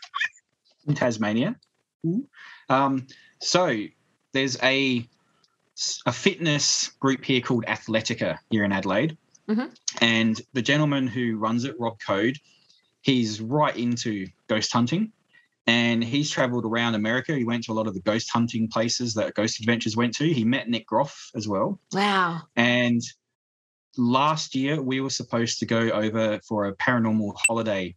in 0.87 0.95
Tasmania. 0.95 1.55
Um, 2.69 3.05
so 3.39 3.83
there's 4.31 4.57
a 4.63 5.07
a 6.05 6.11
fitness 6.11 6.87
group 6.99 7.23
here 7.23 7.41
called 7.41 7.65
Athletica 7.65 8.37
here 8.49 8.63
in 8.63 8.71
Adelaide, 8.71 9.17
mm-hmm. 9.47 9.67
and 10.01 10.41
the 10.53 10.61
gentleman 10.61 11.07
who 11.07 11.37
runs 11.37 11.65
it, 11.65 11.75
Rob 11.79 11.97
Code, 12.05 12.37
he's 13.01 13.41
right 13.41 13.75
into 13.75 14.27
ghost 14.47 14.71
hunting, 14.73 15.11
and 15.67 16.03
he's 16.03 16.29
travelled 16.29 16.65
around 16.65 16.95
America. 16.95 17.33
He 17.33 17.45
went 17.45 17.63
to 17.65 17.71
a 17.71 17.73
lot 17.73 17.87
of 17.87 17.93
the 17.93 18.01
ghost 18.01 18.29
hunting 18.31 18.67
places 18.67 19.13
that 19.13 19.33
Ghost 19.33 19.59
Adventures 19.59 19.95
went 19.95 20.13
to. 20.15 20.25
He 20.25 20.43
met 20.43 20.69
Nick 20.69 20.87
Groff 20.87 21.29
as 21.35 21.47
well. 21.47 21.79
Wow! 21.93 22.41
And 22.55 23.01
last 23.97 24.55
year 24.55 24.81
we 24.81 24.99
were 24.99 25.09
supposed 25.09 25.59
to 25.59 25.65
go 25.65 25.89
over 25.89 26.39
for 26.47 26.67
a 26.67 26.75
paranormal 26.75 27.35
holiday 27.47 27.95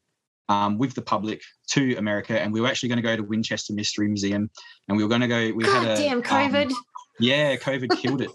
um, 0.49 0.79
with 0.79 0.95
the 0.95 1.03
public 1.03 1.43
to 1.69 1.97
America, 1.97 2.41
and 2.41 2.53
we 2.53 2.61
were 2.61 2.69
actually 2.69 2.89
going 2.89 2.99
to 2.99 3.03
go 3.03 3.17
to 3.17 3.23
Winchester 3.23 3.73
Mystery 3.73 4.09
Museum, 4.09 4.51
and 4.89 4.97
we 4.97 5.03
were 5.03 5.09
going 5.09 5.23
to 5.23 5.29
go. 5.29 5.53
We 5.55 5.65
God 5.65 5.87
had 5.87 5.99
a 5.99 6.01
damn 6.01 6.23
COVID. 6.23 6.71
Um, 6.71 6.77
yeah, 7.19 7.57
COVID 7.57 8.01
killed 8.01 8.23
it. 8.23 8.31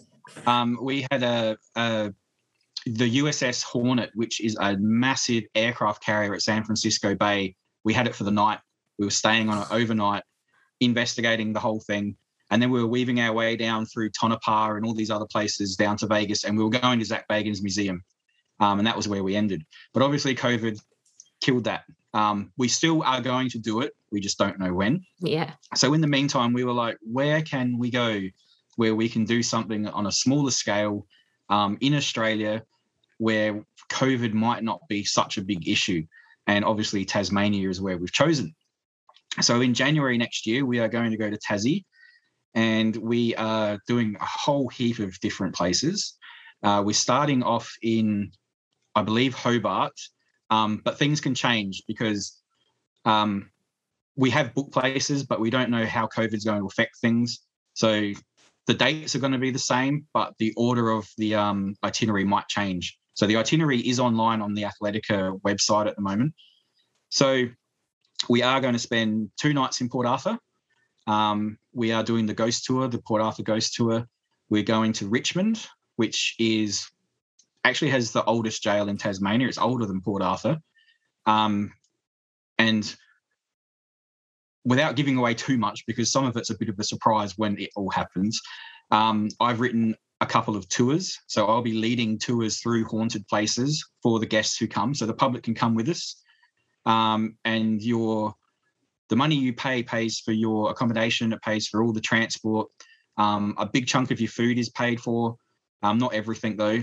Um, 0.46 0.78
we 0.82 1.06
had 1.12 1.24
a, 1.24 1.58
a 1.76 2.14
the 2.86 3.20
USS 3.20 3.64
Hornet, 3.64 4.12
which 4.16 4.42
is 4.42 4.58
a 4.60 4.76
massive 4.78 5.44
aircraft 5.56 6.04
carrier 6.04 6.34
at 6.34 6.42
San 6.42 6.64
Francisco 6.64 7.16
Bay. 7.16 7.56
We 7.84 7.94
had 7.94 8.08
it 8.08 8.16
for 8.16 8.24
the 8.24 8.32
night. 8.32 8.60
We 9.02 9.08
were 9.08 9.10
staying 9.10 9.50
on 9.50 9.64
it 9.64 9.68
overnight, 9.72 10.22
investigating 10.80 11.54
the 11.54 11.60
whole 11.60 11.80
thing. 11.80 12.16
And 12.52 12.62
then 12.62 12.70
we 12.70 12.80
were 12.80 12.88
weaving 12.88 13.20
our 13.20 13.34
way 13.34 13.56
down 13.56 13.88
through 13.88 14.12
Tonopah 14.12 14.76
and 14.76 14.86
all 14.86 14.94
these 14.94 15.10
other 15.10 15.26
places 15.26 15.76
down 15.76 15.98
to 15.98 16.06
Vegas. 16.06 16.44
And 16.44 16.56
we 16.56 16.64
were 16.64 16.70
going 16.70 17.00
to 17.00 17.06
Zak 17.06 17.28
Bagans 17.28 17.64
Museum. 17.64 18.04
Um, 18.60 18.78
and 18.78 18.86
that 18.86 18.96
was 18.96 19.08
where 19.08 19.24
we 19.24 19.36
ended. 19.36 19.64
But 19.92 20.04
obviously, 20.04 20.36
COVID 20.36 20.80
killed 21.42 21.64
that. 21.64 21.86
Um, 22.14 22.52
we 22.60 22.68
still 22.68 23.02
are 23.02 23.22
going 23.22 23.50
to 23.50 23.58
do 23.58 23.82
it. 23.82 23.96
We 24.12 24.20
just 24.20 24.38
don't 24.38 24.60
know 24.60 24.72
when. 24.72 25.04
Yeah. 25.20 25.54
So 25.74 25.96
in 25.96 26.02
the 26.02 26.08
meantime, 26.08 26.54
we 26.54 26.64
were 26.64 26.72
like, 26.72 27.00
where 27.02 27.42
can 27.42 27.80
we 27.80 27.90
go 27.90 28.22
where 28.76 28.94
we 28.94 29.10
can 29.10 29.26
do 29.26 29.42
something 29.42 29.88
on 29.88 30.06
a 30.06 30.12
smaller 30.12 30.52
scale 30.52 31.08
um, 31.50 31.76
in 31.82 31.96
Australia 31.96 32.62
where 33.18 33.66
COVID 33.90 34.34
might 34.34 34.64
not 34.64 34.82
be 34.88 35.04
such 35.04 35.40
a 35.40 35.42
big 35.42 35.68
issue? 35.68 36.06
And 36.46 36.64
obviously, 36.64 37.04
Tasmania 37.04 37.68
is 37.68 37.82
where 37.82 37.98
we've 37.98 38.12
chosen. 38.12 38.54
So 39.40 39.62
in 39.62 39.74
January 39.74 40.18
next 40.18 40.46
year, 40.46 40.66
we 40.66 40.80
are 40.80 40.90
going 40.90 41.12
to 41.12 41.18
go 41.18 41.30
to 41.30 41.38
Tassie 41.38 41.86
and 42.54 42.96
we 42.96 43.34
are 43.36 43.80
doing 43.88 44.18
a 44.20 44.26
whole 44.26 44.68
heap 44.68 45.00
of 45.00 45.18
different 45.22 45.56
places. 45.56 46.18
Uh, 46.64 46.84
we're 46.86 46.94
starting 46.94 47.44
off 47.44 47.72
in, 47.82 48.32
I 48.94 49.04
believe, 49.04 49.34
Hobart, 49.34 49.94
um, 50.50 50.82
but 50.84 51.00
things 51.00 51.22
can 51.22 51.34
change 51.34 51.84
because 51.88 52.38
um, 53.06 53.50
we 54.16 54.30
have 54.32 54.54
book 54.54 54.72
places, 54.72 55.24
but 55.24 55.40
we 55.40 55.50
don't 55.50 55.70
know 55.70 55.86
how 55.86 56.08
COVID 56.08 56.34
is 56.34 56.44
going 56.44 56.60
to 56.60 56.68
affect 56.68 56.98
things. 57.00 57.40
So 57.74 58.12
the 58.68 58.74
dates 58.74 59.16
are 59.16 59.20
going 59.20 59.32
to 59.32 59.40
be 59.40 59.52
the 59.52 59.60
same, 59.60 60.06
but 60.14 60.34
the 60.38 60.54
order 60.58 60.90
of 60.90 61.08
the 61.18 61.36
um, 61.36 61.76
itinerary 61.84 62.26
might 62.26 62.48
change. 62.48 62.98
So 63.14 63.26
the 63.28 63.38
itinerary 63.38 63.80
is 63.80 64.00
online 64.00 64.42
on 64.42 64.54
the 64.54 64.64
Athletica 64.64 65.40
website 65.42 65.88
at 65.88 65.96
the 65.96 66.02
moment. 66.02 66.34
So 67.10 67.46
we 68.30 68.42
are 68.42 68.62
going 68.62 68.74
to 68.74 68.80
spend 68.80 69.32
two 69.38 69.54
nights 69.54 69.82
in 69.82 69.90
Port 69.90 70.06
Arthur 70.06 70.38
um, 71.08 71.58
we 71.74 71.92
are 71.92 72.04
doing 72.04 72.26
the 72.26 72.34
ghost 72.34 72.66
tour, 72.66 72.88
the 72.88 73.00
Port 73.00 73.22
Arthur 73.22 73.44
ghost 73.44 73.74
tour. 73.74 74.08
We're 74.50 74.64
going 74.64 74.94
to 74.94 75.08
Richmond, 75.08 75.66
which 75.96 76.36
is 76.40 76.90
actually 77.64 77.92
has 77.92 78.12
the 78.12 78.24
oldest 78.24 78.64
jail 78.64 78.90
in 78.90 78.98
Tasmania. 78.98 79.48
It's 79.48 79.58
older 79.58 79.86
than 79.86 80.02
Port 80.02 80.22
Arthur. 80.22 80.60
Um, 81.26 81.72
and 82.58 82.96
without 84.66 84.96
giving 84.96 85.18
away 85.18 85.34
too 85.34 85.58
much, 85.58 85.86
because 85.86 86.12
some 86.12 86.26
of 86.26 86.38
it's 86.38 86.50
a 86.50 86.58
bit 86.58 86.70
of 86.70 86.80
a 86.80 86.84
surprise 86.84 87.38
when 87.38 87.58
it 87.58 87.70
all 87.76 87.90
happens, 87.90 88.40
um, 88.92 89.30
I've 89.40 89.60
written 89.60 89.96
a 90.20 90.26
couple 90.26 90.56
of 90.56 90.68
tours. 90.70 91.18
So 91.28 91.48
I'll 91.48 91.64
be 91.64 91.74
leading 91.74 92.20
tours 92.20 92.60
through 92.60 92.86
haunted 92.86 93.28
places 93.28 93.84
for 94.04 94.20
the 94.20 94.26
guests 94.26 94.58
who 94.58 94.68
come. 94.68 94.94
So 94.94 95.06
the 95.06 95.14
public 95.14 95.44
can 95.44 95.56
come 95.56 95.74
with 95.74 95.90
us. 95.90 96.22
Um, 96.86 97.38
and 97.46 97.82
your 97.82 98.34
the 99.10 99.16
money 99.16 99.36
you 99.36 99.54
pay 99.54 99.84
pays 99.84 100.20
for 100.20 100.32
your 100.32 100.72
accommodation, 100.72 101.34
it 101.34 101.42
pays 101.42 101.68
for 101.68 101.84
all 101.84 101.92
the 101.92 102.02
transport. 102.02 102.70
Um, 103.18 103.56
a 103.58 103.66
big 103.66 103.86
chunk 103.86 104.10
of 104.10 104.22
your 104.22 104.30
food 104.30 104.58
is 104.58 104.70
paid 104.70 105.02
for. 105.02 105.36
Um, 105.84 105.98
not 105.98 106.14
everything 106.14 106.56
though. 106.56 106.82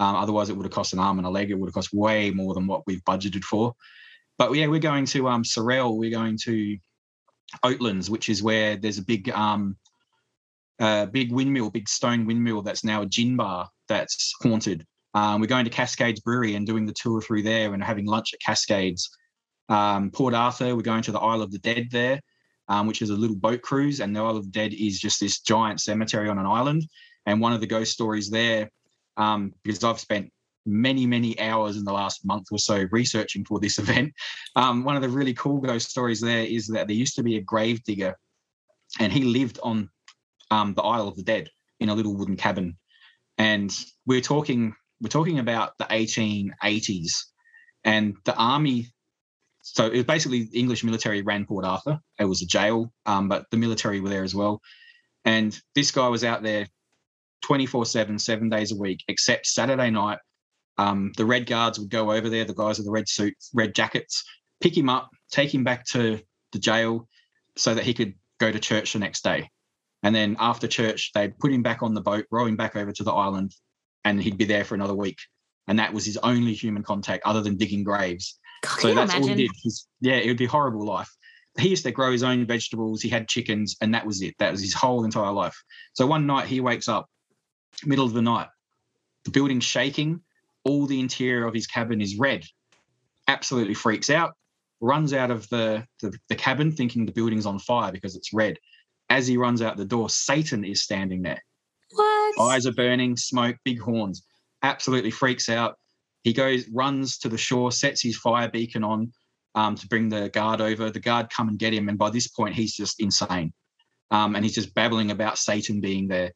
Um, 0.00 0.16
otherwise, 0.16 0.48
it 0.48 0.56
would 0.56 0.64
have 0.64 0.72
cost 0.72 0.94
an 0.94 0.98
arm 0.98 1.18
and 1.18 1.26
a 1.26 1.30
leg. 1.30 1.50
It 1.50 1.54
would 1.54 1.68
have 1.68 1.74
cost 1.74 1.92
way 1.92 2.30
more 2.30 2.54
than 2.54 2.66
what 2.66 2.82
we've 2.86 3.04
budgeted 3.04 3.44
for. 3.44 3.74
But 4.38 4.52
yeah, 4.54 4.66
we're 4.66 4.80
going 4.80 5.04
to 5.06 5.28
um, 5.28 5.42
Sorell. 5.42 5.96
We're 5.96 6.10
going 6.10 6.38
to 6.44 6.78
Oatlands, 7.64 8.08
which 8.08 8.28
is 8.28 8.42
where 8.42 8.76
there's 8.76 8.98
a 8.98 9.04
big 9.04 9.28
um, 9.30 9.76
uh, 10.80 11.06
big 11.06 11.30
windmill, 11.30 11.70
big 11.70 11.88
stone 11.88 12.24
windmill 12.24 12.62
that's 12.62 12.82
now 12.82 13.02
a 13.02 13.06
gin 13.06 13.36
bar 13.36 13.68
that's 13.88 14.34
haunted. 14.42 14.86
Um, 15.12 15.40
we're 15.40 15.46
going 15.46 15.66
to 15.66 15.70
Cascades 15.70 16.20
Brewery 16.20 16.54
and 16.54 16.66
doing 16.66 16.86
the 16.86 16.94
tour 16.94 17.20
through 17.20 17.42
there 17.42 17.74
and 17.74 17.84
having 17.84 18.06
lunch 18.06 18.32
at 18.32 18.40
Cascades. 18.40 19.10
Um, 19.70 20.10
Port 20.10 20.34
Arthur, 20.34 20.76
we're 20.76 20.82
going 20.82 21.02
to 21.02 21.12
the 21.12 21.18
Isle 21.18 21.42
of 21.42 21.52
the 21.52 21.58
Dead 21.58 21.88
there, 21.90 22.20
um, 22.68 22.86
which 22.86 23.00
is 23.00 23.10
a 23.10 23.14
little 23.14 23.36
boat 23.36 23.62
cruise. 23.62 24.00
And 24.00 24.14
the 24.14 24.20
Isle 24.20 24.36
of 24.36 24.44
the 24.44 24.50
Dead 24.50 24.74
is 24.74 25.00
just 25.00 25.20
this 25.20 25.40
giant 25.40 25.80
cemetery 25.80 26.28
on 26.28 26.38
an 26.38 26.46
island. 26.46 26.86
And 27.24 27.40
one 27.40 27.52
of 27.52 27.60
the 27.60 27.66
ghost 27.66 27.92
stories 27.92 28.28
there, 28.30 28.70
um, 29.16 29.54
because 29.62 29.82
I've 29.82 30.00
spent 30.00 30.30
many, 30.66 31.06
many 31.06 31.38
hours 31.40 31.76
in 31.78 31.84
the 31.84 31.92
last 31.92 32.26
month 32.26 32.48
or 32.52 32.58
so 32.58 32.86
researching 32.90 33.44
for 33.44 33.58
this 33.58 33.78
event, 33.84 34.12
um, 34.56 34.84
one 34.84 34.96
of 34.96 35.02
the 35.02 35.08
really 35.08 35.34
cool 35.34 35.58
ghost 35.58 35.90
stories 35.90 36.20
there 36.20 36.44
is 36.44 36.66
that 36.68 36.86
there 36.88 36.96
used 36.96 37.16
to 37.16 37.22
be 37.22 37.36
a 37.36 37.40
grave 37.40 37.82
digger 37.84 38.14
and 38.98 39.12
he 39.12 39.22
lived 39.22 39.58
on 39.62 39.88
um, 40.50 40.74
the 40.74 40.82
Isle 40.82 41.08
of 41.08 41.16
the 41.16 41.22
Dead 41.22 41.48
in 41.78 41.88
a 41.88 41.94
little 41.94 42.16
wooden 42.16 42.36
cabin. 42.36 42.76
And 43.38 43.72
we're 44.06 44.20
talking 44.20 44.74
we're 45.00 45.08
talking 45.08 45.38
about 45.38 45.78
the 45.78 45.84
1880s, 45.84 47.24
and 47.84 48.16
the 48.24 48.34
army. 48.34 48.88
So 49.72 49.86
it 49.86 49.94
was 49.94 50.04
basically 50.04 50.44
the 50.44 50.58
English 50.58 50.82
military 50.82 51.22
ran 51.22 51.46
Port 51.46 51.64
Arthur. 51.64 52.00
It 52.18 52.24
was 52.24 52.42
a 52.42 52.46
jail, 52.46 52.92
um, 53.06 53.28
but 53.28 53.46
the 53.50 53.56
military 53.56 54.00
were 54.00 54.08
there 54.08 54.24
as 54.24 54.34
well. 54.34 54.60
And 55.24 55.58
this 55.74 55.90
guy 55.92 56.08
was 56.08 56.24
out 56.24 56.42
there 56.42 56.66
24 57.42 57.86
7, 57.86 58.18
seven 58.18 58.48
days 58.48 58.72
a 58.72 58.76
week, 58.76 59.04
except 59.08 59.46
Saturday 59.46 59.90
night. 59.90 60.18
Um, 60.76 61.12
the 61.16 61.24
Red 61.24 61.46
Guards 61.46 61.78
would 61.78 61.90
go 61.90 62.10
over 62.10 62.28
there, 62.28 62.44
the 62.44 62.54
guys 62.54 62.78
with 62.78 62.86
the 62.86 62.90
red 62.90 63.08
suits, 63.08 63.50
red 63.54 63.74
jackets, 63.74 64.24
pick 64.60 64.76
him 64.76 64.88
up, 64.88 65.10
take 65.30 65.54
him 65.54 65.62
back 65.62 65.84
to 65.88 66.20
the 66.52 66.58
jail 66.58 67.08
so 67.56 67.74
that 67.74 67.84
he 67.84 67.94
could 67.94 68.14
go 68.38 68.50
to 68.50 68.58
church 68.58 68.92
the 68.92 68.98
next 68.98 69.22
day. 69.22 69.50
And 70.02 70.14
then 70.14 70.36
after 70.40 70.66
church, 70.66 71.12
they'd 71.14 71.38
put 71.38 71.52
him 71.52 71.62
back 71.62 71.82
on 71.82 71.94
the 71.94 72.00
boat, 72.00 72.26
row 72.30 72.46
him 72.46 72.56
back 72.56 72.76
over 72.76 72.92
to 72.92 73.04
the 73.04 73.12
island, 73.12 73.54
and 74.04 74.20
he'd 74.20 74.38
be 74.38 74.46
there 74.46 74.64
for 74.64 74.74
another 74.74 74.94
week. 74.94 75.18
And 75.68 75.78
that 75.78 75.92
was 75.92 76.06
his 76.06 76.16
only 76.18 76.54
human 76.54 76.82
contact 76.82 77.24
other 77.26 77.42
than 77.42 77.56
digging 77.56 77.84
graves. 77.84 78.38
God, 78.62 78.80
so 78.80 78.94
that's 78.94 79.12
imagine? 79.12 79.22
all 79.22 79.36
he 79.36 79.46
did. 79.46 79.50
He's, 79.62 79.86
yeah, 80.00 80.16
it 80.16 80.28
would 80.28 80.36
be 80.36 80.46
horrible 80.46 80.84
life. 80.84 81.10
He 81.58 81.68
used 81.68 81.84
to 81.84 81.90
grow 81.90 82.12
his 82.12 82.22
own 82.22 82.46
vegetables. 82.46 83.02
He 83.02 83.08
had 83.08 83.28
chickens, 83.28 83.76
and 83.80 83.94
that 83.94 84.06
was 84.06 84.22
it. 84.22 84.34
That 84.38 84.52
was 84.52 84.60
his 84.60 84.74
whole 84.74 85.04
entire 85.04 85.32
life. 85.32 85.56
So 85.94 86.06
one 86.06 86.26
night 86.26 86.46
he 86.46 86.60
wakes 86.60 86.88
up, 86.88 87.06
middle 87.84 88.04
of 88.04 88.12
the 88.12 88.22
night, 88.22 88.48
the 89.24 89.30
building's 89.30 89.64
shaking. 89.64 90.20
All 90.64 90.86
the 90.86 91.00
interior 91.00 91.46
of 91.46 91.54
his 91.54 91.66
cabin 91.66 92.00
is 92.00 92.18
red. 92.18 92.44
Absolutely 93.28 93.74
freaks 93.74 94.10
out. 94.10 94.34
Runs 94.80 95.12
out 95.12 95.30
of 95.30 95.48
the, 95.48 95.86
the, 96.00 96.12
the 96.28 96.34
cabin 96.34 96.70
thinking 96.70 97.06
the 97.06 97.12
building's 97.12 97.46
on 97.46 97.58
fire 97.58 97.92
because 97.92 98.14
it's 98.14 98.32
red 98.32 98.58
as 99.10 99.26
he 99.26 99.36
runs 99.36 99.60
out 99.60 99.76
the 99.76 99.84
door, 99.84 100.08
Satan 100.08 100.64
is 100.64 100.82
standing 100.82 101.20
there. 101.20 101.42
What? 101.90 102.40
Eyes 102.40 102.66
are 102.66 102.72
burning, 102.72 103.16
smoke, 103.16 103.56
big 103.64 103.80
horns. 103.80 104.22
Absolutely 104.62 105.10
freaks 105.10 105.48
out. 105.48 105.76
He 106.22 106.32
goes, 106.32 106.68
runs 106.68 107.18
to 107.18 107.28
the 107.28 107.38
shore, 107.38 107.72
sets 107.72 108.02
his 108.02 108.16
fire 108.16 108.48
beacon 108.48 108.84
on 108.84 109.12
um, 109.54 109.74
to 109.76 109.86
bring 109.88 110.08
the 110.08 110.28
guard 110.30 110.60
over. 110.60 110.90
The 110.90 111.00
guard 111.00 111.30
come 111.30 111.48
and 111.48 111.58
get 111.58 111.72
him, 111.72 111.88
and 111.88 111.98
by 111.98 112.10
this 112.10 112.28
point, 112.28 112.54
he's 112.54 112.74
just 112.74 113.00
insane. 113.00 113.52
Um, 114.10 114.34
and 114.34 114.44
he's 114.44 114.54
just 114.54 114.74
babbling 114.74 115.10
about 115.10 115.38
Satan 115.38 115.80
being 115.80 116.08
there. 116.08 116.32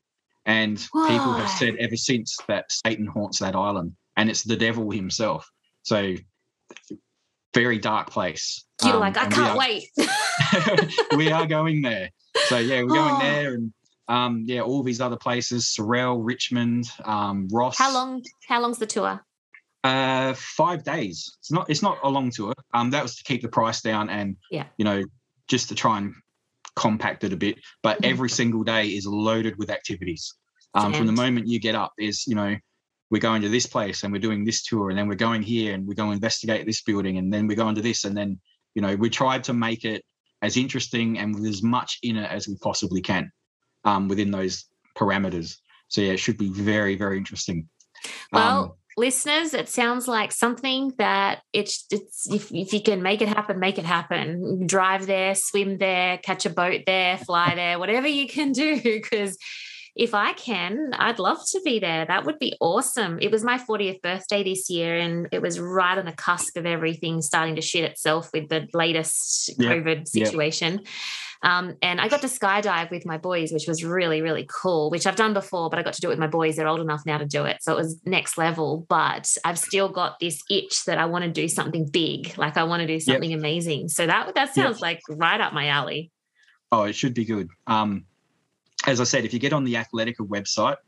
And 0.46 0.78
people 0.92 1.32
have 1.32 1.50
said 1.50 1.76
ever 1.76 1.96
since 1.96 2.36
that 2.48 2.70
Satan 2.70 3.06
haunts 3.06 3.38
that 3.40 3.56
island, 3.56 3.92
and 4.16 4.30
it's 4.30 4.42
the 4.42 4.56
devil 4.56 4.90
himself. 4.90 5.50
So, 5.82 6.14
very 7.54 7.78
dark 7.78 8.10
place. 8.10 8.64
You're 8.82 8.94
um, 8.94 9.00
like, 9.00 9.16
I 9.16 9.26
can't 9.26 9.50
are, 9.50 9.58
wait. 9.58 9.84
we 11.16 11.30
are 11.30 11.46
going 11.46 11.82
there 11.82 12.10
so 12.46 12.58
yeah, 12.58 12.82
we're 12.82 12.88
going 12.88 13.14
oh. 13.14 13.20
there 13.20 13.54
and 13.54 13.72
um, 14.06 14.42
yeah, 14.46 14.60
all 14.60 14.82
these 14.82 15.00
other 15.00 15.16
places: 15.16 15.64
Sorell, 15.64 16.20
Richmond, 16.22 16.86
um, 17.04 17.48
Ross. 17.50 17.78
How 17.78 17.92
long? 17.92 18.22
How 18.46 18.60
long's 18.60 18.78
the 18.78 18.86
tour? 18.86 19.24
Uh, 19.84 20.32
five 20.34 20.82
days. 20.82 21.36
It's 21.40 21.52
not. 21.52 21.68
It's 21.68 21.82
not 21.82 21.98
a 22.02 22.08
long 22.08 22.30
tour. 22.30 22.54
Um, 22.72 22.90
that 22.90 23.02
was 23.02 23.16
to 23.16 23.24
keep 23.24 23.42
the 23.42 23.48
price 23.48 23.82
down 23.82 24.08
and 24.08 24.36
yeah, 24.50 24.64
you 24.78 24.84
know, 24.84 25.04
just 25.46 25.68
to 25.68 25.74
try 25.74 25.98
and 25.98 26.14
compact 26.74 27.22
it 27.22 27.34
a 27.34 27.36
bit. 27.36 27.58
But 27.82 27.98
mm-hmm. 27.98 28.10
every 28.10 28.30
single 28.30 28.64
day 28.64 28.86
is 28.88 29.06
loaded 29.06 29.58
with 29.58 29.68
activities. 29.70 30.34
Um, 30.72 30.92
from 30.92 31.06
the 31.06 31.12
moment 31.12 31.46
you 31.46 31.60
get 31.60 31.74
up, 31.74 31.92
is 31.98 32.26
you 32.26 32.34
know, 32.34 32.56
we're 33.10 33.20
going 33.20 33.42
to 33.42 33.48
this 33.48 33.66
place 33.66 34.02
and 34.02 34.12
we're 34.12 34.18
doing 34.18 34.44
this 34.44 34.64
tour, 34.64 34.88
and 34.88 34.98
then 34.98 35.06
we're 35.06 35.14
going 35.16 35.42
here 35.42 35.74
and 35.74 35.86
we're 35.86 35.94
going 35.94 36.10
to 36.10 36.14
investigate 36.14 36.64
this 36.64 36.82
building, 36.82 37.18
and 37.18 37.30
then 37.30 37.46
we're 37.46 37.54
going 37.54 37.74
to 37.74 37.82
this, 37.82 38.04
and 38.04 38.16
then 38.16 38.40
you 38.74 38.80
know, 38.80 38.96
we 38.96 39.10
tried 39.10 39.44
to 39.44 39.52
make 39.52 39.84
it 39.84 40.02
as 40.40 40.56
interesting 40.56 41.18
and 41.18 41.34
with 41.34 41.46
as 41.46 41.62
much 41.62 41.98
in 42.02 42.16
it 42.16 42.30
as 42.30 42.48
we 42.48 42.56
possibly 42.62 43.00
can 43.00 43.30
um, 43.84 44.08
within 44.08 44.30
those 44.30 44.64
parameters. 44.96 45.56
So 45.88 46.00
yeah, 46.00 46.12
it 46.12 46.18
should 46.18 46.38
be 46.38 46.48
very, 46.48 46.96
very 46.96 47.18
interesting. 47.18 47.68
Well, 48.32 48.64
um, 48.64 48.72
listeners, 48.96 49.54
it 49.54 49.68
sounds 49.68 50.08
like 50.08 50.32
something 50.32 50.92
that 50.98 51.42
it's 51.52 51.86
it's 51.90 52.30
if, 52.30 52.52
if 52.52 52.72
you 52.72 52.82
can 52.82 53.02
make 53.02 53.22
it 53.22 53.28
happen, 53.28 53.58
make 53.58 53.78
it 53.78 53.84
happen. 53.84 54.66
Drive 54.66 55.06
there, 55.06 55.34
swim 55.34 55.78
there, 55.78 56.18
catch 56.18 56.46
a 56.46 56.50
boat 56.50 56.82
there, 56.86 57.18
fly 57.18 57.54
there, 57.54 57.78
whatever 57.78 58.08
you 58.08 58.28
can 58.28 58.52
do, 58.52 58.80
because 58.80 59.36
if 59.96 60.12
I 60.12 60.32
can, 60.32 60.92
I'd 60.94 61.18
love 61.18 61.38
to 61.52 61.60
be 61.64 61.78
there. 61.78 62.04
That 62.04 62.24
would 62.24 62.38
be 62.38 62.56
awesome. 62.60 63.18
It 63.20 63.30
was 63.30 63.44
my 63.44 63.58
40th 63.58 64.02
birthday 64.02 64.42
this 64.42 64.68
year, 64.68 64.98
and 64.98 65.28
it 65.30 65.40
was 65.40 65.60
right 65.60 65.96
on 65.96 66.04
the 66.04 66.12
cusp 66.12 66.56
of 66.56 66.66
everything 66.66 67.22
starting 67.22 67.54
to 67.56 67.62
shit 67.62 67.84
itself 67.84 68.30
with 68.32 68.48
the 68.48 68.66
latest 68.74 69.50
yep. 69.58 69.72
COVID 69.72 70.08
situation. 70.08 70.74
Yep. 70.74 70.86
Um, 71.44 71.76
and 71.82 72.00
I 72.00 72.08
got 72.08 72.22
to 72.22 72.26
skydive 72.26 72.90
with 72.90 73.04
my 73.04 73.18
boys, 73.18 73.52
which 73.52 73.68
was 73.68 73.84
really, 73.84 74.22
really 74.22 74.48
cool, 74.50 74.90
which 74.90 75.06
I've 75.06 75.14
done 75.14 75.34
before, 75.34 75.68
but 75.68 75.78
I 75.78 75.82
got 75.82 75.92
to 75.92 76.00
do 76.00 76.08
it 76.08 76.12
with 76.12 76.18
my 76.18 76.26
boys. 76.26 76.56
They're 76.56 76.66
old 76.66 76.80
enough 76.80 77.02
now 77.04 77.18
to 77.18 77.26
do 77.26 77.44
it. 77.44 77.58
So 77.60 77.72
it 77.72 77.76
was 77.76 78.00
next 78.06 78.38
level, 78.38 78.86
but 78.88 79.30
I've 79.44 79.58
still 79.58 79.90
got 79.90 80.18
this 80.20 80.42
itch 80.50 80.86
that 80.86 80.96
I 80.96 81.04
want 81.04 81.24
to 81.24 81.30
do 81.30 81.46
something 81.46 81.86
big. 81.86 82.36
Like 82.38 82.56
I 82.56 82.64
want 82.64 82.80
to 82.80 82.86
do 82.86 82.98
something 82.98 83.30
yep. 83.30 83.38
amazing. 83.38 83.90
So 83.90 84.06
that, 84.06 84.34
that 84.34 84.54
sounds 84.54 84.80
like 84.80 85.02
right 85.10 85.40
up 85.40 85.52
my 85.52 85.68
alley. 85.68 86.10
Oh, 86.72 86.84
it 86.84 86.94
should 86.94 87.12
be 87.12 87.26
good. 87.26 87.50
Um, 87.66 88.06
as 88.86 89.00
I 89.00 89.04
said, 89.04 89.24
if 89.24 89.32
you 89.32 89.38
get 89.38 89.52
on 89.52 89.62
the 89.64 89.74
Athletica 89.74 90.26
website, 90.26 90.78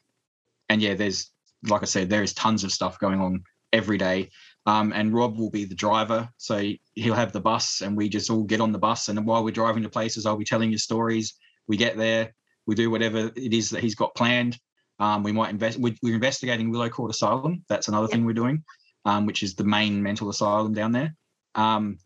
and 0.69 0.83
yeah, 0.83 0.95
there's, 0.95 1.31
like 1.69 1.83
I 1.83 1.87
said, 1.87 2.11
there 2.11 2.25
is 2.25 2.33
tons 2.33 2.65
of 2.65 2.73
stuff 2.73 2.99
going 2.99 3.21
on 3.21 3.45
every 3.73 3.99
day. 3.99 4.31
Um, 4.67 4.93
and 4.93 5.15
Rob 5.15 5.39
will 5.39 5.51
be 5.51 5.65
the 5.65 5.75
driver. 5.75 6.29
So 6.37 6.73
he'll 6.95 7.15
have 7.15 7.33
the 7.33 7.41
bus 7.41 7.81
and 7.81 7.97
we 7.97 8.09
just 8.09 8.31
all 8.31 8.45
get 8.45 8.61
on 8.61 8.73
the 8.73 8.79
bus. 8.79 9.09
And 9.09 9.27
while 9.27 9.45
we're 9.45 9.51
driving 9.51 9.83
to 9.83 9.89
places, 9.89 10.27
I'll 10.27 10.37
be 10.37 10.45
telling 10.45 10.71
you 10.71 10.79
stories. 10.79 11.35
We 11.67 11.77
get 11.77 11.97
there, 11.97 12.35
we 12.67 12.75
do 12.75 12.91
whatever 12.91 13.31
it 13.37 13.53
is 13.53 13.71
that 13.71 13.83
he's 13.83 13.95
got 13.95 14.15
planned. 14.15 14.59
Um, 15.03 15.25
we 15.25 15.33
might 15.33 15.51
invest. 15.51 15.81
We're, 15.81 15.97
we're, 16.01 16.15
investigating 16.15 16.71
Willow 16.71 16.89
Court 16.89 17.11
Asylum. 17.11 17.65
That's 17.69 17.89
another 17.89 18.07
thing 18.07 18.25
we're 18.25 18.35
doing, 18.35 18.63
um, 19.05 19.27
which 19.27 19.43
is 19.43 19.57
the 19.57 19.65
main 19.65 20.01
mental 20.01 20.31
asylum 20.31 20.75
down 20.75 20.93
there. 20.93 21.17
Um, 21.57 21.99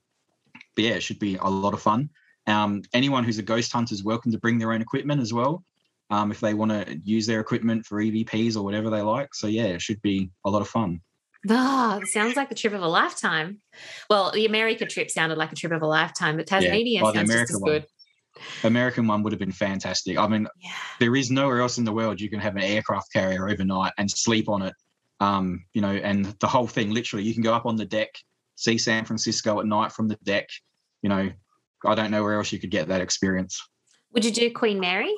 but 0.74 0.84
yeah, 0.84 0.92
it 0.92 1.02
should 1.02 1.18
be 1.18 1.36
a 1.36 1.44
lot 1.46 1.74
of 1.74 1.82
fun. 1.82 2.08
Um, 2.46 2.80
anyone 2.94 3.22
who's 3.22 3.36
a 3.36 3.42
ghost 3.42 3.70
hunter 3.70 3.92
is 3.92 4.02
welcome 4.02 4.32
to 4.32 4.38
bring 4.38 4.56
their 4.56 4.72
own 4.72 4.80
equipment 4.80 5.20
as 5.20 5.30
well, 5.30 5.62
um, 6.08 6.30
if 6.30 6.40
they 6.40 6.54
want 6.54 6.70
to 6.70 6.98
use 7.04 7.26
their 7.26 7.40
equipment 7.40 7.84
for 7.84 8.00
EVPs 8.00 8.56
or 8.56 8.62
whatever 8.62 8.88
they 8.88 9.02
like. 9.02 9.34
So 9.34 9.46
yeah, 9.46 9.64
it 9.64 9.82
should 9.82 10.00
be 10.00 10.30
a 10.46 10.50
lot 10.50 10.62
of 10.62 10.68
fun. 10.68 11.02
Ah, 11.50 11.98
oh, 12.00 12.04
sounds 12.06 12.34
like 12.34 12.48
the 12.48 12.54
trip 12.54 12.72
of 12.72 12.80
a 12.80 12.88
lifetime. 12.88 13.60
Well, 14.08 14.32
the 14.32 14.46
America 14.46 14.86
trip 14.86 15.10
sounded 15.10 15.36
like 15.36 15.52
a 15.52 15.54
trip 15.54 15.72
of 15.72 15.82
a 15.82 15.86
lifetime, 15.86 16.38
but 16.38 16.46
Tasmania 16.46 17.02
yeah. 17.02 17.12
sounds 17.12 17.30
just 17.30 17.50
as 17.52 17.60
good. 17.62 17.84
American 18.64 19.06
one 19.06 19.22
would 19.22 19.32
have 19.32 19.40
been 19.40 19.52
fantastic. 19.52 20.18
I 20.18 20.26
mean, 20.26 20.46
yeah. 20.62 20.70
there 21.00 21.16
is 21.16 21.30
nowhere 21.30 21.60
else 21.60 21.78
in 21.78 21.84
the 21.84 21.92
world 21.92 22.20
you 22.20 22.30
can 22.30 22.40
have 22.40 22.56
an 22.56 22.62
aircraft 22.62 23.12
carrier 23.12 23.48
overnight 23.48 23.92
and 23.98 24.10
sleep 24.10 24.48
on 24.48 24.62
it 24.62 24.74
Um, 25.20 25.64
you 25.72 25.80
know, 25.80 25.92
and 25.92 26.26
the 26.40 26.46
whole 26.46 26.66
thing 26.66 26.92
literally, 26.92 27.24
you 27.24 27.32
can 27.32 27.42
go 27.42 27.54
up 27.54 27.66
on 27.66 27.76
the 27.76 27.86
deck, 27.86 28.10
see 28.56 28.78
San 28.78 29.04
Francisco 29.04 29.60
at 29.60 29.66
night 29.66 29.92
from 29.92 30.08
the 30.08 30.18
deck. 30.24 30.48
You 31.02 31.08
know, 31.08 31.30
I 31.84 31.94
don't 31.94 32.10
know 32.10 32.22
where 32.22 32.34
else 32.34 32.52
you 32.52 32.58
could 32.58 32.70
get 32.70 32.88
that 32.88 33.00
experience. 33.00 33.62
Would 34.12 34.24
you 34.24 34.30
do 34.30 34.50
Queen 34.50 34.80
Mary? 34.80 35.14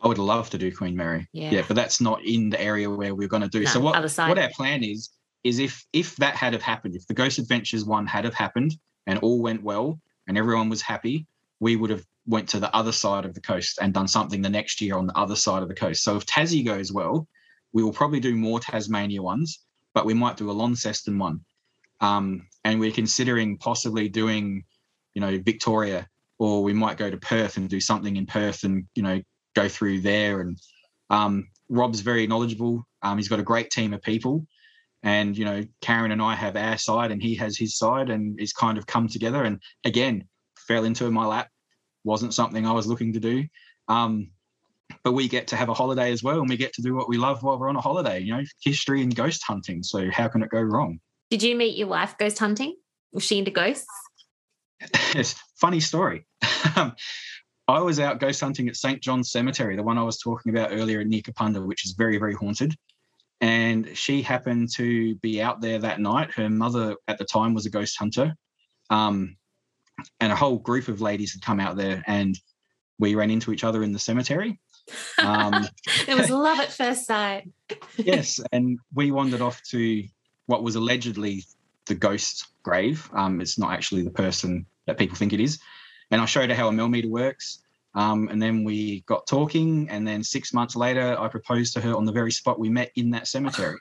I 0.00 0.08
would 0.08 0.18
love 0.18 0.50
to 0.50 0.58
do 0.58 0.74
Queen 0.74 0.96
Mary. 0.96 1.28
Yeah. 1.32 1.50
Yeah, 1.50 1.64
but 1.66 1.74
that's 1.74 2.00
not 2.00 2.24
in 2.24 2.50
the 2.50 2.60
area 2.60 2.90
where 2.90 3.14
we're 3.14 3.28
going 3.28 3.42
to 3.42 3.48
do. 3.48 3.60
No, 3.60 3.70
so 3.70 3.80
what 3.80 3.96
other 3.96 4.08
side. 4.08 4.28
what 4.28 4.38
our 4.38 4.50
plan 4.50 4.82
is 4.82 5.10
is 5.42 5.58
if 5.58 5.84
if 5.92 6.16
that 6.16 6.36
had 6.36 6.52
have 6.52 6.62
happened, 6.62 6.94
if 6.94 7.06
the 7.06 7.14
Ghost 7.14 7.38
Adventures 7.38 7.84
one 7.84 8.06
had 8.06 8.24
have 8.24 8.34
happened 8.34 8.72
and 9.06 9.18
all 9.20 9.40
went 9.40 9.62
well 9.62 9.98
and 10.26 10.36
everyone 10.36 10.68
was 10.68 10.82
happy, 10.82 11.26
we 11.60 11.76
would 11.76 11.90
have 11.90 12.04
went 12.26 12.48
to 12.48 12.60
the 12.60 12.74
other 12.74 12.92
side 12.92 13.24
of 13.24 13.34
the 13.34 13.40
coast 13.40 13.78
and 13.80 13.94
done 13.94 14.08
something 14.08 14.42
the 14.42 14.48
next 14.48 14.80
year 14.80 14.96
on 14.96 15.06
the 15.06 15.16
other 15.16 15.36
side 15.36 15.62
of 15.62 15.68
the 15.68 15.74
coast. 15.74 16.02
So 16.02 16.16
if 16.16 16.26
Tassie 16.26 16.64
goes 16.64 16.92
well, 16.92 17.28
we 17.72 17.82
will 17.82 17.92
probably 17.92 18.20
do 18.20 18.34
more 18.34 18.60
Tasmania 18.60 19.22
ones, 19.22 19.60
but 19.94 20.06
we 20.06 20.14
might 20.14 20.36
do 20.36 20.50
a 20.50 20.52
Launceston 20.52 21.18
one. 21.18 21.40
Um, 22.00 22.46
and 22.64 22.80
we're 22.80 22.92
considering 22.92 23.58
possibly 23.58 24.08
doing, 24.08 24.64
you 25.14 25.20
know, 25.20 25.38
Victoria, 25.44 26.08
or 26.38 26.62
we 26.62 26.72
might 26.72 26.96
go 26.96 27.10
to 27.10 27.16
Perth 27.18 27.58
and 27.58 27.68
do 27.68 27.80
something 27.80 28.16
in 28.16 28.26
Perth 28.26 28.64
and 28.64 28.86
you 28.94 29.02
know 29.02 29.20
go 29.54 29.68
through 29.68 30.00
there. 30.00 30.40
And 30.40 30.58
um, 31.10 31.48
Rob's 31.68 32.00
very 32.00 32.26
knowledgeable. 32.26 32.86
Um, 33.02 33.18
he's 33.18 33.28
got 33.28 33.40
a 33.40 33.44
great 33.44 33.70
team 33.70 33.92
of 33.92 34.02
people, 34.02 34.46
and 35.02 35.36
you 35.36 35.44
know 35.44 35.62
Karen 35.82 36.12
and 36.12 36.22
I 36.22 36.34
have 36.34 36.56
our 36.56 36.78
side, 36.78 37.12
and 37.12 37.22
he 37.22 37.34
has 37.36 37.56
his 37.58 37.76
side, 37.76 38.08
and 38.08 38.40
it's 38.40 38.54
kind 38.54 38.78
of 38.78 38.86
come 38.86 39.08
together. 39.08 39.44
And 39.44 39.60
again, 39.84 40.24
fell 40.70 40.84
into 40.84 41.10
my 41.10 41.26
lap. 41.26 41.48
Wasn't 42.04 42.32
something 42.32 42.64
I 42.64 42.72
was 42.72 42.86
looking 42.86 43.14
to 43.14 43.20
do. 43.20 43.44
Um, 43.88 44.30
but 45.02 45.12
we 45.12 45.28
get 45.28 45.48
to 45.48 45.56
have 45.56 45.68
a 45.68 45.74
holiday 45.74 46.12
as 46.12 46.22
well, 46.22 46.40
and 46.40 46.48
we 46.48 46.56
get 46.56 46.72
to 46.74 46.82
do 46.82 46.94
what 46.94 47.08
we 47.08 47.18
love 47.18 47.42
while 47.42 47.58
we're 47.58 47.68
on 47.68 47.76
a 47.76 47.80
holiday. 47.80 48.20
You 48.20 48.36
know, 48.36 48.42
history 48.62 49.02
and 49.02 49.14
ghost 49.14 49.42
hunting. 49.44 49.82
So 49.82 50.10
how 50.10 50.28
can 50.28 50.42
it 50.42 50.50
go 50.50 50.60
wrong? 50.60 51.00
Did 51.28 51.42
you 51.42 51.56
meet 51.56 51.76
your 51.76 51.88
wife 51.88 52.16
ghost 52.18 52.38
hunting? 52.38 52.76
Was 53.12 53.24
she 53.24 53.38
into 53.38 53.50
ghosts? 53.50 53.86
It's 55.14 55.34
funny 55.56 55.80
story. 55.80 56.26
I 56.42 57.80
was 57.80 58.00
out 58.00 58.20
ghost 58.20 58.40
hunting 58.40 58.68
at 58.68 58.76
St. 58.76 59.00
John's 59.00 59.30
Cemetery, 59.30 59.76
the 59.76 59.82
one 59.82 59.98
I 59.98 60.02
was 60.02 60.18
talking 60.18 60.50
about 60.50 60.70
earlier 60.72 61.04
near 61.04 61.20
Kapunda, 61.20 61.64
which 61.64 61.84
is 61.84 61.92
very, 61.92 62.18
very 62.18 62.34
haunted. 62.34 62.74
And 63.40 63.96
she 63.96 64.22
happened 64.22 64.70
to 64.76 65.16
be 65.16 65.42
out 65.42 65.60
there 65.60 65.78
that 65.80 66.00
night. 66.00 66.30
Her 66.32 66.48
mother 66.48 66.96
at 67.08 67.18
the 67.18 67.24
time 67.24 67.54
was 67.54 67.66
a 67.66 67.70
ghost 67.70 67.98
hunter. 67.98 68.34
Um, 68.88 69.36
and 70.20 70.32
a 70.32 70.36
whole 70.36 70.58
group 70.58 70.88
of 70.88 71.00
ladies 71.00 71.32
had 71.32 71.42
come 71.42 71.60
out 71.60 71.76
there 71.76 72.02
and 72.06 72.38
we 72.98 73.14
ran 73.14 73.30
into 73.30 73.52
each 73.52 73.64
other 73.64 73.82
in 73.82 73.92
the 73.92 73.98
cemetery. 73.98 74.60
Um, 75.18 75.66
it 76.08 76.16
was 76.16 76.30
love 76.30 76.60
at 76.60 76.72
first 76.72 77.06
sight. 77.06 77.48
yes, 77.96 78.40
and 78.52 78.78
we 78.94 79.10
wandered 79.10 79.40
off 79.40 79.62
to 79.70 80.04
what 80.46 80.62
was 80.62 80.74
allegedly 80.74 81.44
the 81.86 81.94
ghost 81.94 82.46
grave. 82.62 83.08
Um, 83.14 83.40
it's 83.40 83.58
not 83.58 83.72
actually 83.72 84.02
the 84.02 84.10
person 84.10 84.66
that 84.86 84.98
people 84.98 85.16
think 85.16 85.32
it 85.32 85.40
is. 85.40 85.58
And 86.10 86.20
I 86.20 86.24
showed 86.24 86.50
her 86.50 86.56
how 86.56 86.68
a 86.68 86.72
millimeter 86.72 87.08
works. 87.08 87.60
Um, 87.94 88.28
and 88.28 88.40
then 88.40 88.64
we 88.64 89.00
got 89.02 89.26
talking. 89.26 89.88
And 89.90 90.06
then 90.06 90.22
six 90.22 90.52
months 90.52 90.76
later, 90.76 91.16
I 91.18 91.28
proposed 91.28 91.74
to 91.74 91.80
her 91.80 91.96
on 91.96 92.04
the 92.04 92.12
very 92.12 92.32
spot 92.32 92.58
we 92.58 92.68
met 92.68 92.90
in 92.96 93.10
that 93.10 93.28
cemetery. 93.28 93.78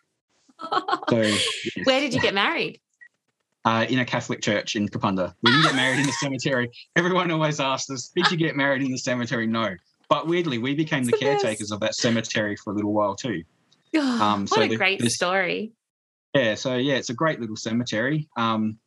So, 1.09 1.21
yes. 1.21 1.85
Where 1.85 2.01
did 2.01 2.13
you 2.13 2.19
get 2.19 2.33
married? 2.33 2.81
Uh, 3.65 3.85
in 3.89 3.99
a 3.99 4.05
Catholic 4.05 4.41
church 4.41 4.75
in 4.75 4.87
Kapunda. 4.87 5.33
We 5.41 5.51
didn't 5.51 5.63
get 5.65 5.75
married 5.75 5.99
in 5.99 6.05
the 6.05 6.11
cemetery. 6.13 6.69
Everyone 6.95 7.29
always 7.31 7.59
asks 7.59 7.89
us, 7.89 8.11
"Did 8.15 8.31
you 8.31 8.37
get 8.37 8.55
married 8.55 8.81
in 8.81 8.91
the 8.91 8.97
cemetery?" 8.97 9.47
No. 9.47 9.75
But 10.09 10.27
weirdly, 10.27 10.57
we 10.57 10.73
became 10.75 11.03
the 11.03 11.11
It's 11.11 11.19
the 11.19 11.25
best. 11.25 11.41
caretakers 11.43 11.71
of 11.71 11.79
that 11.81 11.93
cemetery 11.95 12.55
for 12.55 12.73
a 12.73 12.75
little 12.75 12.93
while 12.93 13.15
too. 13.15 13.43
Um, 13.97 14.47
so 14.47 14.57
what 14.57 14.65
a 14.65 14.69
the- 14.69 14.75
great 14.77 14.99
this- 14.99 15.15
story. 15.15 15.71
Yeah, 16.35 16.53
so 16.55 16.75
yeah, 16.75 16.93
it's 16.95 17.09
a 17.09 17.13
great 17.15 17.39
little 17.39 17.55
cemetery. 17.55 18.27
Um, 18.37 18.77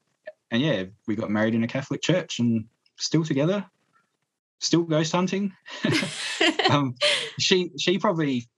and 0.52 0.62
yeah, 0.62 0.84
we 1.08 1.16
got 1.16 1.28
married 1.30 1.54
in 1.56 1.64
a 1.64 1.66
Catholic 1.66 2.00
church 2.02 2.38
and 2.38 2.66
still 2.96 3.24
together, 3.24 3.64
still 4.60 4.82
ghost 4.82 5.10
hunting. 5.12 5.52
um, 6.70 6.94
she 7.40 7.70
she 7.78 7.98
probably 7.98 8.48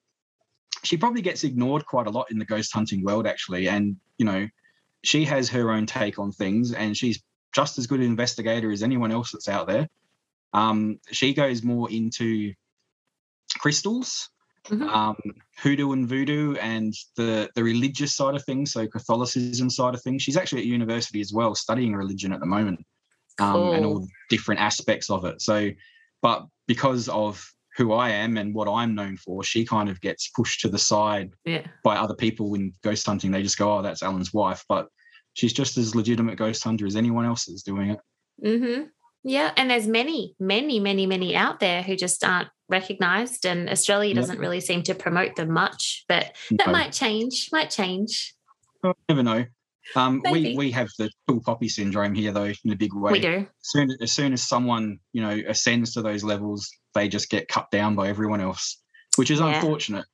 she 0.82 0.96
probably 0.98 1.22
gets 1.22 1.44
ignored 1.44 1.86
quite 1.86 2.06
a 2.06 2.10
lot 2.10 2.30
in 2.30 2.38
the 2.38 2.44
ghost 2.44 2.72
hunting 2.74 3.02
world 3.02 3.26
actually, 3.26 3.68
and 3.68 3.96
you 4.18 4.26
know 4.26 4.46
she 5.04 5.24
has 5.24 5.48
her 5.50 5.70
own 5.70 5.86
take 5.86 6.18
on 6.18 6.32
things, 6.32 6.72
and 6.72 6.96
she's 6.96 7.22
just 7.54 7.78
as 7.78 7.86
good 7.86 8.00
an 8.00 8.06
investigator 8.06 8.72
as 8.72 8.82
anyone 8.82 9.12
else 9.12 9.30
that's 9.32 9.48
out 9.48 9.66
there. 9.66 9.88
Um, 10.52 10.98
she 11.10 11.34
goes 11.34 11.62
more 11.62 11.90
into 11.90 12.54
crystals 13.58 14.30
Mhm. 14.70 14.88
um, 14.88 15.16
hoodoo 15.58 15.92
and 15.92 16.08
voodoo 16.08 16.54
and 16.54 16.94
the 17.16 17.50
the 17.54 17.62
religious 17.62 18.14
side 18.14 18.34
of 18.34 18.42
things, 18.46 18.72
so 18.72 18.86
Catholicism 18.88 19.68
side 19.68 19.94
of 19.94 20.02
things. 20.02 20.22
She's 20.22 20.38
actually 20.38 20.62
at 20.62 20.66
university 20.66 21.20
as 21.20 21.32
well, 21.34 21.54
studying 21.54 21.94
religion 21.94 22.32
at 22.32 22.40
the 22.40 22.46
moment, 22.46 22.80
um, 23.38 23.74
and 23.74 23.84
all 23.84 24.08
different 24.30 24.62
aspects 24.62 25.10
of 25.10 25.26
it. 25.26 25.42
So, 25.42 25.70
but 26.22 26.46
because 26.66 27.10
of 27.10 27.46
who 27.76 27.92
I 27.92 28.08
am 28.08 28.38
and 28.38 28.54
what 28.54 28.68
I'm 28.68 28.94
known 28.94 29.18
for, 29.18 29.44
she 29.44 29.66
kind 29.66 29.90
of 29.90 30.00
gets 30.00 30.28
pushed 30.28 30.60
to 30.62 30.68
the 30.70 30.78
side 30.78 31.30
Yeah. 31.44 31.66
by 31.82 31.96
other 31.96 32.14
people 32.14 32.54
in 32.54 32.72
ghost 32.82 33.04
hunting. 33.04 33.32
They 33.32 33.42
just 33.42 33.58
go, 33.58 33.78
"Oh, 33.78 33.82
that's 33.82 34.02
Alan's 34.02 34.32
wife," 34.32 34.64
but 34.66 34.88
she's 35.34 35.52
just 35.52 35.76
as 35.76 35.94
legitimate 35.94 36.36
ghost 36.36 36.64
hunter 36.64 36.86
as 36.86 36.96
anyone 36.96 37.24
else 37.26 37.46
is 37.48 37.62
doing 37.62 37.90
it. 37.90 38.00
Mm-hmm. 38.44 38.84
Yeah. 39.24 39.52
And 39.56 39.70
there's 39.70 39.86
many, 39.86 40.34
many, 40.40 40.80
many, 40.80 41.06
many 41.06 41.34
out 41.36 41.60
there 41.60 41.82
who 41.82 41.96
just 41.96 42.24
aren't 42.24 42.48
recognized. 42.68 43.46
And 43.46 43.68
Australia 43.70 44.10
Yeah. 44.10 44.20
doesn't 44.20 44.38
really 44.38 44.60
seem 44.60 44.82
to 44.84 44.94
promote 44.94 45.36
them 45.36 45.52
much, 45.52 46.04
but 46.08 46.34
that 46.50 46.66
No. 46.66 46.72
might 46.72 46.92
change, 46.92 47.48
might 47.52 47.70
change. 47.70 48.34
You 48.82 48.94
never 49.08 49.22
know. 49.22 49.44
Um, 49.96 50.22
we 50.30 50.54
we 50.56 50.70
have 50.70 50.88
the 50.98 51.10
cool 51.28 51.42
poppy 51.44 51.68
syndrome 51.68 52.14
here, 52.14 52.32
though, 52.32 52.52
in 52.64 52.72
a 52.72 52.76
big 52.76 52.94
way. 52.94 53.12
We 53.12 53.20
do. 53.20 53.46
soon 53.62 53.90
as 54.00 54.12
soon 54.12 54.32
as 54.32 54.42
someone 54.42 54.98
you 55.12 55.20
know 55.22 55.38
ascends 55.46 55.92
to 55.94 56.02
those 56.02 56.24
levels 56.24 56.70
they 56.94 57.06
just 57.08 57.28
get 57.28 57.48
cut 57.48 57.70
down 57.70 57.94
by 57.94 58.08
everyone 58.08 58.40
else 58.40 58.80
which 59.16 59.30
is 59.30 59.40
Yeah. 59.40 59.54
unfortunate 59.56 60.06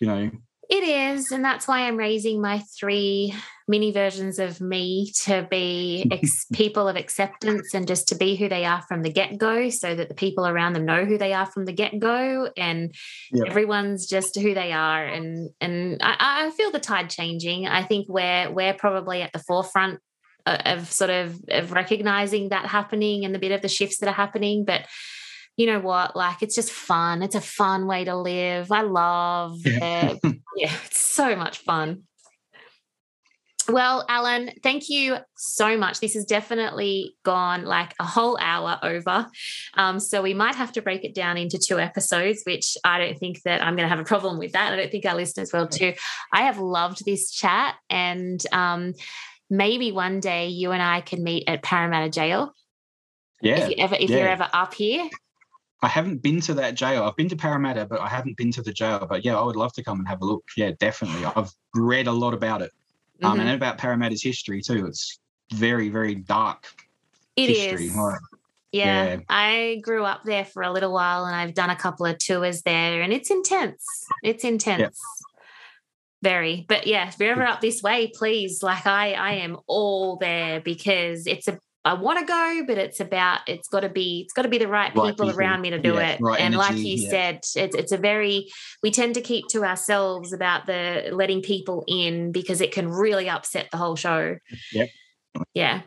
you 0.00 0.06
know 0.06 0.30
It 0.70 0.82
is. 0.84 1.30
And 1.30 1.44
that's 1.44 1.68
why 1.68 1.80
I'm 1.86 1.96
raising 1.96 2.40
my 2.40 2.62
three 2.78 3.34
mini 3.68 3.90
versions 3.90 4.38
of 4.38 4.60
me 4.60 5.10
to 5.24 5.46
be 5.50 6.06
ex- 6.10 6.46
people 6.52 6.86
of 6.88 6.96
acceptance 6.96 7.74
and 7.74 7.86
just 7.88 8.08
to 8.08 8.14
be 8.14 8.36
who 8.36 8.48
they 8.48 8.64
are 8.64 8.82
from 8.88 9.02
the 9.02 9.10
get 9.12 9.38
go 9.38 9.68
so 9.70 9.94
that 9.94 10.08
the 10.08 10.14
people 10.14 10.46
around 10.46 10.72
them 10.74 10.84
know 10.84 11.04
who 11.04 11.18
they 11.18 11.32
are 11.32 11.46
from 11.46 11.64
the 11.64 11.72
get 11.72 11.98
go. 11.98 12.48
And 12.56 12.94
Yep. 13.32 13.48
everyone's 13.48 14.06
just 14.06 14.38
who 14.38 14.54
they 14.54 14.72
are. 14.72 15.04
And, 15.04 15.50
and 15.60 15.98
I, 16.02 16.46
I 16.46 16.50
feel 16.50 16.70
the 16.70 16.78
tide 16.78 17.10
changing. 17.10 17.66
I 17.66 17.82
think 17.82 18.06
we're, 18.08 18.50
we're 18.52 18.74
probably 18.74 19.22
at 19.22 19.32
the 19.32 19.40
forefront 19.40 19.98
of 20.46 20.92
sort 20.92 21.10
of, 21.10 21.36
of 21.48 21.72
recognizing 21.72 22.50
that 22.50 22.66
happening 22.66 23.24
and 23.24 23.34
the 23.34 23.38
bit 23.40 23.50
of 23.50 23.62
the 23.62 23.68
shifts 23.68 23.98
that 23.98 24.08
are 24.08 24.12
happening. 24.12 24.64
But 24.64 24.86
you 25.56 25.66
know 25.66 25.80
what? 25.80 26.14
Like 26.14 26.40
it's 26.42 26.54
just 26.54 26.70
fun. 26.70 27.22
It's 27.22 27.34
a 27.34 27.40
fun 27.40 27.88
way 27.88 28.04
to 28.04 28.14
live. 28.16 28.70
I 28.70 28.82
love 28.82 29.56
Yeah. 29.64 30.12
it. 30.22 30.36
yeah, 30.54 30.72
it's 30.84 31.00
so 31.00 31.34
much 31.34 31.58
fun. 31.58 32.04
Well, 33.68 34.04
Alan, 34.08 34.50
thank 34.62 34.88
you 34.88 35.16
so 35.36 35.76
much. 35.76 36.00
This 36.00 36.14
has 36.14 36.24
definitely 36.24 37.16
gone 37.24 37.64
like 37.64 37.94
a 37.98 38.04
whole 38.04 38.38
hour 38.40 38.78
over. 38.82 39.26
Um, 39.74 39.98
so 39.98 40.22
we 40.22 40.34
might 40.34 40.54
have 40.54 40.72
to 40.72 40.82
break 40.82 41.04
it 41.04 41.14
down 41.14 41.36
into 41.36 41.58
two 41.58 41.78
episodes, 41.80 42.42
which 42.44 42.76
I 42.84 42.98
don't 42.98 43.18
think 43.18 43.42
that 43.42 43.62
I'm 43.62 43.74
going 43.74 43.88
to 43.88 43.94
have 43.94 43.98
a 44.00 44.04
problem 44.04 44.38
with 44.38 44.52
that. 44.52 44.72
I 44.72 44.76
don't 44.76 44.90
think 44.90 45.04
our 45.04 45.16
listeners 45.16 45.52
will 45.52 45.66
too. 45.66 45.94
I 46.32 46.42
have 46.42 46.58
loved 46.58 47.04
this 47.04 47.30
chat 47.30 47.74
and 47.90 48.40
um, 48.52 48.94
maybe 49.50 49.92
one 49.92 50.20
day 50.20 50.48
you 50.48 50.72
and 50.72 50.82
I 50.82 51.00
can 51.00 51.22
meet 51.24 51.44
at 51.48 51.62
Parramatta 51.62 52.10
Jail. 52.10 52.52
yeah 53.42 53.58
If 53.58 53.70
you 53.70 53.76
ever 53.78 53.96
if 53.98 54.10
yeah. 54.10 54.18
you're 54.18 54.28
ever 54.28 54.48
up 54.52 54.74
here. 54.74 55.08
i 55.82 55.88
haven't 55.88 56.22
been 56.22 56.40
to 56.40 56.54
that 56.54 56.74
jail 56.74 57.04
i've 57.04 57.16
been 57.16 57.28
to 57.28 57.36
parramatta 57.36 57.84
but 57.84 58.00
i 58.00 58.08
haven't 58.08 58.36
been 58.36 58.50
to 58.52 58.62
the 58.62 58.72
jail 58.72 59.06
but 59.08 59.24
yeah 59.26 59.38
i 59.38 59.44
would 59.44 59.56
love 59.56 59.72
to 59.74 59.82
come 59.84 59.98
and 59.98 60.08
have 60.08 60.22
a 60.22 60.24
look 60.24 60.42
yeah 60.56 60.70
definitely 60.80 61.22
i've 61.36 61.52
read 61.74 62.06
a 62.06 62.12
lot 62.12 62.32
about 62.32 62.62
it 62.62 62.72
um, 63.22 63.36
Mhm. 63.38 63.40
and 63.42 63.50
about 63.50 63.78
parramatta's 63.78 64.22
history 64.22 64.60
too 64.62 64.86
it's 64.86 65.18
very 65.52 65.88
very 65.88 66.14
dark 66.14 66.66
It 67.36 67.48
history 67.50 67.86
is. 67.86 67.94
right? 67.94 68.18
Yeah, 68.72 69.04
Yeah. 69.04 69.20
I 69.28 69.80
grew 69.82 70.04
up 70.04 70.22
there 70.24 70.44
for 70.44 70.62
a 70.62 70.72
little 70.72 70.92
while 70.92 71.24
and 71.24 71.34
I've 71.36 71.54
done 71.54 71.70
a 71.70 71.76
couple 71.76 72.04
of 72.04 72.18
tours 72.18 72.62
there 72.62 73.00
and 73.00 73.12
it's 73.12 73.30
intense. 73.30 73.84
It's 74.22 74.44
intense. 74.44 74.98
Very. 76.22 76.66
But 76.68 76.86
yeah, 76.86 77.08
if 77.08 77.16
you're 77.20 77.30
ever 77.30 77.44
up 77.46 77.60
this 77.60 77.82
way, 77.82 78.08
please, 78.08 78.62
like 78.62 78.86
I 78.86 79.12
I 79.12 79.32
am 79.34 79.58
all 79.66 80.16
there 80.16 80.60
because 80.60 81.26
it's 81.26 81.46
a 81.46 81.58
I 81.86 81.94
want 81.94 82.18
to 82.18 82.24
go, 82.24 82.62
but 82.66 82.78
it's 82.78 83.00
about 83.00 83.40
it's 83.46 83.68
got 83.68 83.80
to 83.80 83.88
be 83.88 84.22
it's 84.24 84.32
got 84.32 84.42
to 84.42 84.48
be 84.48 84.58
the 84.58 84.68
right 84.68 84.94
Right 84.94 85.10
people 85.16 85.30
around 85.30 85.60
me 85.60 85.70
to 85.70 85.78
do 85.78 85.94
Yeah, 85.94 86.10
it. 86.10 86.20
right 86.20 86.40
and 86.40 86.54
like 86.56 86.76
you 86.76 86.96
yeah. 86.96 87.10
said, 87.10 87.34
it's 87.36 87.56
it's 87.74 87.92
a 87.92 87.96
very 87.98 88.48
we 88.82 88.90
tend 88.90 89.14
to 89.14 89.20
keep 89.20 89.46
to 89.50 89.64
ourselves 89.64 90.32
about 90.32 90.66
the 90.66 91.10
letting 91.12 91.42
people 91.42 91.84
in 91.86 92.32
because 92.32 92.60
it 92.60 92.72
can 92.72 92.88
really 92.88 93.28
upset 93.28 93.68
the 93.70 93.76
whole 93.78 93.96
show. 93.96 94.36
Yep. 94.72 94.88
Yeah. 95.54 95.82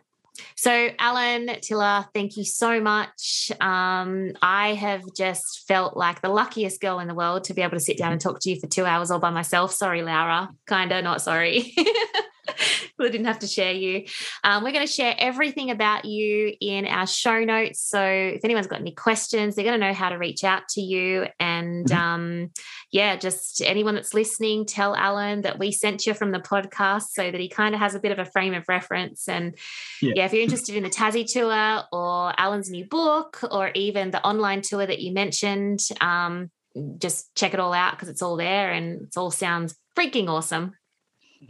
So, 0.56 0.90
Alan 1.00 1.50
Tiller, 1.62 2.06
thank 2.14 2.38
you 2.38 2.46
so 2.46 2.80
much. 2.80 3.52
Um, 3.60 4.32
I 4.42 4.74
have 4.76 5.02
just 5.16 5.68
felt 5.68 5.98
like 5.98 6.22
the 6.22 6.30
luckiest 6.30 6.80
girl 6.80 7.00
in 7.00 7.08
the 7.10 7.14
world 7.14 7.44
to 7.46 7.54
be 7.54 7.62
able 7.62 7.78
to 7.78 7.80
sit 7.80 7.98
down 7.98 8.14
and 8.14 8.22
talk 8.22 8.40
to 8.42 8.50
you 8.50 8.60
for 8.60 8.68
two 8.68 8.86
hours 8.86 9.12
all 9.12 9.20
by 9.20 9.32
myself. 9.32 9.74
Sorry, 9.74 10.02
Laura. 10.02 10.50
Kinda, 10.68 11.02
not 11.02 11.22
sorry. 11.22 11.74
I 13.00 13.10
didn't 13.10 13.26
have 13.26 13.40
to 13.40 13.48
share 13.48 13.72
you. 13.72 14.06
Um, 14.44 14.64
we're 14.64 14.72
going 14.72 14.86
to 14.86 14.92
share 14.92 15.16
everything 15.18 15.72
about 15.72 16.06
you 16.06 16.54
in 16.60 16.86
our 16.86 17.08
show 17.08 17.44
notes. 17.44 17.82
So 17.82 18.02
if 18.02 18.44
anyone's 18.44 18.68
got 18.68 18.80
any 18.80 18.92
questions, 18.92 19.56
they're 19.56 19.66
going 19.66 19.80
to 19.80 19.88
know 19.88 19.94
how 19.94 20.10
to 20.10 20.18
reach 20.18 20.44
out 20.44 20.68
to 20.70 20.82
you. 20.82 21.28
And 21.40 21.86
mm-hmm. 21.86 21.98
um, 21.98 22.52
yeah, 22.92 23.16
just 23.16 23.62
anyone 23.62 23.96
that's 23.96 24.14
listening, 24.14 24.66
tell 24.66 24.96
Alan 24.96 25.42
that 25.42 25.60
we 25.60 25.72
sent 25.72 26.06
you 26.06 26.14
from 26.14 26.32
the 26.32 26.40
podcast 26.40 27.08
so 27.12 27.32
that 27.32 27.40
he 27.40 27.48
kind 27.48 27.74
of 27.74 27.82
has 27.82 27.96
a 27.96 28.00
bit 28.00 28.12
of 28.12 28.20
a 28.20 28.26
frame 28.26 28.54
of 28.54 28.66
reference. 28.68 29.28
And 29.28 29.56
yeah, 30.02 30.14
yeah 30.16 30.26
if 30.26 30.34
you're 30.34 30.44
interested 30.50 30.76
in 30.76 30.84
the 30.84 30.90
Tassie 30.90 31.26
tour 31.26 31.84
or 31.92 32.34
Alan's 32.40 32.70
new 32.70 32.86
book 32.86 33.40
or 33.50 33.72
even 33.76 34.12
the 34.12 34.26
online 34.26 34.62
tour 34.62 34.86
that 34.86 35.00
you 35.00 35.14
mentioned, 35.14 35.82
um, 36.02 36.52
just 36.98 37.34
check 37.36 37.54
it 37.54 37.60
all 37.60 37.74
out 37.74 37.92
because 37.92 38.10
it's 38.10 38.22
all 38.22 38.38
there 38.38 38.72
and 38.72 39.02
it 39.04 39.18
all 39.18 39.32
sounds 39.32 39.76
freaking 39.98 40.30
awesome. 40.30 40.74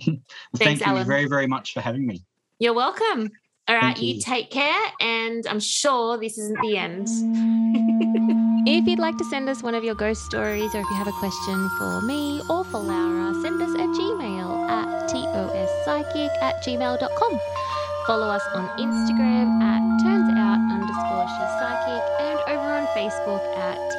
Thanks, 0.05 0.21
Thank 0.57 0.79
you 0.79 0.85
Alan. 0.85 1.07
very, 1.07 1.25
very 1.25 1.47
much 1.47 1.73
for 1.73 1.81
having 1.81 2.05
me. 2.05 2.23
You're 2.59 2.73
welcome. 2.73 3.31
All 3.67 3.75
right, 3.75 3.97
you. 3.99 4.15
you 4.15 4.21
take 4.21 4.49
care, 4.49 4.81
and 4.99 5.45
I'm 5.47 5.59
sure 5.59 6.17
this 6.17 6.37
isn't 6.37 6.59
the 6.61 6.77
end. 6.77 7.07
if 8.67 8.87
you'd 8.87 8.99
like 8.99 9.17
to 9.17 9.25
send 9.25 9.47
us 9.47 9.61
one 9.61 9.75
of 9.75 9.83
your 9.83 9.95
ghost 9.95 10.25
stories, 10.25 10.73
or 10.73 10.79
if 10.79 10.89
you 10.89 10.95
have 10.95 11.07
a 11.07 11.13
question 11.13 11.69
for 11.77 12.01
me 12.01 12.41
or 12.49 12.63
for 12.65 12.79
Laura, 12.79 13.33
send 13.41 13.61
us 13.61 13.69
a 13.69 13.77
Gmail 13.77 14.69
at 14.69 15.09
tospsychic 15.09 16.29
at 16.41 16.63
gmail.com. 16.63 17.39
Follow 18.07 18.27
us 18.27 18.41
on 18.55 18.67
Instagram 18.79 19.61
at 19.61 20.01
turns 20.01 20.31
out 20.35 20.57
underscore 20.71 21.27
she's 21.29 21.53
psychic 21.59 22.03
and 22.21 22.39
over 22.49 22.73
on 22.73 22.87
Facebook 22.87 23.45
at 23.55 23.77
TOSP 23.77 23.98